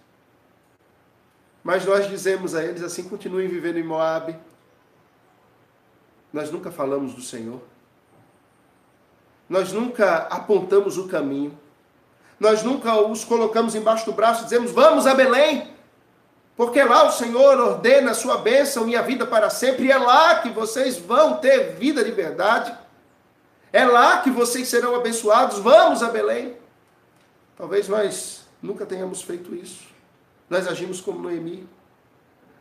Mas 1.62 1.84
nós 1.84 2.08
dizemos 2.08 2.54
a 2.54 2.64
eles 2.64 2.82
assim: 2.82 3.02
continuem 3.02 3.48
vivendo 3.48 3.78
em 3.78 3.82
Moab. 3.82 4.34
Nós 6.32 6.50
nunca 6.50 6.70
falamos 6.70 7.14
do 7.14 7.22
Senhor. 7.22 7.60
Nós 9.48 9.72
nunca 9.72 10.26
apontamos 10.30 10.96
o 10.98 11.08
caminho. 11.08 11.58
Nós 12.38 12.62
nunca 12.62 12.94
os 13.00 13.24
colocamos 13.24 13.74
embaixo 13.74 14.06
do 14.06 14.12
braço 14.12 14.42
e 14.42 14.44
dizemos: 14.44 14.70
Vamos 14.70 15.06
a 15.06 15.14
Belém, 15.14 15.68
porque 16.56 16.82
lá 16.82 17.06
o 17.06 17.12
Senhor 17.12 17.58
ordena 17.58 18.12
a 18.12 18.14
sua 18.14 18.38
bênção 18.38 18.88
e 18.88 18.96
a 18.96 19.02
vida 19.02 19.26
para 19.26 19.50
sempre, 19.50 19.86
e 19.86 19.92
é 19.92 19.98
lá 19.98 20.36
que 20.36 20.50
vocês 20.50 20.96
vão 20.96 21.36
ter 21.36 21.74
vida 21.74 22.04
de 22.04 22.12
verdade. 22.12 22.72
É 23.72 23.84
lá 23.84 24.22
que 24.22 24.30
vocês 24.30 24.68
serão 24.68 24.94
abençoados. 24.94 25.58
Vamos 25.58 26.02
a 26.02 26.08
Belém. 26.10 26.56
Talvez 27.56 27.88
nós 27.88 28.46
nunca 28.62 28.86
tenhamos 28.86 29.22
feito 29.22 29.54
isso. 29.54 29.84
Nós 30.48 30.66
agimos 30.66 31.00
como 31.00 31.18
Noemi. 31.20 31.68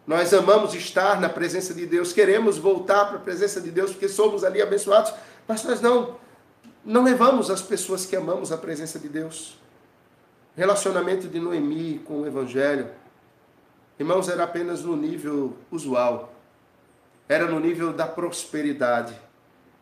Nós 0.05 0.33
amamos 0.33 0.73
estar 0.73 1.19
na 1.19 1.27
presença 1.27 1.73
de 1.73 1.85
Deus, 1.85 2.13
queremos 2.13 2.57
voltar 2.57 3.07
para 3.07 3.17
a 3.17 3.19
presença 3.19 3.59
de 3.59 3.69
Deus 3.69 3.91
porque 3.91 4.07
somos 4.07 4.45
ali 4.45 4.61
abençoados, 4.61 5.13
mas 5.45 5.65
nós 5.65 5.81
não 5.81 6.15
não 6.85 7.03
levamos 7.03 7.51
as 7.51 7.61
pessoas 7.61 8.05
que 8.05 8.15
amamos 8.15 8.49
à 8.49 8.57
presença 8.57 8.97
de 8.97 9.09
Deus. 9.09 9.59
Relacionamento 10.55 11.27
de 11.27 11.37
Noemi 11.37 11.99
com 11.99 12.21
o 12.21 12.25
evangelho, 12.25 12.89
irmãos, 13.99 14.29
era 14.29 14.45
apenas 14.45 14.81
no 14.83 14.95
nível 14.95 15.57
usual. 15.69 16.33
Era 17.27 17.45
no 17.45 17.59
nível 17.59 17.91
da 17.91 18.07
prosperidade. 18.07 19.13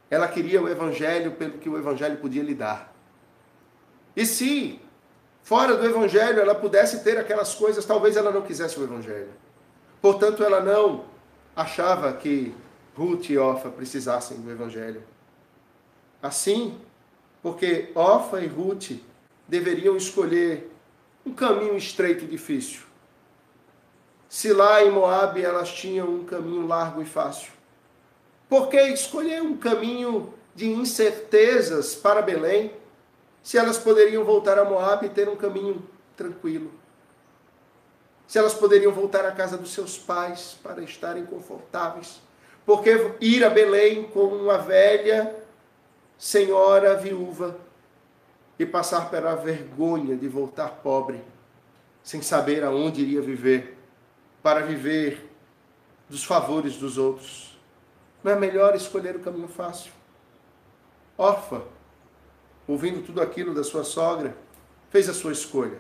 Ela 0.09 0.27
queria 0.27 0.61
o 0.61 0.69
evangelho 0.69 1.31
pelo 1.31 1.57
que 1.57 1.69
o 1.69 1.77
evangelho 1.77 2.17
podia 2.17 2.43
lhe 2.43 2.53
dar. 2.53 2.93
E 4.15 4.25
se 4.25 4.79
fora 5.43 5.75
do 5.75 5.85
evangelho 5.85 6.39
ela 6.39 6.55
pudesse 6.55 7.03
ter 7.03 7.17
aquelas 7.17 7.55
coisas, 7.55 7.85
talvez 7.85 8.15
ela 8.15 8.31
não 8.31 8.41
quisesse 8.41 8.79
o 8.79 8.83
evangelho. 8.83 9.29
Portanto, 10.01 10.43
ela 10.43 10.59
não 10.59 11.05
achava 11.55 12.13
que 12.13 12.53
Ruth 12.95 13.29
e 13.29 13.37
Orfa 13.37 13.69
precisassem 13.69 14.37
do 14.37 14.51
evangelho. 14.51 15.03
Assim, 16.21 16.79
porque 17.41 17.91
Orfa 17.93 18.41
e 18.41 18.47
Ruth 18.47 18.91
deveriam 19.47 19.97
escolher 19.97 20.71
um 21.25 21.33
caminho 21.33 21.75
estreito 21.75 22.23
e 22.23 22.27
difícil. 22.27 22.81
Se 24.29 24.53
lá 24.53 24.83
em 24.83 24.91
Moabe 24.91 25.41
elas 25.43 25.71
tinham 25.71 26.07
um 26.07 26.25
caminho 26.25 26.67
largo 26.67 27.01
e 27.01 27.05
fácil. 27.05 27.54
Por 28.47 28.69
que 28.69 28.79
escolher 28.81 29.41
um 29.41 29.57
caminho 29.57 30.33
de 30.53 30.67
incertezas 30.67 31.95
para 31.95 32.21
Belém? 32.21 32.71
se 33.45 33.59
elas 33.59 33.77
poderiam 33.77 34.23
voltar 34.23 34.57
a 34.57 34.65
Moab 34.65 35.05
e 35.05 35.09
ter 35.09 35.29
um 35.29 35.35
caminho 35.35 35.87
tranquilo. 36.17 36.71
Se 38.25 38.39
elas 38.39 38.55
poderiam 38.55 38.91
voltar 38.91 39.23
à 39.23 39.31
casa 39.31 39.55
dos 39.55 39.71
seus 39.71 39.99
pais 39.99 40.57
para 40.63 40.81
estarem 40.81 41.27
confortáveis. 41.27 42.19
Porque 42.65 43.15
ir 43.21 43.45
a 43.45 43.49
Belém 43.51 44.05
com 44.05 44.23
uma 44.23 44.57
velha 44.57 45.35
senhora 46.17 46.97
viúva 46.97 47.55
e 48.57 48.65
passar 48.65 49.11
pela 49.11 49.35
vergonha 49.35 50.17
de 50.17 50.27
voltar 50.27 50.79
pobre, 50.81 51.23
sem 52.01 52.23
saber 52.23 52.63
aonde 52.63 53.03
iria 53.03 53.21
viver, 53.21 53.77
para 54.41 54.61
viver 54.61 55.29
dos 56.09 56.23
favores 56.23 56.77
dos 56.77 56.97
outros. 56.97 57.44
Não 58.25 58.31
é 58.31 58.35
melhor 58.35 58.73
escolher 58.73 59.15
o 59.15 59.19
caminho 59.19 59.47
fácil? 59.47 59.91
Órfã, 61.15 61.61
ouvindo 62.67 63.05
tudo 63.05 63.21
aquilo 63.21 63.53
da 63.53 63.63
sua 63.63 63.83
sogra, 63.83 64.35
fez 64.89 65.07
a 65.07 65.13
sua 65.13 65.31
escolha. 65.31 65.79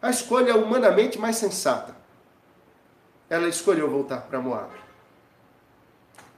A 0.00 0.08
escolha 0.08 0.54
humanamente 0.54 1.18
mais 1.18 1.38
sensata. 1.38 1.96
Ela 3.28 3.48
escolheu 3.48 3.90
voltar 3.90 4.20
para 4.20 4.40
Moab. 4.40 4.70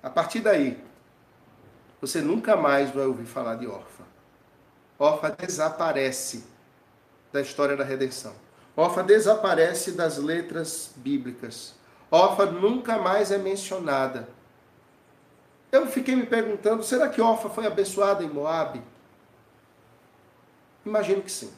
A 0.03 0.09
partir 0.09 0.41
daí, 0.41 0.83
você 2.01 2.23
nunca 2.23 2.57
mais 2.57 2.91
vai 2.91 3.05
ouvir 3.05 3.27
falar 3.27 3.57
de 3.57 3.67
Orfa. 3.67 4.05
Orfa 4.99 5.29
desaparece 5.29 6.43
da 7.31 7.43
história 7.43 7.77
da 7.77 7.85
redenção. 7.85 8.35
Orfa 8.75 9.03
desaparece 9.03 9.93
das 9.93 10.17
letras 10.17 10.95
bíblicas. 10.97 11.75
Orfa 12.11 12.47
nunca 12.47 12.97
mais 12.97 13.31
é 13.31 13.37
mencionada. 13.37 14.27
Eu 15.75 15.89
fiquei 15.89 16.15
me 16.15 16.25
perguntando, 16.25 16.85
será 16.85 17.09
que 17.09 17.21
Orfa 17.21 17.51
foi 17.51 17.67
abençoada 17.67 18.23
em 18.23 18.29
Moab? 18.29 18.81
Imagino 20.87 21.21
que 21.21 21.33
sim. 21.33 21.53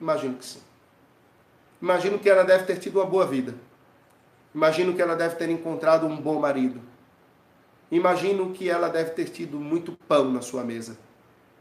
Imagino 0.00 0.36
que 0.36 0.44
sim. 0.44 0.60
Imagino 1.80 2.18
que 2.18 2.28
ela 2.28 2.42
deve 2.42 2.64
ter 2.64 2.80
tido 2.80 2.98
uma 2.98 3.06
boa 3.06 3.24
vida. 3.24 3.54
Imagino 4.52 4.96
que 4.96 5.00
ela 5.00 5.14
deve 5.14 5.36
ter 5.36 5.48
encontrado 5.48 6.08
um 6.08 6.20
bom 6.20 6.40
marido. 6.40 6.80
Imagino 7.88 8.52
que 8.52 8.68
ela 8.68 8.88
deve 8.88 9.10
ter 9.10 9.26
tido 9.26 9.60
muito 9.60 9.92
pão 10.08 10.24
na 10.32 10.42
sua 10.42 10.64
mesa. 10.64 10.98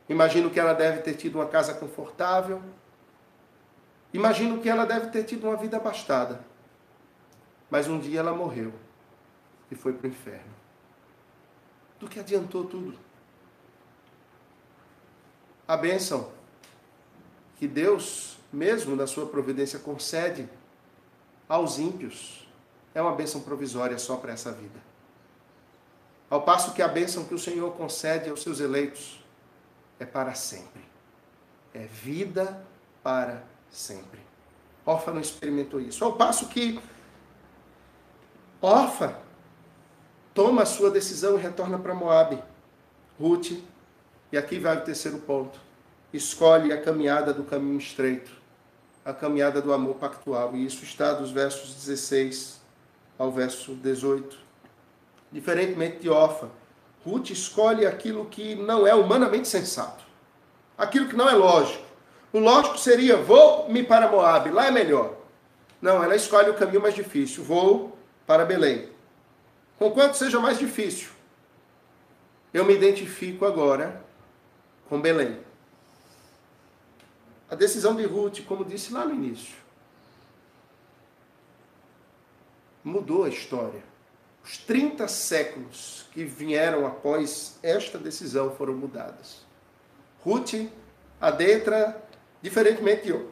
Imagino 0.09 0.49
que 0.49 0.59
ela 0.59 0.73
deve 0.73 1.03
ter 1.03 1.13
tido 1.13 1.35
uma 1.35 1.45
casa 1.45 1.75
confortável. 1.75 2.63
Imagino 4.11 4.59
que 4.59 4.67
ela 4.67 4.87
deve 4.87 5.11
ter 5.11 5.23
tido 5.23 5.43
uma 5.43 5.55
vida 5.55 5.77
abastada. 5.77 6.43
Mas 7.69 7.87
um 7.87 7.99
dia 7.99 8.21
ela 8.21 8.33
morreu 8.33 8.73
e 9.69 9.75
foi 9.75 9.93
para 9.93 10.07
o 10.07 10.09
inferno. 10.09 10.58
Do 11.99 12.07
que 12.07 12.19
adiantou 12.19 12.65
tudo? 12.65 12.97
A 15.67 15.75
bênção 15.75 16.31
que 17.57 17.67
Deus, 17.67 18.37
mesmo 18.51 18.95
na 18.95 19.05
sua 19.05 19.25
providência, 19.25 19.77
concede 19.77 20.49
aos 21.47 21.77
ímpios 21.77 22.47
é 22.93 23.01
uma 23.01 23.13
bênção 23.15 23.41
provisória 23.41 23.97
só 23.97 24.15
para 24.17 24.33
essa 24.33 24.51
vida. 24.51 24.79
Ao 26.29 26.41
passo 26.41 26.73
que 26.73 26.81
a 26.81 26.87
bênção 26.87 27.25
que 27.25 27.33
o 27.33 27.39
Senhor 27.39 27.71
concede 27.73 28.29
aos 28.29 28.41
seus 28.41 28.59
eleitos 28.59 29.23
é 29.99 30.05
para 30.05 30.33
sempre. 30.33 30.81
É 31.73 31.85
vida 31.85 32.65
para 33.03 33.43
sempre. 33.69 34.19
Orfa 34.85 35.11
não 35.11 35.21
experimentou 35.21 35.79
isso. 35.79 36.03
Ao 36.03 36.13
passo 36.13 36.47
que 36.47 36.79
Orfa 38.61 39.19
toma 40.33 40.63
a 40.63 40.65
sua 40.65 40.89
decisão 40.89 41.37
e 41.37 41.41
retorna 41.41 41.77
para 41.77 41.93
Moabe. 41.93 42.41
Ruth, 43.19 43.51
e 44.31 44.37
aqui 44.37 44.59
vai 44.59 44.77
o 44.77 44.81
terceiro 44.81 45.17
ponto 45.19 45.69
escolhe 46.13 46.73
a 46.73 46.81
caminhada 46.81 47.33
do 47.33 47.43
caminho 47.43 47.77
estreito, 47.77 48.31
a 49.05 49.13
caminhada 49.13 49.61
do 49.61 49.71
amor 49.73 49.95
pactual. 49.95 50.55
E 50.55 50.65
isso 50.65 50.83
está 50.83 51.13
dos 51.13 51.31
versos 51.31 51.73
16 51.75 52.59
ao 53.17 53.31
verso 53.31 53.73
18. 53.73 54.37
Diferentemente 55.31 55.99
de 55.99 56.09
Ofa, 56.09 56.49
Ruth 57.05 57.29
escolhe 57.29 57.85
aquilo 57.85 58.25
que 58.25 58.55
não 58.55 58.85
é 58.85 58.93
humanamente 58.93 59.47
sensato, 59.47 60.03
aquilo 60.77 61.07
que 61.07 61.15
não 61.15 61.29
é 61.29 61.33
lógico. 61.33 61.85
O 62.33 62.39
lógico 62.39 62.77
seria: 62.77 63.17
vou-me 63.17 63.83
para 63.83 64.09
Moab, 64.09 64.49
lá 64.49 64.67
é 64.67 64.71
melhor. 64.71 65.15
Não, 65.81 66.03
ela 66.03 66.15
escolhe 66.15 66.49
o 66.49 66.55
caminho 66.55 66.81
mais 66.81 66.95
difícil: 66.95 67.43
vou 67.43 67.97
para 68.25 68.45
Belém. 68.45 68.89
Conquanto 69.79 70.15
seja 70.15 70.41
mais 70.41 70.59
difícil, 70.59 71.07
eu 72.53 72.65
me 72.65 72.75
identifico 72.75 73.45
agora 73.45 74.03
com 74.89 74.99
Belém. 74.99 75.39
A 77.49 77.55
decisão 77.55 77.95
de 77.95 78.03
Ruth, 78.03 78.41
como 78.45 78.65
disse 78.65 78.91
lá 78.91 79.05
no 79.05 79.15
início, 79.15 79.55
mudou 82.83 83.23
a 83.23 83.29
história. 83.29 83.81
Os 84.43 84.57
30 84.57 85.07
séculos 85.07 86.05
que 86.11 86.25
vieram 86.25 86.85
após 86.85 87.57
esta 87.63 87.97
decisão 87.97 88.53
foram 88.55 88.73
mudadas. 88.73 89.45
Ruth 90.25 90.69
adentra, 91.21 92.03
diferentemente 92.41 93.03
de 93.03 93.25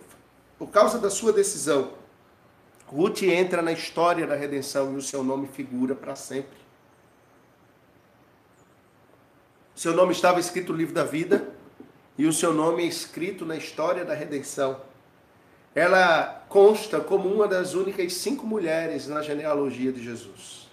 por 0.57 0.69
causa 0.69 0.97
da 0.97 1.09
sua 1.09 1.33
decisão, 1.33 1.93
Ruth 2.87 3.23
entra 3.23 3.61
na 3.61 3.71
história 3.71 4.25
da 4.25 4.35
redenção 4.35 4.93
e 4.93 4.95
o 4.95 5.01
seu 5.01 5.23
nome 5.23 5.47
figura 5.47 5.93
para 5.93 6.15
sempre. 6.15 6.57
Seu 9.75 9.93
nome 9.93 10.11
estava 10.11 10.39
escrito 10.39 10.71
no 10.71 10.77
livro 10.79 10.95
da 10.95 11.03
vida, 11.03 11.53
e 12.17 12.25
o 12.25 12.33
seu 12.33 12.53
nome 12.53 12.83
é 12.83 12.87
escrito 12.87 13.45
na 13.45 13.55
história 13.55 14.03
da 14.03 14.13
redenção. 14.13 14.81
Ela 15.75 16.45
consta 16.49 16.99
como 16.99 17.31
uma 17.31 17.47
das 17.47 17.75
únicas 17.75 18.13
cinco 18.13 18.47
mulheres 18.47 19.07
na 19.07 19.21
genealogia 19.21 19.91
de 19.91 20.03
Jesus. 20.03 20.67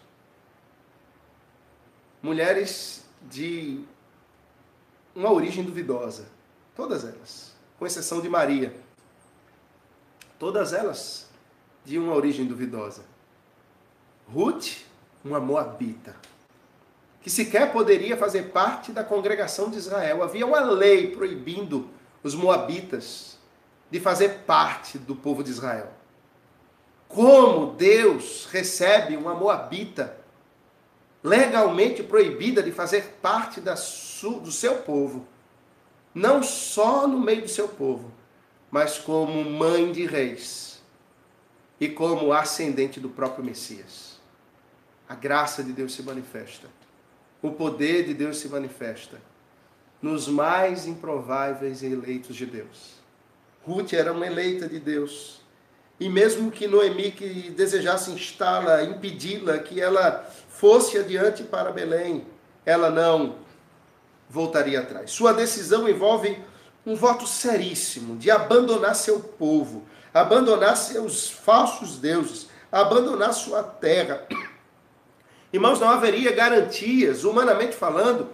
Mulheres 2.23 3.05
de 3.21 3.85
uma 5.15 5.31
origem 5.31 5.63
duvidosa, 5.63 6.27
todas 6.75 7.05
elas, 7.05 7.55
com 7.79 7.87
exceção 7.87 8.23
de 8.23 8.29
Maria. 8.29 8.75
Todas 10.39 10.73
elas 10.73 11.24
de 11.85 11.99
uma 11.99 12.15
origem 12.15 12.47
duvidosa. 12.47 13.03
Ruth, 14.33 14.79
uma 15.25 15.39
moabita 15.39 16.17
que 17.25 17.31
sequer 17.31 17.73
poderia 17.73 18.19
fazer 18.19 18.51
parte 18.51 18.93
da 18.93 19.03
congregação 19.03 19.71
de 19.71 19.79
Israel. 19.79 20.23
Havia 20.23 20.47
uma 20.47 20.61
lei 20.61 21.11
proibindo 21.11 21.89
os 22.23 22.35
moabitas 22.35 23.39
de 23.91 23.99
fazer 23.99 24.41
parte 24.41 24.99
do 24.99 25.17
povo 25.17 25.43
de 25.43 25.51
Israel. 25.51 25.91
Como 27.09 27.73
Deus 27.73 28.47
recebe 28.51 29.17
uma 29.17 29.35
moabita 29.35 30.19
legalmente 31.23 32.03
proibida 32.03 32.63
de 32.63 32.71
fazer 32.71 33.19
parte 33.23 33.59
do 33.61 34.53
seu 34.53 34.77
povo, 34.83 35.27
não 36.15 36.43
só 36.43 37.07
no 37.07 37.19
meio 37.19 37.43
do 37.43 37.49
seu 37.49 37.69
povo, 37.69 38.13
mas 38.71 38.99
como 38.99 39.43
mãe 39.45 39.91
de 39.93 40.05
reis 40.05 40.74
e 41.81 41.89
como 41.89 42.33
ascendente 42.33 43.01
do 43.01 43.09
próprio 43.09 43.45
Messias. 43.45 44.21
A 45.09 45.15
graça 45.15 45.63
de 45.63 45.73
Deus 45.73 45.95
se 45.95 46.03
manifesta 46.03 46.69
o 47.45 47.51
poder 47.51 48.07
de 48.07 48.15
Deus 48.15 48.39
se 48.39 48.49
manifesta 48.49 49.21
nos 50.01 50.27
mais 50.27 50.87
improváveis 50.87 51.83
eleitos 51.83 52.35
de 52.37 52.47
Deus. 52.47 52.95
Ruth 53.67 53.93
era 53.93 54.15
uma 54.15 54.27
eleita 54.27 54.67
de 54.67 54.81
Deus. 54.81 55.43
E 56.01 56.09
mesmo 56.09 56.51
que 56.51 56.67
Noemi 56.67 57.11
que 57.11 57.51
desejasse 57.51 58.11
instá-la, 58.11 58.83
impedi-la 58.83 59.59
que 59.59 59.79
ela 59.79 60.27
fosse 60.49 60.97
adiante 60.97 61.43
para 61.43 61.71
Belém, 61.71 62.27
ela 62.65 62.89
não 62.89 63.37
voltaria 64.29 64.81
atrás. 64.81 65.11
Sua 65.11 65.35
decisão 65.35 65.87
envolve 65.87 66.39
um 66.87 66.97
voto 66.97 67.27
seríssimo 67.27 68.17
de 68.17 68.31
abandonar 68.31 68.95
seu 68.95 69.21
povo, 69.21 69.85
abandonar 70.15 70.77
seus 70.77 71.29
falsos 71.29 71.99
deuses, 71.99 72.49
abandonar 72.71 73.35
sua 73.35 73.63
terra 73.63 74.27
Irmãos, 75.55 75.79
não 75.79 75.89
haveria 75.89 76.33
garantias, 76.33 77.23
humanamente 77.23 77.77
falando, 77.77 78.27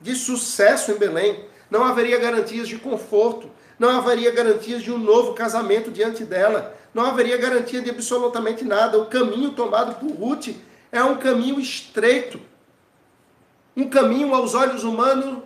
de 0.00 0.14
sucesso 0.14 0.92
em 0.92 0.94
Belém. 0.94 1.44
Não 1.68 1.82
haveria 1.82 2.16
garantias 2.16 2.68
de 2.68 2.78
conforto. 2.78 3.50
Não 3.76 3.88
haveria 3.98 4.30
garantias 4.30 4.80
de 4.80 4.92
um 4.92 4.96
novo 4.96 5.34
casamento 5.34 5.90
diante 5.90 6.24
dela. 6.24 6.76
Não 6.94 7.04
haveria 7.04 7.36
garantia 7.36 7.82
de 7.82 7.90
absolutamente 7.90 8.64
nada. 8.64 9.00
O 9.00 9.06
caminho 9.06 9.50
tomado 9.50 9.96
por 9.96 10.12
Ruth 10.12 10.50
é 10.92 11.02
um 11.02 11.16
caminho 11.16 11.58
estreito. 11.58 12.40
Um 13.76 13.90
caminho 13.90 14.32
aos 14.32 14.54
olhos 14.54 14.84
humanos, 14.84 15.42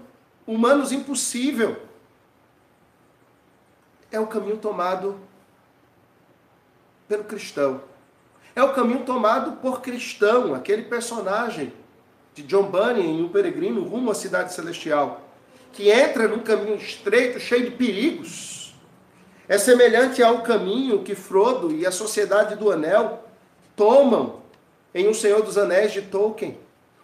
humanos 0.47 0.93
impossível. 0.93 1.81
É 4.13 4.21
o 4.21 4.27
caminho 4.27 4.59
tomado 4.59 5.19
pelo 7.09 7.25
cristão 7.25 7.83
é 8.57 8.63
o 8.63 8.73
caminho 8.73 9.05
tomado 9.05 9.53
por 9.57 9.81
cristão, 9.81 10.55
aquele 10.55 10.83
personagem 10.83 11.73
de 12.35 12.43
John 12.45 12.65
Bunyan 12.65 13.01
em 13.01 13.25
O 13.25 13.29
Peregrino 13.29 13.83
rumo 13.83 14.11
à 14.11 14.15
cidade 14.15 14.55
celestial, 14.55 15.23
que 15.73 15.91
entra 15.91 16.29
num 16.29 16.39
caminho 16.39 16.77
estreito, 16.77 17.41
cheio 17.41 17.65
de 17.65 17.77
perigos. 17.77 18.75
É 19.49 19.59
semelhante 19.59 20.23
ao 20.23 20.43
caminho 20.43 21.03
que 21.03 21.17
Frodo 21.17 21.73
e 21.73 21.85
a 21.85 21.91
Sociedade 21.91 22.55
do 22.55 22.71
Anel 22.71 23.25
tomam 23.75 24.41
em 24.95 25.09
O 25.09 25.15
Senhor 25.15 25.43
dos 25.43 25.59
Anéis 25.59 25.93
de 25.93 26.03
Tolkien. 26.03 26.59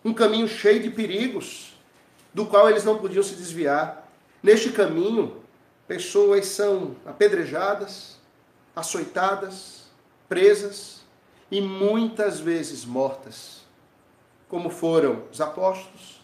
Um 0.04 0.14
caminho 0.14 0.46
cheio 0.46 0.80
de 0.80 0.88
perigos, 0.88 1.74
do 2.32 2.46
qual 2.46 2.70
eles 2.70 2.84
não 2.84 2.96
podiam 2.96 3.24
se 3.24 3.34
desviar. 3.34 4.08
Neste 4.40 4.70
caminho, 4.70 5.36
pessoas 5.86 6.46
são 6.46 6.94
apedrejadas, 7.04 8.16
açoitadas, 8.74 9.79
presas, 10.30 11.00
e 11.50 11.60
muitas 11.60 12.38
vezes 12.38 12.84
mortas, 12.84 13.62
como 14.48 14.70
foram 14.70 15.24
os 15.32 15.40
apóstolos 15.40 16.20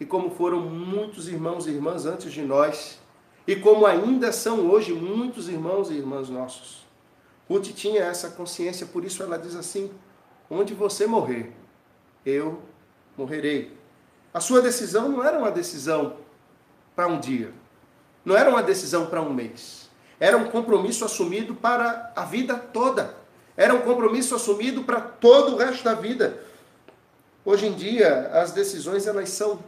e 0.00 0.06
como 0.06 0.30
foram 0.30 0.60
muitos 0.60 1.28
irmãos 1.28 1.66
e 1.66 1.70
irmãs 1.70 2.06
antes 2.06 2.32
de 2.32 2.40
nós, 2.40 2.98
e 3.46 3.54
como 3.54 3.84
ainda 3.84 4.32
são 4.32 4.70
hoje 4.70 4.94
muitos 4.94 5.46
irmãos 5.46 5.90
e 5.90 5.94
irmãs 5.94 6.30
nossos. 6.30 6.86
Ruth 7.46 7.66
tinha 7.74 8.02
essa 8.04 8.30
consciência, 8.30 8.86
por 8.86 9.04
isso 9.04 9.22
ela 9.22 9.38
diz 9.38 9.54
assim: 9.54 9.90
onde 10.48 10.72
você 10.72 11.06
morrer, 11.06 11.52
eu 12.24 12.62
morrerei. 13.14 13.76
A 14.32 14.40
sua 14.40 14.62
decisão 14.62 15.10
não 15.10 15.22
era 15.22 15.38
uma 15.38 15.50
decisão 15.50 16.16
para 16.96 17.08
um 17.08 17.20
dia, 17.20 17.52
não 18.24 18.34
era 18.34 18.48
uma 18.48 18.62
decisão 18.62 19.04
para 19.04 19.20
um 19.20 19.34
mês, 19.34 19.90
era 20.18 20.38
um 20.38 20.48
compromisso 20.48 21.04
assumido 21.04 21.54
para 21.54 22.10
a 22.16 22.24
vida 22.24 22.56
toda. 22.56 23.22
Era 23.56 23.74
um 23.74 23.80
compromisso 23.80 24.34
assumido 24.34 24.82
para 24.82 25.00
todo 25.00 25.54
o 25.54 25.56
resto 25.56 25.84
da 25.84 25.94
vida. 25.94 26.38
Hoje 27.44 27.66
em 27.66 27.72
dia, 27.72 28.30
as 28.32 28.52
decisões 28.52 29.06
elas 29.06 29.30
são 29.30 29.60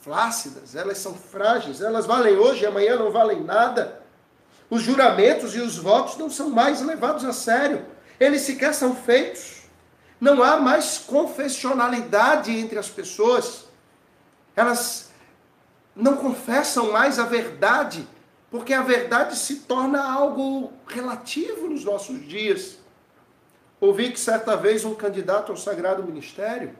flácidas, 0.00 0.74
elas 0.74 0.98
são 0.98 1.14
frágeis, 1.14 1.80
elas 1.80 2.06
valem 2.06 2.36
hoje 2.36 2.66
amanhã 2.66 2.96
não 2.96 3.10
valem 3.10 3.42
nada. 3.42 4.02
Os 4.68 4.82
juramentos 4.82 5.54
e 5.54 5.60
os 5.60 5.76
votos 5.76 6.16
não 6.16 6.30
são 6.30 6.50
mais 6.50 6.80
levados 6.80 7.24
a 7.24 7.32
sério. 7.32 7.84
Eles 8.18 8.42
sequer 8.42 8.74
são 8.74 8.94
feitos. 8.94 9.62
Não 10.20 10.42
há 10.42 10.56
mais 10.56 10.98
confessionalidade 10.98 12.50
entre 12.52 12.78
as 12.78 12.88
pessoas. 12.88 13.66
Elas 14.54 15.10
não 15.94 16.16
confessam 16.16 16.92
mais 16.92 17.18
a 17.18 17.24
verdade, 17.24 18.08
porque 18.50 18.72
a 18.72 18.82
verdade 18.82 19.36
se 19.36 19.56
torna 19.56 20.02
algo 20.02 20.72
relativo 20.86 21.68
nos 21.68 21.84
nossos 21.84 22.26
dias. 22.26 22.78
Ouvi 23.82 24.12
que 24.12 24.20
certa 24.20 24.56
vez 24.56 24.84
um 24.84 24.94
candidato 24.94 25.50
ao 25.50 25.58
sagrado 25.58 26.04
ministério 26.04 26.72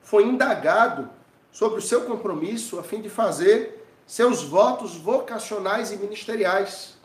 foi 0.00 0.22
indagado 0.22 1.10
sobre 1.50 1.80
o 1.80 1.82
seu 1.82 2.02
compromisso 2.02 2.78
a 2.78 2.84
fim 2.84 3.02
de 3.02 3.08
fazer 3.08 3.84
seus 4.06 4.44
votos 4.44 4.94
vocacionais 4.96 5.90
e 5.90 5.96
ministeriais 5.96 6.96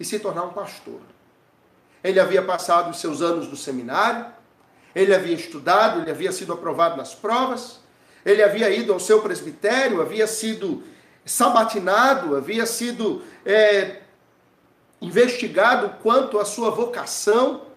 e 0.00 0.06
se 0.06 0.18
tornar 0.18 0.44
um 0.44 0.54
pastor. 0.54 1.00
Ele 2.02 2.18
havia 2.18 2.40
passado 2.40 2.90
os 2.90 2.98
seus 2.98 3.20
anos 3.20 3.46
no 3.46 3.56
seminário, 3.56 4.24
ele 4.94 5.14
havia 5.14 5.34
estudado, 5.34 6.00
ele 6.00 6.10
havia 6.10 6.32
sido 6.32 6.54
aprovado 6.54 6.96
nas 6.96 7.14
provas, 7.14 7.80
ele 8.24 8.42
havia 8.42 8.70
ido 8.70 8.94
ao 8.94 9.00
seu 9.00 9.20
presbitério, 9.20 10.00
havia 10.00 10.26
sido 10.26 10.82
sabatinado, 11.26 12.34
havia 12.34 12.64
sido 12.64 13.22
é, 13.44 14.00
investigado 14.98 15.96
quanto 16.02 16.40
à 16.40 16.46
sua 16.46 16.70
vocação 16.70 17.73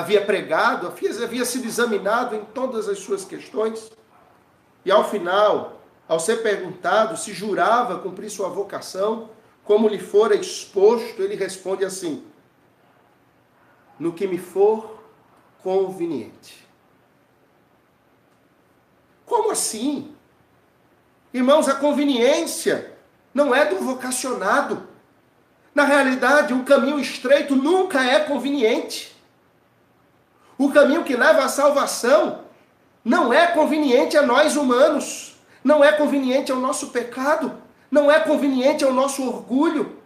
havia 0.00 0.24
pregado, 0.24 0.86
havia 1.22 1.44
sido 1.44 1.66
examinado 1.66 2.34
em 2.34 2.44
todas 2.44 2.88
as 2.88 2.98
suas 2.98 3.24
questões. 3.24 3.90
E 4.84 4.90
ao 4.90 5.08
final, 5.08 5.80
ao 6.08 6.18
ser 6.18 6.42
perguntado 6.42 7.16
se 7.16 7.32
jurava 7.32 7.98
cumprir 7.98 8.30
sua 8.30 8.48
vocação, 8.48 9.30
como 9.62 9.88
lhe 9.88 9.98
fora 9.98 10.34
exposto, 10.34 11.22
ele 11.22 11.36
responde 11.36 11.84
assim: 11.84 12.24
No 13.98 14.12
que 14.12 14.26
me 14.26 14.38
for 14.38 14.98
conveniente. 15.62 16.66
Como 19.26 19.52
assim? 19.52 20.14
Irmãos, 21.32 21.68
a 21.68 21.74
conveniência 21.74 22.96
não 23.32 23.54
é 23.54 23.66
do 23.66 23.76
vocacionado. 23.76 24.88
Na 25.72 25.84
realidade, 25.84 26.52
um 26.52 26.64
caminho 26.64 26.98
estreito 26.98 27.54
nunca 27.54 28.02
é 28.02 28.18
conveniente. 28.24 29.09
O 30.60 30.70
caminho 30.70 31.04
que 31.04 31.16
leva 31.16 31.42
à 31.42 31.48
salvação 31.48 32.40
não 33.02 33.32
é 33.32 33.46
conveniente 33.46 34.18
a 34.18 34.20
nós 34.20 34.56
humanos, 34.56 35.34
não 35.64 35.82
é 35.82 35.90
conveniente 35.90 36.52
ao 36.52 36.58
nosso 36.58 36.88
pecado, 36.88 37.54
não 37.90 38.10
é 38.10 38.20
conveniente 38.20 38.84
ao 38.84 38.92
nosso 38.92 39.26
orgulho, 39.26 39.96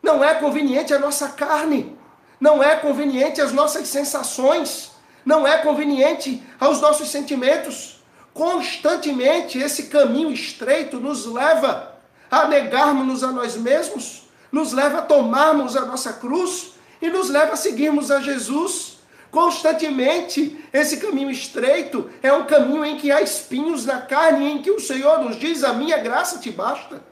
não 0.00 0.22
é 0.22 0.32
conveniente 0.34 0.94
à 0.94 0.98
nossa 1.00 1.30
carne, 1.30 1.98
não 2.38 2.62
é 2.62 2.76
conveniente 2.76 3.40
às 3.40 3.50
nossas 3.52 3.88
sensações, 3.88 4.92
não 5.26 5.44
é 5.44 5.58
conveniente 5.58 6.40
aos 6.60 6.80
nossos 6.80 7.08
sentimentos. 7.08 8.00
Constantemente 8.32 9.58
esse 9.58 9.88
caminho 9.88 10.30
estreito 10.30 11.00
nos 11.00 11.26
leva 11.26 11.96
a 12.30 12.46
negarmos-nos 12.46 13.24
a 13.24 13.32
nós 13.32 13.56
mesmos, 13.56 14.22
nos 14.52 14.72
leva 14.72 14.98
a 14.98 15.02
tomarmos 15.02 15.76
a 15.76 15.80
nossa 15.80 16.12
cruz 16.12 16.74
e 17.02 17.10
nos 17.10 17.28
leva 17.28 17.54
a 17.54 17.56
seguirmos 17.56 18.12
a 18.12 18.20
Jesus 18.20 18.89
constantemente. 19.30 20.64
Esse 20.72 20.98
caminho 20.98 21.30
estreito 21.30 22.10
é 22.22 22.32
um 22.32 22.44
caminho 22.44 22.84
em 22.84 22.96
que 22.96 23.10
há 23.10 23.20
espinhos 23.20 23.86
na 23.86 24.00
carne, 24.00 24.50
em 24.50 24.62
que 24.62 24.70
o 24.70 24.80
Senhor 24.80 25.22
nos 25.22 25.38
diz: 25.38 25.64
A 25.64 25.72
minha 25.72 25.98
graça 25.98 26.38
te 26.38 26.50
basta. 26.50 27.02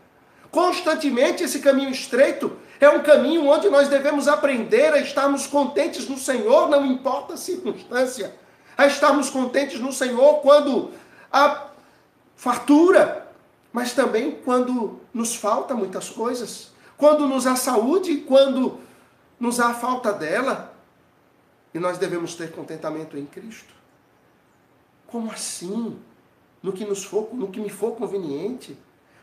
Constantemente 0.50 1.44
esse 1.44 1.58
caminho 1.58 1.90
estreito 1.90 2.56
é 2.80 2.88
um 2.88 3.02
caminho 3.02 3.46
onde 3.46 3.68
nós 3.68 3.88
devemos 3.88 4.28
aprender 4.28 4.92
a 4.92 4.98
estarmos 4.98 5.46
contentes 5.46 6.08
no 6.08 6.16
Senhor, 6.16 6.68
não 6.68 6.86
importa 6.86 7.34
a 7.34 7.36
circunstância. 7.36 8.34
A 8.76 8.86
estarmos 8.86 9.28
contentes 9.28 9.80
no 9.80 9.92
Senhor 9.92 10.36
quando 10.36 10.92
há 11.32 11.66
fartura, 12.36 13.26
mas 13.72 13.92
também 13.92 14.30
quando 14.44 15.00
nos 15.12 15.34
falta 15.34 15.74
muitas 15.74 16.08
coisas. 16.08 16.70
Quando 16.96 17.26
nos 17.26 17.46
há 17.46 17.56
saúde, 17.56 18.18
quando 18.18 18.80
nos 19.38 19.60
há 19.60 19.74
falta 19.74 20.12
dela. 20.12 20.77
E 21.72 21.78
nós 21.78 21.98
devemos 21.98 22.34
ter 22.34 22.52
contentamento 22.52 23.16
em 23.16 23.26
Cristo. 23.26 23.74
Como 25.06 25.30
assim? 25.30 25.98
No 26.62 26.72
que, 26.72 26.84
nos 26.84 27.04
for, 27.04 27.30
no 27.32 27.48
que 27.48 27.60
me 27.60 27.68
for 27.70 27.92
conveniente? 27.96 28.76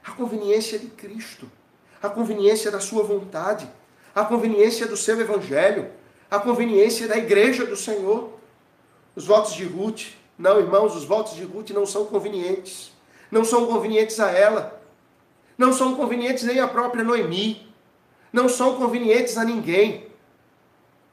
A 0.04 0.12
conveniência 0.12 0.80
de 0.80 0.88
Cristo 0.88 1.50
a 2.06 2.10
conveniência 2.10 2.72
da 2.72 2.80
sua 2.80 3.04
vontade, 3.04 3.70
a 4.14 4.24
conveniência 4.24 4.88
do 4.88 4.96
seu 4.96 5.20
evangelho, 5.20 5.90
a 6.30 6.40
conveniência 6.40 7.08
da 7.08 7.18
igreja 7.18 7.66
do 7.66 7.76
Senhor. 7.76 8.30
Os 9.16 9.26
votos 9.26 9.54
de 9.54 9.66
Ruth, 9.66 10.08
não, 10.38 10.60
irmãos, 10.60 10.96
os 10.96 11.06
votos 11.06 11.36
de 11.36 11.44
Ruth 11.44 11.72
não 11.72 11.86
são 11.86 12.06
convenientes. 12.06 12.92
Não 13.32 13.44
são 13.44 13.66
convenientes 13.66 14.20
a 14.20 14.32
ela. 14.32 14.82
Não 15.58 15.74
são 15.74 15.96
convenientes 15.96 16.44
nem 16.44 16.60
à 16.60 16.68
própria 16.68 17.04
Noemi. 17.04 17.68
Não 18.32 18.48
são 18.48 18.76
convenientes 18.76 19.38
a 19.38 19.44
ninguém. 19.44 20.08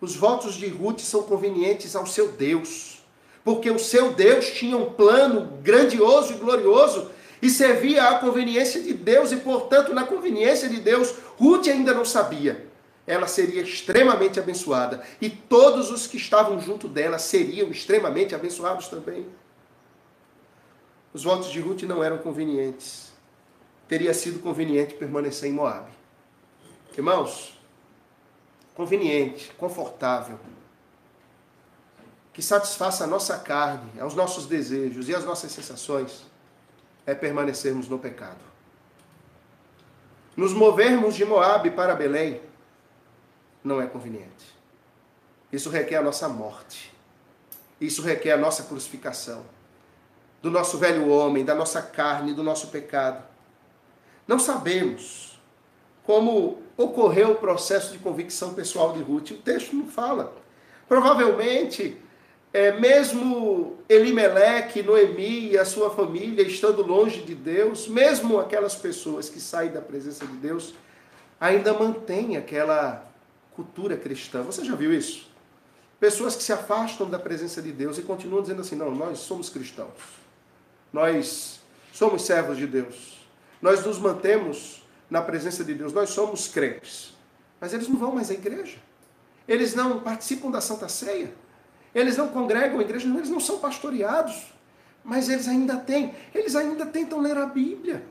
Os 0.02 0.16
votos 0.16 0.56
de 0.56 0.66
Ruth 0.66 0.98
são 0.98 1.22
convenientes 1.22 1.94
ao 1.94 2.06
seu 2.06 2.32
Deus. 2.32 3.04
Porque 3.44 3.70
o 3.70 3.78
seu 3.78 4.12
Deus 4.12 4.50
tinha 4.50 4.76
um 4.76 4.92
plano 4.92 5.58
grandioso 5.62 6.32
e 6.32 6.36
glorioso 6.36 7.08
e 7.40 7.48
servia 7.48 8.08
à 8.08 8.18
conveniência 8.18 8.82
de 8.82 8.94
Deus, 8.94 9.30
e 9.30 9.36
portanto, 9.36 9.94
na 9.94 10.04
conveniência 10.04 10.68
de 10.68 10.80
Deus, 10.80 11.14
Ruth 11.38 11.68
ainda 11.68 11.94
não 11.94 12.04
sabia. 12.04 12.66
Ela 13.06 13.28
seria 13.28 13.62
extremamente 13.62 14.40
abençoada, 14.40 15.04
e 15.20 15.30
todos 15.30 15.90
os 15.90 16.08
que 16.08 16.16
estavam 16.16 16.60
junto 16.60 16.88
dela 16.88 17.18
seriam 17.18 17.68
extremamente 17.68 18.34
abençoados 18.34 18.88
também. 18.88 19.26
Os 21.14 21.22
votos 21.22 21.50
de 21.50 21.60
Ruth 21.60 21.82
não 21.82 22.02
eram 22.02 22.18
convenientes. 22.18 23.12
Teria 23.86 24.14
sido 24.14 24.40
conveniente 24.40 24.94
permanecer 24.94 25.48
em 25.48 25.52
Moab. 25.52 25.88
Irmãos, 26.96 27.51
conveniente, 28.74 29.52
confortável, 29.58 30.38
que 32.32 32.42
satisfaça 32.42 33.04
a 33.04 33.06
nossa 33.06 33.38
carne, 33.38 34.00
aos 34.00 34.14
nossos 34.14 34.46
desejos 34.46 35.08
e 35.08 35.14
às 35.14 35.24
nossas 35.24 35.52
sensações 35.52 36.24
é 37.04 37.14
permanecermos 37.14 37.88
no 37.88 37.98
pecado. 37.98 38.40
Nos 40.34 40.54
movermos 40.54 41.14
de 41.14 41.24
Moabe 41.24 41.70
para 41.70 41.94
Belém 41.94 42.40
não 43.62 43.80
é 43.80 43.86
conveniente. 43.86 44.56
Isso 45.52 45.68
requer 45.68 45.96
a 45.96 46.02
nossa 46.02 46.28
morte. 46.28 46.92
Isso 47.78 48.00
requer 48.00 48.32
a 48.32 48.38
nossa 48.38 48.62
crucificação. 48.62 49.44
Do 50.40 50.50
nosso 50.50 50.78
velho 50.78 51.08
homem, 51.08 51.44
da 51.44 51.54
nossa 51.54 51.82
carne, 51.82 52.32
do 52.32 52.42
nosso 52.42 52.68
pecado. 52.68 53.22
Não 54.26 54.38
sabemos 54.38 55.31
como 56.04 56.62
ocorreu 56.76 57.32
o 57.32 57.36
processo 57.36 57.92
de 57.92 57.98
convicção 57.98 58.54
pessoal 58.54 58.92
de 58.92 59.02
Ruth. 59.02 59.30
O 59.30 59.36
texto 59.38 59.74
não 59.74 59.86
fala. 59.86 60.34
Provavelmente 60.88 61.96
é, 62.52 62.72
mesmo 62.72 63.78
Elimeleque, 63.88 64.82
Noemi 64.82 65.52
e 65.52 65.58
a 65.58 65.64
sua 65.64 65.90
família 65.90 66.42
estando 66.42 66.82
longe 66.82 67.22
de 67.22 67.34
Deus, 67.34 67.88
mesmo 67.88 68.38
aquelas 68.38 68.74
pessoas 68.74 69.28
que 69.28 69.40
saem 69.40 69.70
da 69.70 69.80
presença 69.80 70.26
de 70.26 70.36
Deus, 70.36 70.74
ainda 71.40 71.72
mantêm 71.72 72.36
aquela 72.36 73.10
cultura 73.52 73.96
cristã. 73.96 74.42
Você 74.42 74.64
já 74.64 74.74
viu 74.74 74.92
isso? 74.92 75.30
Pessoas 75.98 76.36
que 76.36 76.42
se 76.42 76.52
afastam 76.52 77.08
da 77.08 77.18
presença 77.18 77.62
de 77.62 77.72
Deus 77.72 77.96
e 77.96 78.02
continuam 78.02 78.42
dizendo 78.42 78.60
assim: 78.60 78.76
não, 78.76 78.90
nós 78.90 79.20
somos 79.20 79.48
cristãos, 79.48 79.94
nós 80.92 81.60
somos 81.92 82.22
servos 82.22 82.58
de 82.58 82.66
Deus, 82.66 83.18
nós 83.62 83.84
nos 83.86 83.98
mantemos 83.98 84.81
na 85.12 85.20
presença 85.20 85.62
de 85.62 85.74
Deus, 85.74 85.92
nós 85.92 86.08
somos 86.08 86.48
crentes. 86.48 87.14
Mas 87.60 87.74
eles 87.74 87.86
não 87.86 87.98
vão 87.98 88.12
mais 88.12 88.30
à 88.30 88.34
igreja, 88.34 88.78
eles 89.46 89.74
não 89.74 90.00
participam 90.00 90.50
da 90.50 90.60
Santa 90.60 90.88
Ceia. 90.88 91.32
Eles 91.94 92.16
não 92.16 92.28
congregam 92.28 92.78
a 92.78 92.82
igreja, 92.82 93.06
eles 93.06 93.28
não 93.28 93.38
são 93.38 93.58
pastoreados, 93.58 94.50
mas 95.04 95.28
eles 95.28 95.46
ainda 95.46 95.76
têm, 95.76 96.14
eles 96.34 96.56
ainda 96.56 96.86
tentam 96.86 97.20
ler 97.20 97.36
a 97.36 97.44
Bíblia. 97.44 98.02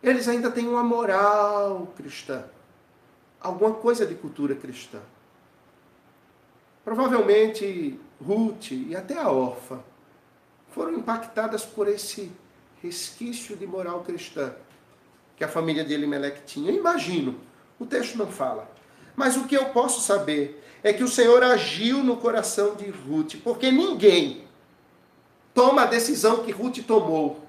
Eles 0.00 0.28
ainda 0.28 0.52
têm 0.52 0.68
uma 0.68 0.84
moral 0.84 1.92
cristã, 1.96 2.44
alguma 3.40 3.74
coisa 3.74 4.06
de 4.06 4.14
cultura 4.14 4.54
cristã. 4.54 5.00
Provavelmente 6.84 7.98
Ruth 8.24 8.70
e 8.70 8.94
até 8.94 9.18
a 9.18 9.28
órfã 9.28 9.80
foram 10.70 10.94
impactadas 10.94 11.64
por 11.64 11.88
esse 11.88 12.30
resquício 12.80 13.56
de 13.56 13.66
moral 13.66 14.02
cristã 14.04 14.54
que 15.42 15.46
a 15.46 15.48
família 15.48 15.84
de 15.84 15.92
Elimelech 15.92 16.42
tinha. 16.46 16.70
Imagino, 16.70 17.40
o 17.76 17.84
texto 17.84 18.16
não 18.16 18.28
fala. 18.28 18.70
Mas 19.16 19.36
o 19.36 19.44
que 19.44 19.56
eu 19.56 19.70
posso 19.70 20.00
saber 20.00 20.64
é 20.84 20.92
que 20.92 21.02
o 21.02 21.08
Senhor 21.08 21.42
agiu 21.42 21.98
no 21.98 22.16
coração 22.16 22.76
de 22.76 22.88
Ruth, 22.88 23.34
porque 23.42 23.72
ninguém 23.72 24.44
toma 25.52 25.82
a 25.82 25.86
decisão 25.86 26.44
que 26.44 26.52
Ruth 26.52 26.78
tomou 26.86 27.44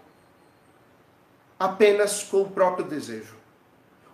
apenas 1.59 2.23
com 2.23 2.41
o 2.41 2.49
próprio 2.49 2.83
desejo. 2.83 3.35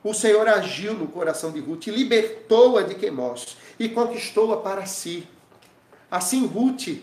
O 0.03 0.13
Senhor 0.13 0.45
agiu 0.49 0.93
no 0.93 1.07
coração 1.07 1.49
de 1.49 1.61
Ruth, 1.61 1.88
libertou-a 1.88 2.82
de 2.82 2.95
Quemós 2.95 3.55
e 3.80 3.88
conquistou-a 3.88 4.57
para 4.57 4.86
si. 4.86 5.25
Assim 6.11 6.45
Ruth 6.45 7.01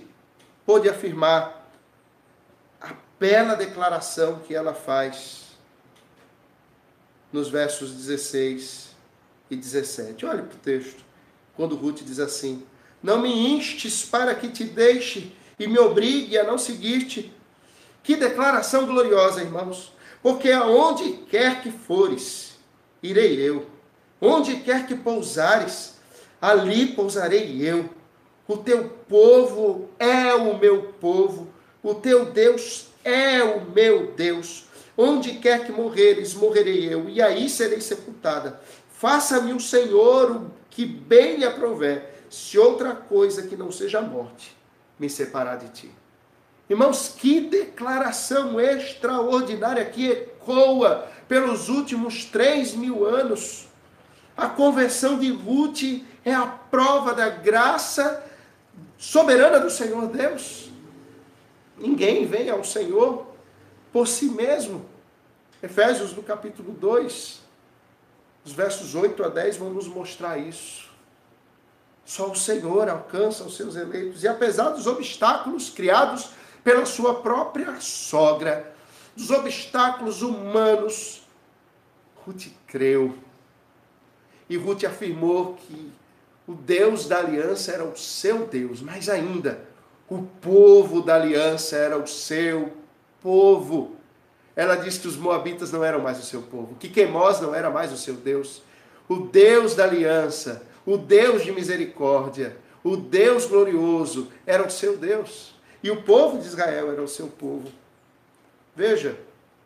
pôde 0.66 0.90
afirmar 0.90 1.70
a 2.82 2.92
bela 3.18 3.54
declaração 3.54 4.40
que 4.40 4.54
ela 4.54 4.74
faz 4.74 5.45
nos 7.32 7.48
versos 7.48 7.92
16 7.92 8.88
e 9.50 9.56
17. 9.56 10.26
Olhe 10.26 10.42
para 10.42 10.54
o 10.54 10.58
texto 10.58 11.04
quando 11.54 11.76
Ruth 11.76 12.02
diz 12.02 12.18
assim: 12.18 12.64
Não 13.02 13.20
me 13.20 13.54
instes 13.54 14.04
para 14.04 14.34
que 14.34 14.48
te 14.48 14.64
deixe 14.64 15.32
e 15.58 15.66
me 15.66 15.78
obrigue 15.78 16.38
a 16.38 16.44
não 16.44 16.58
seguir-te. 16.58 17.32
Que 18.02 18.16
declaração 18.16 18.86
gloriosa, 18.86 19.42
irmãos! 19.42 19.92
Porque 20.22 20.50
aonde 20.50 21.12
quer 21.30 21.62
que 21.62 21.70
fores, 21.70 22.56
irei 23.02 23.40
eu. 23.40 23.66
Onde 24.20 24.56
quer 24.56 24.86
que 24.86 24.94
pousares, 24.94 25.94
ali 26.40 26.86
pousarei 26.88 27.60
eu. 27.60 27.88
O 28.48 28.56
teu 28.56 28.88
povo 29.08 29.90
é 29.98 30.32
o 30.34 30.56
meu 30.58 30.94
povo, 31.00 31.48
o 31.82 31.94
teu 31.94 32.26
Deus 32.26 32.86
é 33.04 33.42
o 33.42 33.70
meu 33.70 34.12
Deus. 34.12 34.65
Onde 34.96 35.34
quer 35.34 35.64
que 35.64 35.72
morreres, 35.72 36.34
morrerei 36.34 36.92
eu, 36.92 37.08
e 37.08 37.20
aí 37.20 37.48
serei 37.48 37.80
sepultada. 37.80 38.60
Faça-me 38.88 39.52
o 39.52 39.60
Senhor 39.60 40.30
o 40.30 40.50
que 40.70 40.86
bem 40.86 41.36
lhe 41.36 41.44
aprover, 41.44 42.24
se 42.30 42.58
outra 42.58 42.94
coisa 42.94 43.42
que 43.42 43.56
não 43.56 43.70
seja 43.70 43.98
a 43.98 44.02
morte 44.02 44.56
me 44.98 45.10
separar 45.10 45.56
de 45.56 45.68
ti. 45.68 45.90
Irmãos, 46.68 47.14
que 47.16 47.40
declaração 47.40 48.58
extraordinária 48.58 49.84
que 49.84 50.10
ecoa 50.10 51.08
pelos 51.28 51.68
últimos 51.68 52.24
três 52.24 52.74
mil 52.74 53.04
anos. 53.04 53.68
A 54.36 54.48
conversão 54.48 55.18
de 55.18 55.30
Ruth 55.30 56.02
é 56.24 56.34
a 56.34 56.46
prova 56.46 57.14
da 57.14 57.28
graça 57.28 58.24
soberana 58.98 59.60
do 59.60 59.70
Senhor 59.70 60.08
Deus. 60.08 60.70
Ninguém 61.78 62.26
vem 62.26 62.50
ao 62.50 62.64
Senhor 62.64 63.25
por 63.96 64.06
si 64.06 64.26
mesmo. 64.26 64.84
Efésios 65.62 66.12
no 66.12 66.22
capítulo 66.22 66.72
2, 66.72 67.40
os 68.44 68.52
versos 68.52 68.94
8 68.94 69.24
a 69.24 69.30
10 69.30 69.56
vão 69.56 69.70
nos 69.70 69.88
mostrar 69.88 70.36
isso. 70.36 70.90
Só 72.04 72.30
o 72.30 72.36
Senhor 72.36 72.90
alcança 72.90 73.42
os 73.44 73.56
seus 73.56 73.74
eleitos. 73.74 74.22
E 74.22 74.28
apesar 74.28 74.68
dos 74.68 74.86
obstáculos 74.86 75.70
criados 75.70 76.28
pela 76.62 76.84
sua 76.84 77.22
própria 77.22 77.80
sogra, 77.80 78.70
dos 79.16 79.30
obstáculos 79.30 80.20
humanos, 80.20 81.22
Ruth 82.16 82.48
creu. 82.66 83.16
E 84.46 84.58
Ruth 84.58 84.84
afirmou 84.84 85.54
que 85.54 85.90
o 86.46 86.52
Deus 86.52 87.06
da 87.06 87.20
aliança 87.20 87.72
era 87.72 87.84
o 87.84 87.96
seu 87.96 88.46
Deus, 88.46 88.82
mas 88.82 89.08
ainda, 89.08 89.66
o 90.06 90.22
povo 90.42 91.00
da 91.00 91.14
aliança 91.14 91.76
era 91.76 91.96
o 91.96 92.06
seu 92.06 92.84
povo. 93.26 93.96
Ela 94.54 94.76
disse 94.76 95.00
que 95.00 95.08
os 95.08 95.16
moabitas 95.16 95.72
não 95.72 95.84
eram 95.84 96.00
mais 96.00 96.20
o 96.20 96.24
seu 96.24 96.42
povo, 96.42 96.76
que 96.76 96.88
Quemós 96.88 97.40
não 97.40 97.52
era 97.52 97.68
mais 97.68 97.92
o 97.92 97.96
seu 97.96 98.14
Deus. 98.14 98.62
O 99.08 99.16
Deus 99.16 99.74
da 99.74 99.82
aliança, 99.82 100.62
o 100.86 100.96
Deus 100.96 101.42
de 101.42 101.50
misericórdia, 101.50 102.56
o 102.84 102.96
Deus 102.96 103.46
glorioso 103.46 104.30
era 104.46 104.64
o 104.64 104.70
seu 104.70 104.96
Deus. 104.96 105.56
E 105.82 105.90
o 105.90 106.02
povo 106.02 106.38
de 106.38 106.46
Israel 106.46 106.92
era 106.92 107.02
o 107.02 107.08
seu 107.08 107.26
povo. 107.26 107.68
Veja, 108.76 109.18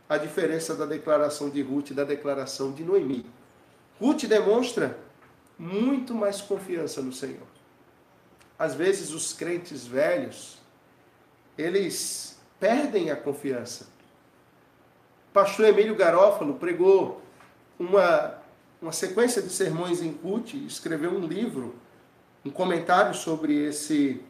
a 0.08 0.16
diferença 0.16 0.74
da 0.74 0.86
declaração 0.86 1.50
de 1.50 1.60
Ruth 1.60 1.90
e 1.90 1.94
da 1.94 2.04
declaração 2.04 2.72
de 2.72 2.82
Noemi. 2.82 3.26
Ruth 4.00 4.24
demonstra 4.24 4.98
muito 5.58 6.14
mais 6.14 6.40
confiança 6.40 7.02
no 7.02 7.12
Senhor. 7.12 7.46
Às 8.58 8.74
vezes 8.74 9.12
os 9.12 9.34
crentes 9.34 9.86
velhos, 9.86 10.58
eles 11.58 12.39
perdem 12.60 13.10
a 13.10 13.16
confiança. 13.16 13.88
Pastor 15.32 15.66
Emílio 15.66 15.96
Garófalo 15.96 16.54
pregou 16.54 17.22
uma, 17.78 18.34
uma 18.82 18.92
sequência 18.92 19.40
de 19.40 19.48
sermões 19.48 20.02
em 20.02 20.12
Ruth, 20.22 20.54
escreveu 20.54 21.10
um 21.10 21.26
livro, 21.26 21.74
um 22.44 22.50
comentário 22.50 23.14
sobre 23.14 23.54
esse, 23.64 24.20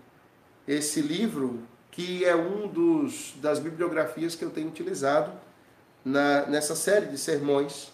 esse 0.69 1.01
livro, 1.01 1.61
que 1.91 2.25
é 2.25 2.37
um 2.37 2.69
dos, 2.69 3.35
das 3.43 3.59
bibliografias 3.59 4.37
que 4.37 4.45
eu 4.45 4.51
tenho 4.51 4.69
utilizado 4.69 5.33
na, 6.05 6.47
nessa 6.47 6.77
série 6.77 7.07
de 7.07 7.19
sermões. 7.19 7.91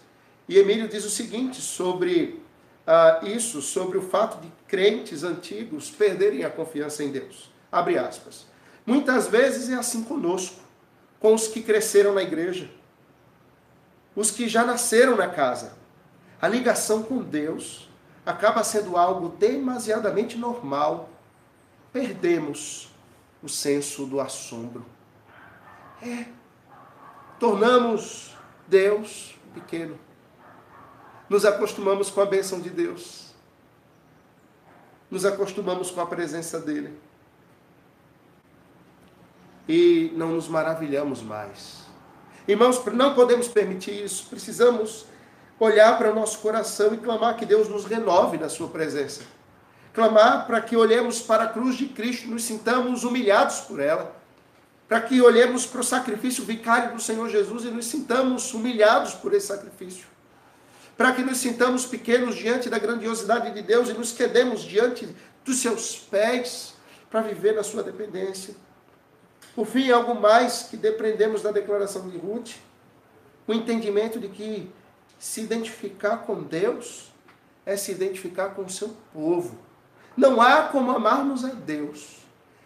E 0.49 0.59
Emílio 0.59 0.87
diz 0.89 1.05
o 1.05 1.11
seguinte 1.11 1.61
sobre 1.61 2.43
uh, 2.87 3.27
isso, 3.27 3.63
sobre 3.63 3.97
o 3.99 4.03
fato 4.03 4.41
de 4.41 4.53
crentes 4.69 5.23
antigos 5.25 5.91
perderem 5.91 6.45
a 6.45 6.51
confiança 6.51 7.03
em 7.03 7.11
Deus. 7.11 7.51
Abre 7.73 7.99
aspas. 7.99 8.47
Muitas 8.87 9.27
vezes 9.27 9.69
é 9.69 9.75
assim 9.75 10.05
conosco, 10.05 10.61
com 11.19 11.35
os 11.35 11.49
que 11.49 11.61
cresceram 11.61 12.15
na 12.15 12.23
igreja, 12.23 12.71
os 14.15 14.31
que 14.31 14.49
já 14.49 14.65
nasceram 14.65 15.17
na 15.17 15.29
casa. 15.29 15.75
A 16.41 16.47
ligação 16.47 17.03
com 17.03 17.19
Deus 17.19 17.89
acaba 18.25 18.63
sendo 18.63 18.97
algo 18.97 19.31
demasiadamente 19.31 20.39
normal. 20.39 21.09
Perdemos 21.93 22.89
o 23.43 23.49
senso 23.49 24.07
do 24.07 24.21
assombro. 24.21 24.87
É. 26.01 26.27
Tornamos 27.41 28.37
Deus 28.69 29.35
pequeno. 29.53 29.99
Nos 31.29 31.45
acostumamos 31.45 32.09
com 32.11 32.21
a 32.21 32.27
bênção 32.27 32.61
de 32.61 32.71
Deus. 32.71 33.35
Nos 35.11 35.25
acostumamos 35.25 35.91
com 35.91 36.01
a 36.01 36.07
presença 36.07 36.61
dEle. 36.61 36.99
E 39.69 40.13
não 40.15 40.29
nos 40.29 40.49
maravilhamos 40.49 41.23
mais. 41.23 41.85
Irmãos, 42.47 42.85
não 42.93 43.15
podemos 43.15 43.49
permitir 43.49 44.05
isso. 44.05 44.27
Precisamos 44.29 45.07
olhar 45.59 45.99
para 45.99 46.13
o 46.13 46.15
nosso 46.15 46.39
coração 46.39 46.95
e 46.95 46.99
clamar 46.99 47.37
que 47.37 47.45
Deus 47.45 47.69
nos 47.69 47.85
renove 47.85 48.39
na 48.39 48.49
Sua 48.49 48.69
presença 48.69 49.23
clamar 49.97 50.47
para 50.47 50.61
que 50.61 50.77
olhemos 50.77 51.23
para 51.23 51.45
a 51.45 51.49
cruz 51.49 51.75
de 51.75 51.87
Cristo, 51.87 52.29
nos 52.29 52.45
sintamos 52.45 53.03
humilhados 53.03 53.61
por 53.61 53.81
ela, 53.81 54.15
para 54.87 55.01
que 55.01 55.23
olhemos 55.23 55.65
para 55.65 55.81
o 55.81 55.85
sacrifício 55.85 56.45
vicário 56.45 56.95
do 56.95 57.01
Senhor 57.01 57.27
Jesus 57.31 57.65
e 57.65 57.69
nos 57.69 57.87
sintamos 57.87 58.53
humilhados 58.53 59.15
por 59.15 59.33
esse 59.33 59.47
sacrifício, 59.47 60.07
para 60.99 61.13
que 61.13 61.23
nos 61.23 61.39
sintamos 61.39 61.87
pequenos 61.87 62.37
diante 62.37 62.69
da 62.69 62.79
grandiosidade 62.79 63.55
de 63.55 63.63
Deus 63.63 63.89
e 63.89 63.95
nos 63.95 64.13
quedemos 64.13 64.61
diante 64.61 65.09
dos 65.43 65.61
seus 65.61 65.97
pés 65.97 66.75
para 67.11 67.23
viver 67.23 67.55
na 67.55 67.63
sua 67.63 67.83
dependência. 67.83 68.55
Por 69.57 69.67
fim, 69.67 69.91
algo 69.91 70.15
mais 70.15 70.65
que 70.65 70.77
dependemos 70.77 71.41
da 71.41 71.51
declaração 71.51 72.11
de 72.11 72.19
Ruth, 72.19 72.57
o 73.49 73.55
entendimento 73.55 74.21
de 74.21 74.29
que 74.29 74.71
se 75.19 75.41
identificar 75.41 76.19
com 76.19 76.43
Deus 76.43 77.11
é 77.65 77.75
se 77.75 77.91
identificar 77.91 78.51
com 78.51 78.65
o 78.65 78.71
seu 78.71 78.95
povo. 79.15 79.57
Não 80.15 80.43
há 80.43 80.65
como 80.65 80.91
amarmos 80.91 81.43
a 81.43 81.49
Deus 81.49 82.19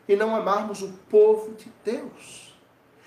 e 0.09 0.16
não 0.16 0.34
amarmos 0.34 0.82
o 0.82 0.88
povo 1.09 1.55
de 1.55 1.72
Deus. 1.84 2.53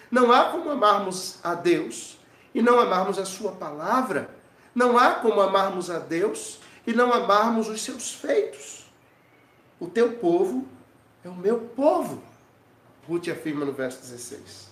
Não 0.10 0.32
há 0.32 0.46
como 0.46 0.70
amarmos 0.70 1.40
a 1.44 1.54
Deus 1.54 2.18
e 2.56 2.62
não 2.62 2.80
amarmos 2.80 3.20
a 3.20 3.26
Sua 3.26 3.52
palavra. 3.52 4.30
Não 4.74 4.98
há 4.98 5.16
como 5.16 5.42
amarmos 5.42 5.90
a 5.90 6.00
Deus 6.00 6.62
e 6.88 6.94
não 6.94 7.12
amarmos 7.12 7.68
os 7.68 7.82
seus 7.82 8.14
feitos. 8.14 8.90
O 9.78 9.88
teu 9.88 10.14
povo 10.14 10.66
é 11.22 11.28
o 11.28 11.36
meu 11.36 11.60
povo. 11.76 12.32
Ruth 13.08 13.28
afirma 13.30 13.66
no 13.66 13.74
verso 13.74 14.01
16. 14.01 14.70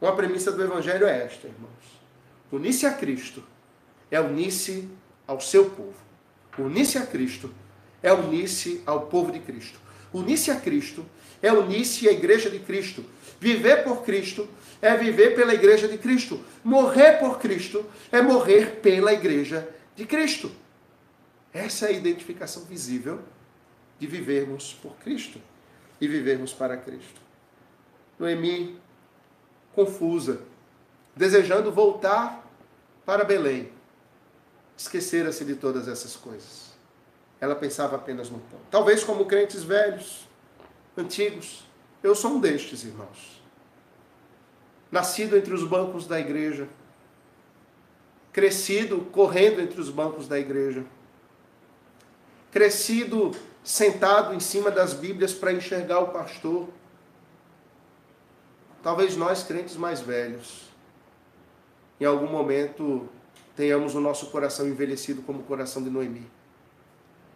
Uma 0.00 0.14
premissa 0.14 0.52
do 0.52 0.62
Evangelho 0.62 1.06
é 1.06 1.24
esta, 1.24 1.46
irmãos. 1.46 2.02
Unir-se 2.50 2.84
a 2.86 2.92
Cristo 2.92 3.42
é 4.10 4.20
unir-se 4.20 4.88
ao 5.26 5.40
seu 5.40 5.70
povo. 5.70 5.94
Unir-se 6.58 6.98
a 6.98 7.06
Cristo 7.06 7.52
é 8.02 8.12
unir-se 8.12 8.82
ao 8.84 9.06
povo 9.06 9.32
de 9.32 9.38
Cristo. 9.38 9.80
Unir-se 10.12 10.50
a 10.50 10.56
Cristo 10.56 11.06
é 11.40 11.50
unir-se 11.50 12.08
à 12.08 12.12
igreja 12.12 12.50
de 12.50 12.58
Cristo. 12.58 13.04
Viver 13.40 13.84
por 13.84 14.02
Cristo 14.02 14.48
é 14.82 14.94
viver 14.96 15.34
pela 15.34 15.54
igreja 15.54 15.88
de 15.88 15.96
Cristo. 15.96 16.44
Morrer 16.62 17.18
por 17.18 17.38
Cristo 17.38 17.84
é 18.10 18.20
morrer 18.20 18.80
pela 18.82 19.12
igreja 19.12 19.66
de 19.96 20.04
Cristo. 20.04 20.50
Essa 21.54 21.86
é 21.86 21.88
a 21.88 21.92
identificação 21.92 22.64
visível 22.64 23.20
de 23.98 24.06
vivermos 24.06 24.74
por 24.82 24.94
Cristo 24.96 25.40
e 26.00 26.08
vivermos 26.08 26.52
para 26.52 26.76
Cristo. 26.76 27.21
Noemi, 28.22 28.80
confusa, 29.74 30.40
desejando 31.14 31.70
voltar 31.70 32.46
para 33.04 33.24
Belém, 33.24 33.70
esquecera-se 34.76 35.44
de 35.44 35.56
todas 35.56 35.88
essas 35.88 36.16
coisas 36.16 36.72
ela 37.42 37.56
pensava 37.56 37.96
apenas 37.96 38.30
no 38.30 38.38
pão. 38.38 38.60
Talvez 38.70 39.02
como 39.02 39.26
crentes 39.26 39.64
velhos, 39.64 40.28
antigos. 40.96 41.64
Eu 42.00 42.14
sou 42.14 42.34
um 42.34 42.40
destes, 42.40 42.84
irmãos. 42.84 43.42
Nascido 44.92 45.36
entre 45.36 45.52
os 45.52 45.64
bancos 45.64 46.06
da 46.06 46.20
igreja, 46.20 46.68
crescido 48.32 49.00
correndo 49.10 49.60
entre 49.60 49.80
os 49.80 49.90
bancos 49.90 50.28
da 50.28 50.38
igreja, 50.38 50.84
crescido 52.52 53.32
sentado 53.64 54.32
em 54.34 54.40
cima 54.40 54.70
das 54.70 54.94
Bíblias 54.94 55.34
para 55.34 55.52
enxergar 55.52 55.98
o 55.98 56.12
pastor. 56.12 56.68
Talvez 58.82 59.16
nós, 59.16 59.44
crentes 59.44 59.76
mais 59.76 60.00
velhos, 60.00 60.68
em 62.00 62.04
algum 62.04 62.26
momento 62.26 63.08
tenhamos 63.54 63.94
o 63.94 64.00
nosso 64.00 64.26
coração 64.30 64.66
envelhecido 64.66 65.22
como 65.22 65.40
o 65.40 65.44
coração 65.44 65.82
de 65.82 65.88
Noemi. 65.88 66.28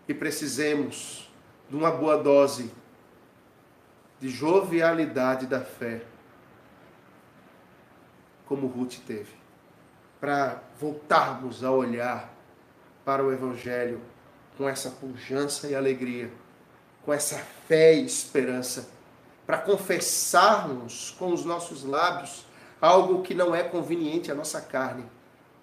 E 0.09 0.15
precisemos 0.15 1.31
de 1.69 1.77
uma 1.77 1.91
boa 1.91 2.17
dose 2.17 2.73
de 4.21 4.29
jovialidade 4.29 5.47
da 5.47 5.61
fé, 5.61 6.03
como 8.47 8.67
Ruth 8.67 8.97
teve, 9.07 9.33
para 10.21 10.63
voltarmos 10.81 11.63
a 11.63 11.71
olhar 11.71 12.33
para 13.05 13.25
o 13.25 13.33
Evangelho 13.33 14.01
com 14.57 14.69
essa 14.69 14.91
pujança 14.91 15.69
e 15.69 15.75
alegria, 15.75 16.31
com 17.05 17.13
essa 17.13 17.39
fé 17.69 17.95
e 17.95 18.05
esperança, 18.05 18.96
para 19.47 19.59
confessarmos 19.59 21.15
com 21.19 21.33
os 21.33 21.45
nossos 21.45 21.85
lábios 21.85 22.45
algo 22.81 23.23
que 23.23 23.35
não 23.35 23.55
é 23.55 23.63
conveniente 23.63 24.31
à 24.31 24.35
nossa 24.35 24.61
carne, 24.61 25.05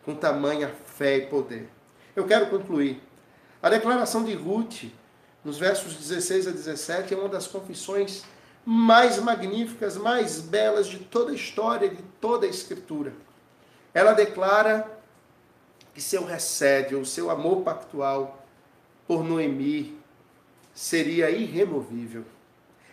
com 0.03 0.15
tamanha 0.15 0.73
fé 0.85 1.17
e 1.17 1.27
poder. 1.27 1.69
Eu 2.15 2.25
quero 2.25 2.47
concluir 2.47 3.01
a 3.61 3.69
declaração 3.69 4.23
de 4.23 4.33
Ruth, 4.33 4.85
nos 5.43 5.57
versos 5.57 5.95
16 5.95 6.47
a 6.47 6.51
17, 6.51 7.13
é 7.13 7.17
uma 7.17 7.29
das 7.29 7.47
confissões 7.47 8.23
mais 8.65 9.19
magníficas, 9.19 9.97
mais 9.97 10.39
belas 10.39 10.87
de 10.87 10.99
toda 10.99 11.31
a 11.31 11.35
história, 11.35 11.89
de 11.89 12.01
toda 12.21 12.45
a 12.45 12.49
Escritura. 12.49 13.13
Ela 13.93 14.13
declara 14.13 14.89
que 15.93 16.01
seu 16.01 16.25
recédio, 16.25 16.99
o 16.99 17.05
seu 17.05 17.29
amor 17.29 17.61
pactual 17.61 18.43
por 19.07 19.23
Noemi 19.23 19.97
seria 20.73 21.29
irremovível. 21.29 22.23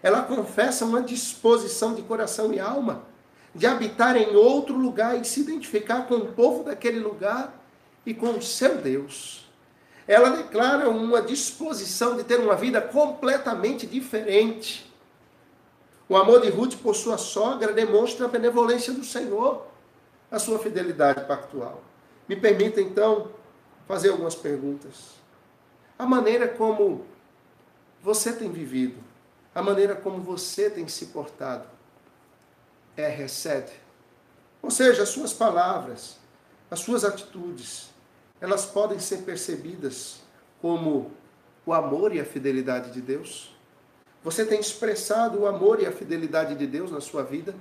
Ela 0.02 0.22
confessa 0.22 0.84
uma 0.84 1.02
disposição 1.02 1.94
de 1.94 2.02
coração 2.02 2.52
e 2.52 2.60
alma 2.60 3.02
de 3.54 3.66
habitar 3.66 4.16
em 4.16 4.36
outro 4.36 4.76
lugar 4.76 5.20
e 5.20 5.24
se 5.24 5.40
identificar 5.40 6.06
com 6.06 6.14
o 6.14 6.32
povo 6.32 6.64
daquele 6.64 7.00
lugar 7.00 7.52
e 8.06 8.14
com 8.14 8.30
o 8.30 8.42
seu 8.42 8.78
Deus 8.78 9.40
ela 10.10 10.30
declara 10.30 10.90
uma 10.90 11.22
disposição 11.22 12.16
de 12.16 12.24
ter 12.24 12.40
uma 12.40 12.56
vida 12.56 12.80
completamente 12.80 13.86
diferente. 13.86 14.92
O 16.08 16.16
amor 16.16 16.40
de 16.40 16.50
Ruth 16.50 16.74
por 16.82 16.96
sua 16.96 17.16
sogra 17.16 17.72
demonstra 17.72 18.26
a 18.26 18.28
benevolência 18.28 18.92
do 18.92 19.04
Senhor, 19.04 19.64
a 20.28 20.40
sua 20.40 20.58
fidelidade 20.58 21.24
pactual. 21.26 21.80
Me 22.28 22.34
permita 22.34 22.80
então 22.80 23.28
fazer 23.86 24.08
algumas 24.08 24.34
perguntas. 24.34 25.14
A 25.96 26.04
maneira 26.04 26.48
como 26.48 27.04
você 28.02 28.32
tem 28.32 28.50
vivido, 28.50 28.96
a 29.54 29.62
maneira 29.62 29.94
como 29.94 30.20
você 30.20 30.70
tem 30.70 30.86
se 30.88 31.06
portado, 31.06 31.64
é 32.96 33.08
recebe. 33.08 33.72
Ou 34.62 34.70
seja, 34.70 35.02
as 35.02 35.08
suas 35.08 35.32
palavras, 35.32 36.16
as 36.70 36.80
suas 36.80 37.04
atitudes, 37.04 37.90
elas 38.40 38.64
podem 38.66 38.98
ser 38.98 39.18
percebidas 39.18 40.20
como 40.60 41.10
o 41.64 41.72
amor 41.72 42.14
e 42.14 42.20
a 42.20 42.24
fidelidade 42.24 42.92
de 42.92 43.00
Deus? 43.00 43.56
Você 44.22 44.44
tem 44.44 44.60
expressado 44.60 45.40
o 45.40 45.46
amor 45.46 45.80
e 45.80 45.86
a 45.86 45.92
fidelidade 45.92 46.54
de 46.54 46.66
Deus 46.66 46.90
na 46.90 47.00
sua 47.00 47.22
vida? 47.22 47.54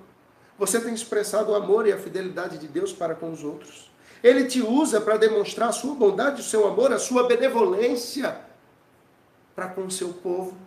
Você 0.57 0.79
tem 0.79 0.93
expressado 0.93 1.51
o 1.51 1.55
amor 1.55 1.87
e 1.87 1.93
a 1.93 1.97
fidelidade 1.97 2.57
de 2.57 2.67
Deus 2.67 2.91
para 2.91 3.15
com 3.15 3.31
os 3.31 3.43
outros. 3.43 3.89
Ele 4.21 4.45
te 4.45 4.61
usa 4.61 4.99
para 4.99 5.15
demonstrar 5.15 5.69
a 5.69 5.71
sua 5.71 5.95
bondade, 5.95 6.41
o 6.41 6.43
seu 6.43 6.67
amor, 6.67 6.91
a 6.91 6.99
sua 6.99 7.27
benevolência 7.27 8.37
para 9.55 9.69
com 9.69 9.85
o 9.85 9.91
seu 9.91 10.09
povo. 10.13 10.57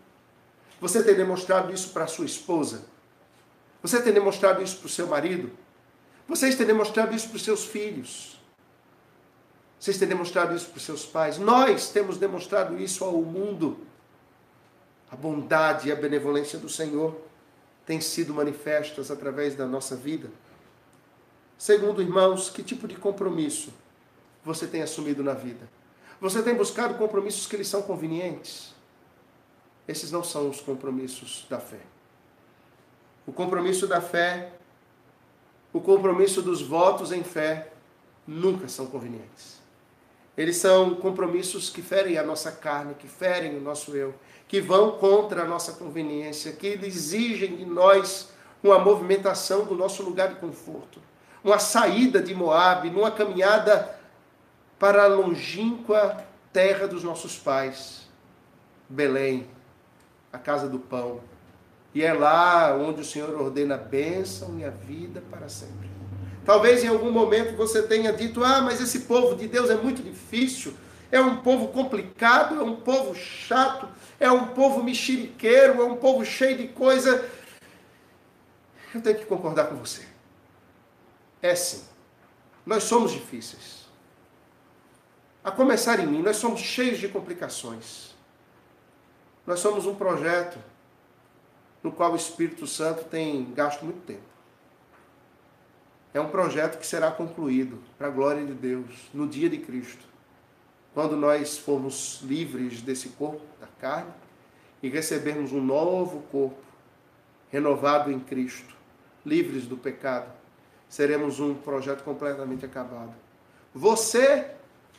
Você 0.83 1.01
tem 1.01 1.14
demonstrado 1.14 1.72
isso 1.72 1.91
para 1.91 2.09
sua 2.09 2.24
esposa? 2.26 2.83
Você 3.80 4.03
tem 4.03 4.12
demonstrado 4.12 4.61
isso 4.61 4.78
para 4.78 4.87
o 4.87 4.91
seu 4.91 5.07
marido? 5.07 5.53
Vocês 6.26 6.57
têm 6.57 6.66
demonstrado 6.66 7.14
isso 7.14 7.28
para 7.28 7.37
os 7.37 7.45
seus 7.45 7.64
filhos? 7.64 8.43
Vocês 9.78 9.97
têm 9.97 10.09
demonstrado 10.09 10.57
isso 10.57 10.66
para 10.66 10.78
os 10.78 10.83
seus 10.83 11.07
pais? 11.07 11.39
Nós 11.39 11.91
temos 11.91 12.18
demonstrado 12.18 12.76
isso 12.80 13.05
ao 13.05 13.22
mundo. 13.22 13.78
A 15.09 15.14
bondade 15.14 15.89
e 15.89 15.93
a 15.93 15.95
benevolência 15.95 16.59
do 16.59 16.68
Senhor 16.68 17.16
têm 17.87 18.01
sido 18.01 18.35
manifestas 18.35 19.09
através 19.09 19.55
da 19.55 19.68
nossa 19.68 19.95
vida. 19.95 20.30
Segundo, 21.57 22.03
irmãos, 22.03 22.51
que 22.51 22.61
tipo 22.61 22.89
de 22.89 22.97
compromisso 22.97 23.72
você 24.45 24.66
tem 24.66 24.83
assumido 24.83 25.22
na 25.22 25.33
vida? 25.33 25.70
Você 26.20 26.43
tem 26.43 26.57
buscado 26.57 26.95
compromissos 26.95 27.47
que 27.47 27.57
lhe 27.57 27.64
são 27.64 27.83
convenientes? 27.83 28.71
Esses 29.87 30.11
não 30.11 30.22
são 30.22 30.49
os 30.49 30.61
compromissos 30.61 31.47
da 31.49 31.59
fé. 31.59 31.80
O 33.26 33.33
compromisso 33.33 33.87
da 33.87 34.01
fé, 34.01 34.53
o 35.72 35.80
compromisso 35.80 36.43
dos 36.43 36.62
votos 36.62 37.12
em 37.12 37.22
fé, 37.22 37.72
nunca 38.26 38.68
são 38.68 38.87
convenientes. 38.87 39.61
Eles 40.37 40.57
são 40.57 40.95
compromissos 40.95 41.68
que 41.68 41.83
ferem 41.83 42.16
a 42.16 42.22
nossa 42.22 42.51
carne, 42.51 42.95
que 42.95 43.07
ferem 43.07 43.57
o 43.57 43.61
nosso 43.61 43.95
eu, 43.95 44.14
que 44.49 44.61
vão 44.61 44.93
contra 44.93 45.43
a 45.43 45.47
nossa 45.47 45.72
conveniência, 45.72 46.53
que 46.53 46.66
exigem 46.83 47.57
de 47.57 47.64
nós 47.64 48.30
uma 48.62 48.78
movimentação 48.78 49.64
do 49.64 49.74
nosso 49.74 50.03
lugar 50.03 50.28
de 50.28 50.37
conforto, 50.37 51.01
uma 51.43 51.59
saída 51.59 52.22
de 52.22 52.35
Moabe, 52.35 52.91
numa 52.91 53.11
caminhada 53.11 53.99
para 54.78 55.05
a 55.05 55.09
longínqua 55.09 56.24
terra 56.53 56.87
dos 56.87 57.03
nossos 57.03 57.39
pais, 57.39 58.09
Belém, 58.89 59.49
a 60.33 60.39
casa 60.39 60.68
do 60.68 60.78
pão, 60.78 61.20
e 61.95 62.03
é 62.03 62.12
lá 62.12 62.74
onde 62.74 63.03
o 63.03 63.05
Senhor 63.05 63.39
ordena 63.39 63.74
a 63.74 63.78
bênção 63.78 64.59
e 64.59 64.64
a 64.64 64.70
vida 64.70 65.22
para 65.30 65.49
sempre. 65.49 65.91
Talvez 66.45 66.83
em 66.83 66.89
algum 66.89 67.11
momento 67.11 67.57
você 67.57 67.83
tenha 67.83 68.12
dito: 68.12 68.43
ah, 68.43 68.62
mas 68.62 68.80
esse 68.80 69.01
povo 69.01 69.37
de 69.37 69.47
Deus 69.47 69.70
é 69.70 69.76
muito 69.76 70.03
difícil, 70.03 70.74
é 71.11 71.20
um 71.20 71.43
povo 71.43 71.68
complicado, 71.68 72.59
é 72.59 72.64
um 72.64 72.76
povo 72.76 73.14
chato, 73.14 73.89
é 74.18 74.30
um 74.30 74.49
povo 74.49 74.83
mexeriqueiro, 74.83 75.80
é 75.80 75.85
um 75.85 75.97
povo 75.97 76.24
cheio 76.24 76.57
de 76.57 76.68
coisa. 76.68 77.28
Eu 78.95 79.01
tenho 79.01 79.18
que 79.18 79.26
concordar 79.26 79.66
com 79.66 79.76
você. 79.76 80.03
É 81.41 81.55
sim. 81.55 81.83
Nós 82.64 82.85
somos 82.85 83.12
difíceis. 83.12 83.83
A 85.43 85.51
começar 85.51 85.99
em 85.99 86.07
mim, 86.07 86.22
nós 86.22 86.37
somos 86.37 86.61
cheios 86.61 86.99
de 86.99 87.09
complicações. 87.09 88.11
Nós 89.47 89.61
somos 89.61 89.86
um 89.86 89.95
projeto 89.95 90.59
no 91.82 91.90
qual 91.90 92.12
o 92.12 92.16
Espírito 92.16 92.66
Santo 92.66 93.05
tem 93.05 93.53
gasto 93.53 93.84
muito 93.84 94.01
tempo. 94.07 94.32
É 96.14 96.20
um 96.20 96.28
projeto 96.28 96.78
que 96.78 96.86
será 96.86 97.11
concluído 97.11 97.78
para 97.99 98.07
a 98.07 98.11
glória 98.11 98.45
de 98.45 98.53
Deus 98.53 99.09
no 99.12 99.26
dia 99.26 99.49
de 99.49 99.59
Cristo, 99.59 100.05
quando 100.95 101.16
nós 101.16 101.59
formos 101.59 102.20
livres 102.22 102.82
desse 102.82 103.11
corpo 103.11 103.43
da 103.59 103.66
carne 103.80 104.12
e 104.82 104.88
recebermos 104.88 105.53
um 105.53 105.64
novo 105.64 106.22
corpo 106.30 106.61
renovado 107.51 108.12
em 108.12 108.20
Cristo, 108.20 108.76
livres 109.24 109.66
do 109.66 109.76
pecado, 109.76 110.30
seremos 110.88 111.40
um 111.40 111.55
projeto 111.55 112.05
completamente 112.05 112.66
acabado. 112.66 113.14
Você 113.74 114.51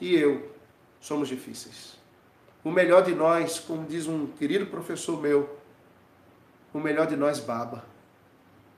e 0.02 0.16
eu 0.16 0.52
somos 1.00 1.28
difíceis. 1.28 2.03
O 2.64 2.72
melhor 2.72 3.04
de 3.04 3.14
nós, 3.14 3.60
como 3.60 3.86
diz 3.86 4.08
um 4.08 4.28
querido 4.28 4.66
professor 4.68 5.22
meu, 5.22 5.58
o 6.74 6.80
melhor 6.80 7.08
de 7.08 7.16
nós 7.16 7.40
baba. 7.40 7.86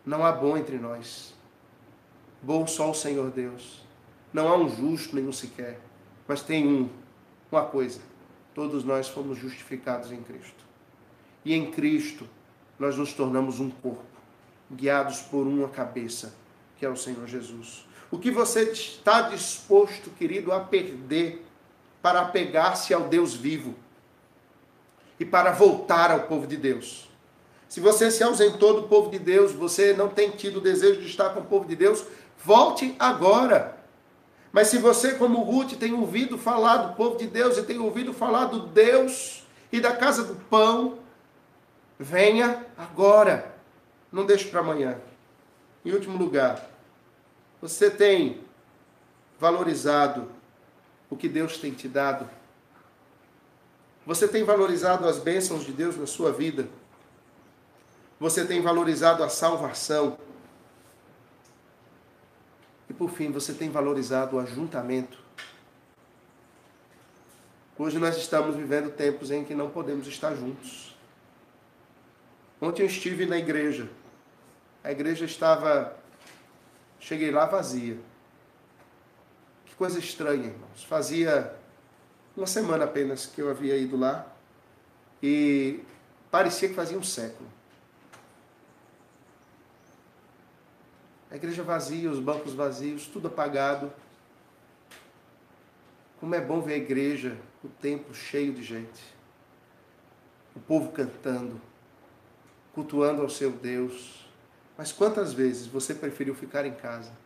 Não 0.05 0.25
há 0.25 0.31
bom 0.31 0.57
entre 0.57 0.77
nós. 0.77 1.33
Bom 2.41 2.65
só 2.65 2.91
o 2.91 2.95
Senhor 2.95 3.29
Deus. 3.29 3.83
Não 4.33 4.47
há 4.47 4.57
um 4.57 4.67
justo 4.69 5.15
nenhum 5.15 5.31
sequer. 5.31 5.79
Mas 6.27 6.41
tem 6.41 6.67
um, 6.67 6.89
uma 7.51 7.63
coisa. 7.63 8.01
Todos 8.53 8.83
nós 8.83 9.07
fomos 9.07 9.37
justificados 9.37 10.11
em 10.11 10.21
Cristo. 10.21 10.65
E 11.43 11.53
em 11.53 11.71
Cristo 11.71 12.27
nós 12.79 12.97
nos 12.97 13.13
tornamos 13.13 13.59
um 13.59 13.69
corpo, 13.69 14.03
guiados 14.71 15.21
por 15.21 15.45
uma 15.45 15.69
cabeça, 15.69 16.35
que 16.77 16.85
é 16.85 16.89
o 16.89 16.95
Senhor 16.95 17.25
Jesus. 17.27 17.85
O 18.09 18.17
que 18.17 18.31
você 18.31 18.71
está 18.71 19.21
disposto, 19.21 20.09
querido, 20.11 20.51
a 20.51 20.59
perder 20.59 21.44
para 22.05 22.21
apegar-se 22.21 22.93
ao 22.93 23.05
Deus 23.07 23.33
vivo 23.33 23.73
e 25.19 25.25
para 25.25 25.51
voltar 25.51 26.11
ao 26.11 26.27
povo 26.27 26.45
de 26.45 26.55
Deus? 26.55 27.09
Se 27.67 27.79
você 27.79 28.11
se 28.11 28.23
ausentou 28.23 28.79
do 28.79 28.87
povo 28.87 29.09
de 29.09 29.17
Deus, 29.17 29.53
você 29.53 29.91
não 29.91 30.07
tem 30.07 30.29
tido 30.29 30.57
o 30.57 30.61
desejo 30.61 31.01
de 31.01 31.07
estar 31.07 31.31
com 31.31 31.39
o 31.39 31.45
povo 31.45 31.67
de 31.67 31.75
Deus, 31.75 32.05
volte 32.37 32.95
agora. 32.99 33.75
Mas 34.51 34.67
se 34.67 34.77
você, 34.77 35.15
como 35.15 35.41
Ruth, 35.41 35.79
tem 35.79 35.93
ouvido 35.93 36.37
falar 36.37 36.77
do 36.77 36.93
povo 36.93 37.17
de 37.17 37.25
Deus 37.25 37.57
e 37.57 37.63
tem 37.63 37.79
ouvido 37.79 38.13
falar 38.13 38.45
do 38.45 38.67
Deus 38.67 39.43
e 39.71 39.81
da 39.81 39.95
casa 39.95 40.25
do 40.25 40.35
pão, 40.35 40.99
venha 41.97 42.67
agora. 42.77 43.51
Não 44.11 44.27
deixe 44.27 44.47
para 44.49 44.59
amanhã. 44.59 44.99
Em 45.83 45.91
último 45.91 46.19
lugar, 46.19 46.69
você 47.59 47.89
tem 47.89 48.41
valorizado 49.39 50.34
o 51.09 51.15
que 51.15 51.29
Deus 51.29 51.57
tem 51.57 51.71
te 51.71 51.87
dado? 51.87 52.29
Você 54.05 54.27
tem 54.27 54.43
valorizado 54.43 55.07
as 55.07 55.17
bênçãos 55.17 55.65
de 55.65 55.71
Deus 55.71 55.97
na 55.97 56.05
sua 56.05 56.31
vida? 56.31 56.67
Você 58.19 58.45
tem 58.45 58.61
valorizado 58.61 59.23
a 59.23 59.29
salvação. 59.29 60.17
E 62.89 62.93
por 62.93 63.09
fim, 63.09 63.31
você 63.31 63.53
tem 63.53 63.69
valorizado 63.69 64.35
o 64.35 64.39
ajuntamento. 64.39 65.17
Hoje 67.77 67.99
nós 67.99 68.15
estamos 68.15 68.55
vivendo 68.55 68.91
tempos 68.91 69.31
em 69.31 69.43
que 69.43 69.53
não 69.53 69.69
podemos 69.69 70.07
estar 70.07 70.33
juntos. 70.35 70.95
Ontem 72.61 72.83
eu 72.83 72.87
estive 72.87 73.25
na 73.25 73.37
igreja. 73.37 73.89
A 74.83 74.91
igreja 74.91 75.25
estava. 75.25 75.97
Cheguei 76.99 77.31
lá 77.31 77.45
vazia. 77.45 77.99
Que 79.75 79.79
coisa 79.79 79.99
estranha, 79.99 80.45
irmãos. 80.45 80.85
Fazia 80.85 81.53
uma 82.35 82.47
semana 82.47 82.85
apenas 82.85 83.25
que 83.25 83.41
eu 83.41 83.49
havia 83.49 83.75
ido 83.75 83.97
lá. 83.97 84.25
E 85.21 85.81
parecia 86.31 86.69
que 86.69 86.73
fazia 86.73 86.97
um 86.97 87.03
século. 87.03 87.49
A 91.29 91.35
igreja 91.35 91.61
vazia, 91.61 92.09
os 92.09 92.21
bancos 92.21 92.53
vazios, 92.53 93.05
tudo 93.07 93.27
apagado. 93.27 93.91
Como 96.21 96.33
é 96.33 96.39
bom 96.39 96.61
ver 96.61 96.75
a 96.75 96.77
igreja, 96.77 97.37
o 97.61 97.67
templo 97.67 98.15
cheio 98.15 98.53
de 98.53 98.63
gente. 98.63 99.03
O 100.55 100.59
povo 100.61 100.93
cantando, 100.93 101.59
cultuando 102.73 103.21
ao 103.21 103.29
seu 103.29 103.51
Deus. 103.51 104.25
Mas 104.77 104.93
quantas 104.93 105.33
vezes 105.33 105.67
você 105.67 105.93
preferiu 105.93 106.33
ficar 106.33 106.65
em 106.65 106.73
casa? 106.73 107.24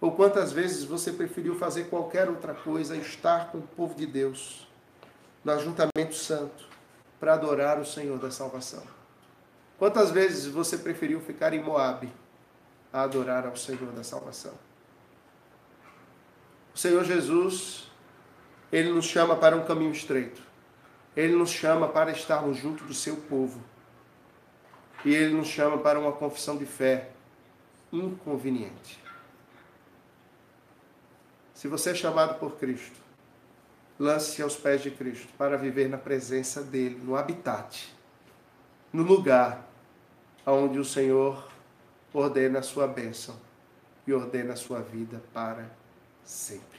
Ou 0.00 0.12
quantas 0.12 0.52
vezes 0.52 0.84
você 0.84 1.12
preferiu 1.12 1.56
fazer 1.56 1.84
qualquer 1.84 2.28
outra 2.28 2.54
coisa, 2.54 2.96
estar 2.96 3.50
com 3.50 3.58
o 3.58 3.62
povo 3.62 3.94
de 3.94 4.06
Deus, 4.06 4.68
no 5.44 5.52
ajuntamento 5.52 6.14
santo, 6.14 6.66
para 7.18 7.34
adorar 7.34 7.78
o 7.78 7.86
Senhor 7.86 8.18
da 8.18 8.30
salvação? 8.30 8.82
Quantas 9.78 10.10
vezes 10.10 10.46
você 10.46 10.78
preferiu 10.78 11.20
ficar 11.20 11.52
em 11.54 11.62
Moabe? 11.62 12.12
a 12.96 13.02
adorar 13.02 13.46
ao 13.46 13.54
Senhor 13.54 13.92
da 13.92 14.02
salvação. 14.02 14.54
O 16.74 16.78
Senhor 16.78 17.04
Jesus, 17.04 17.90
ele 18.72 18.90
nos 18.90 19.04
chama 19.04 19.36
para 19.36 19.54
um 19.54 19.66
caminho 19.66 19.92
estreito. 19.92 20.40
Ele 21.14 21.34
nos 21.34 21.50
chama 21.50 21.88
para 21.88 22.10
estarmos 22.10 22.56
junto 22.56 22.84
do 22.84 22.94
seu 22.94 23.16
povo. 23.16 23.62
E 25.04 25.14
ele 25.14 25.34
nos 25.34 25.48
chama 25.48 25.76
para 25.76 25.98
uma 25.98 26.12
confissão 26.12 26.56
de 26.56 26.64
fé 26.64 27.10
inconveniente. 27.92 28.98
Se 31.56 31.68
você 31.68 31.92
é 31.92 31.94
chamado 31.94 32.38
por 32.38 32.58
Cristo, 32.58 33.00
lance-se 33.98 34.42
aos 34.42 34.56
pés 34.56 34.82
de 34.82 34.90
Cristo 34.90 35.26
para 35.38 35.56
viver 35.56 35.88
na 35.88 35.96
presença 35.96 36.62
dele, 36.62 37.00
no 37.02 37.16
habitat, 37.16 37.96
no 38.92 39.02
lugar 39.02 39.66
onde 40.46 40.78
o 40.78 40.84
Senhor 40.84 41.48
ordena 42.12 42.58
a 42.58 42.62
sua 42.62 42.86
bênção 42.86 43.34
e 44.06 44.12
ordena 44.12 44.52
a 44.52 44.56
sua 44.56 44.80
vida 44.80 45.22
para 45.32 45.64
sempre. 46.22 46.75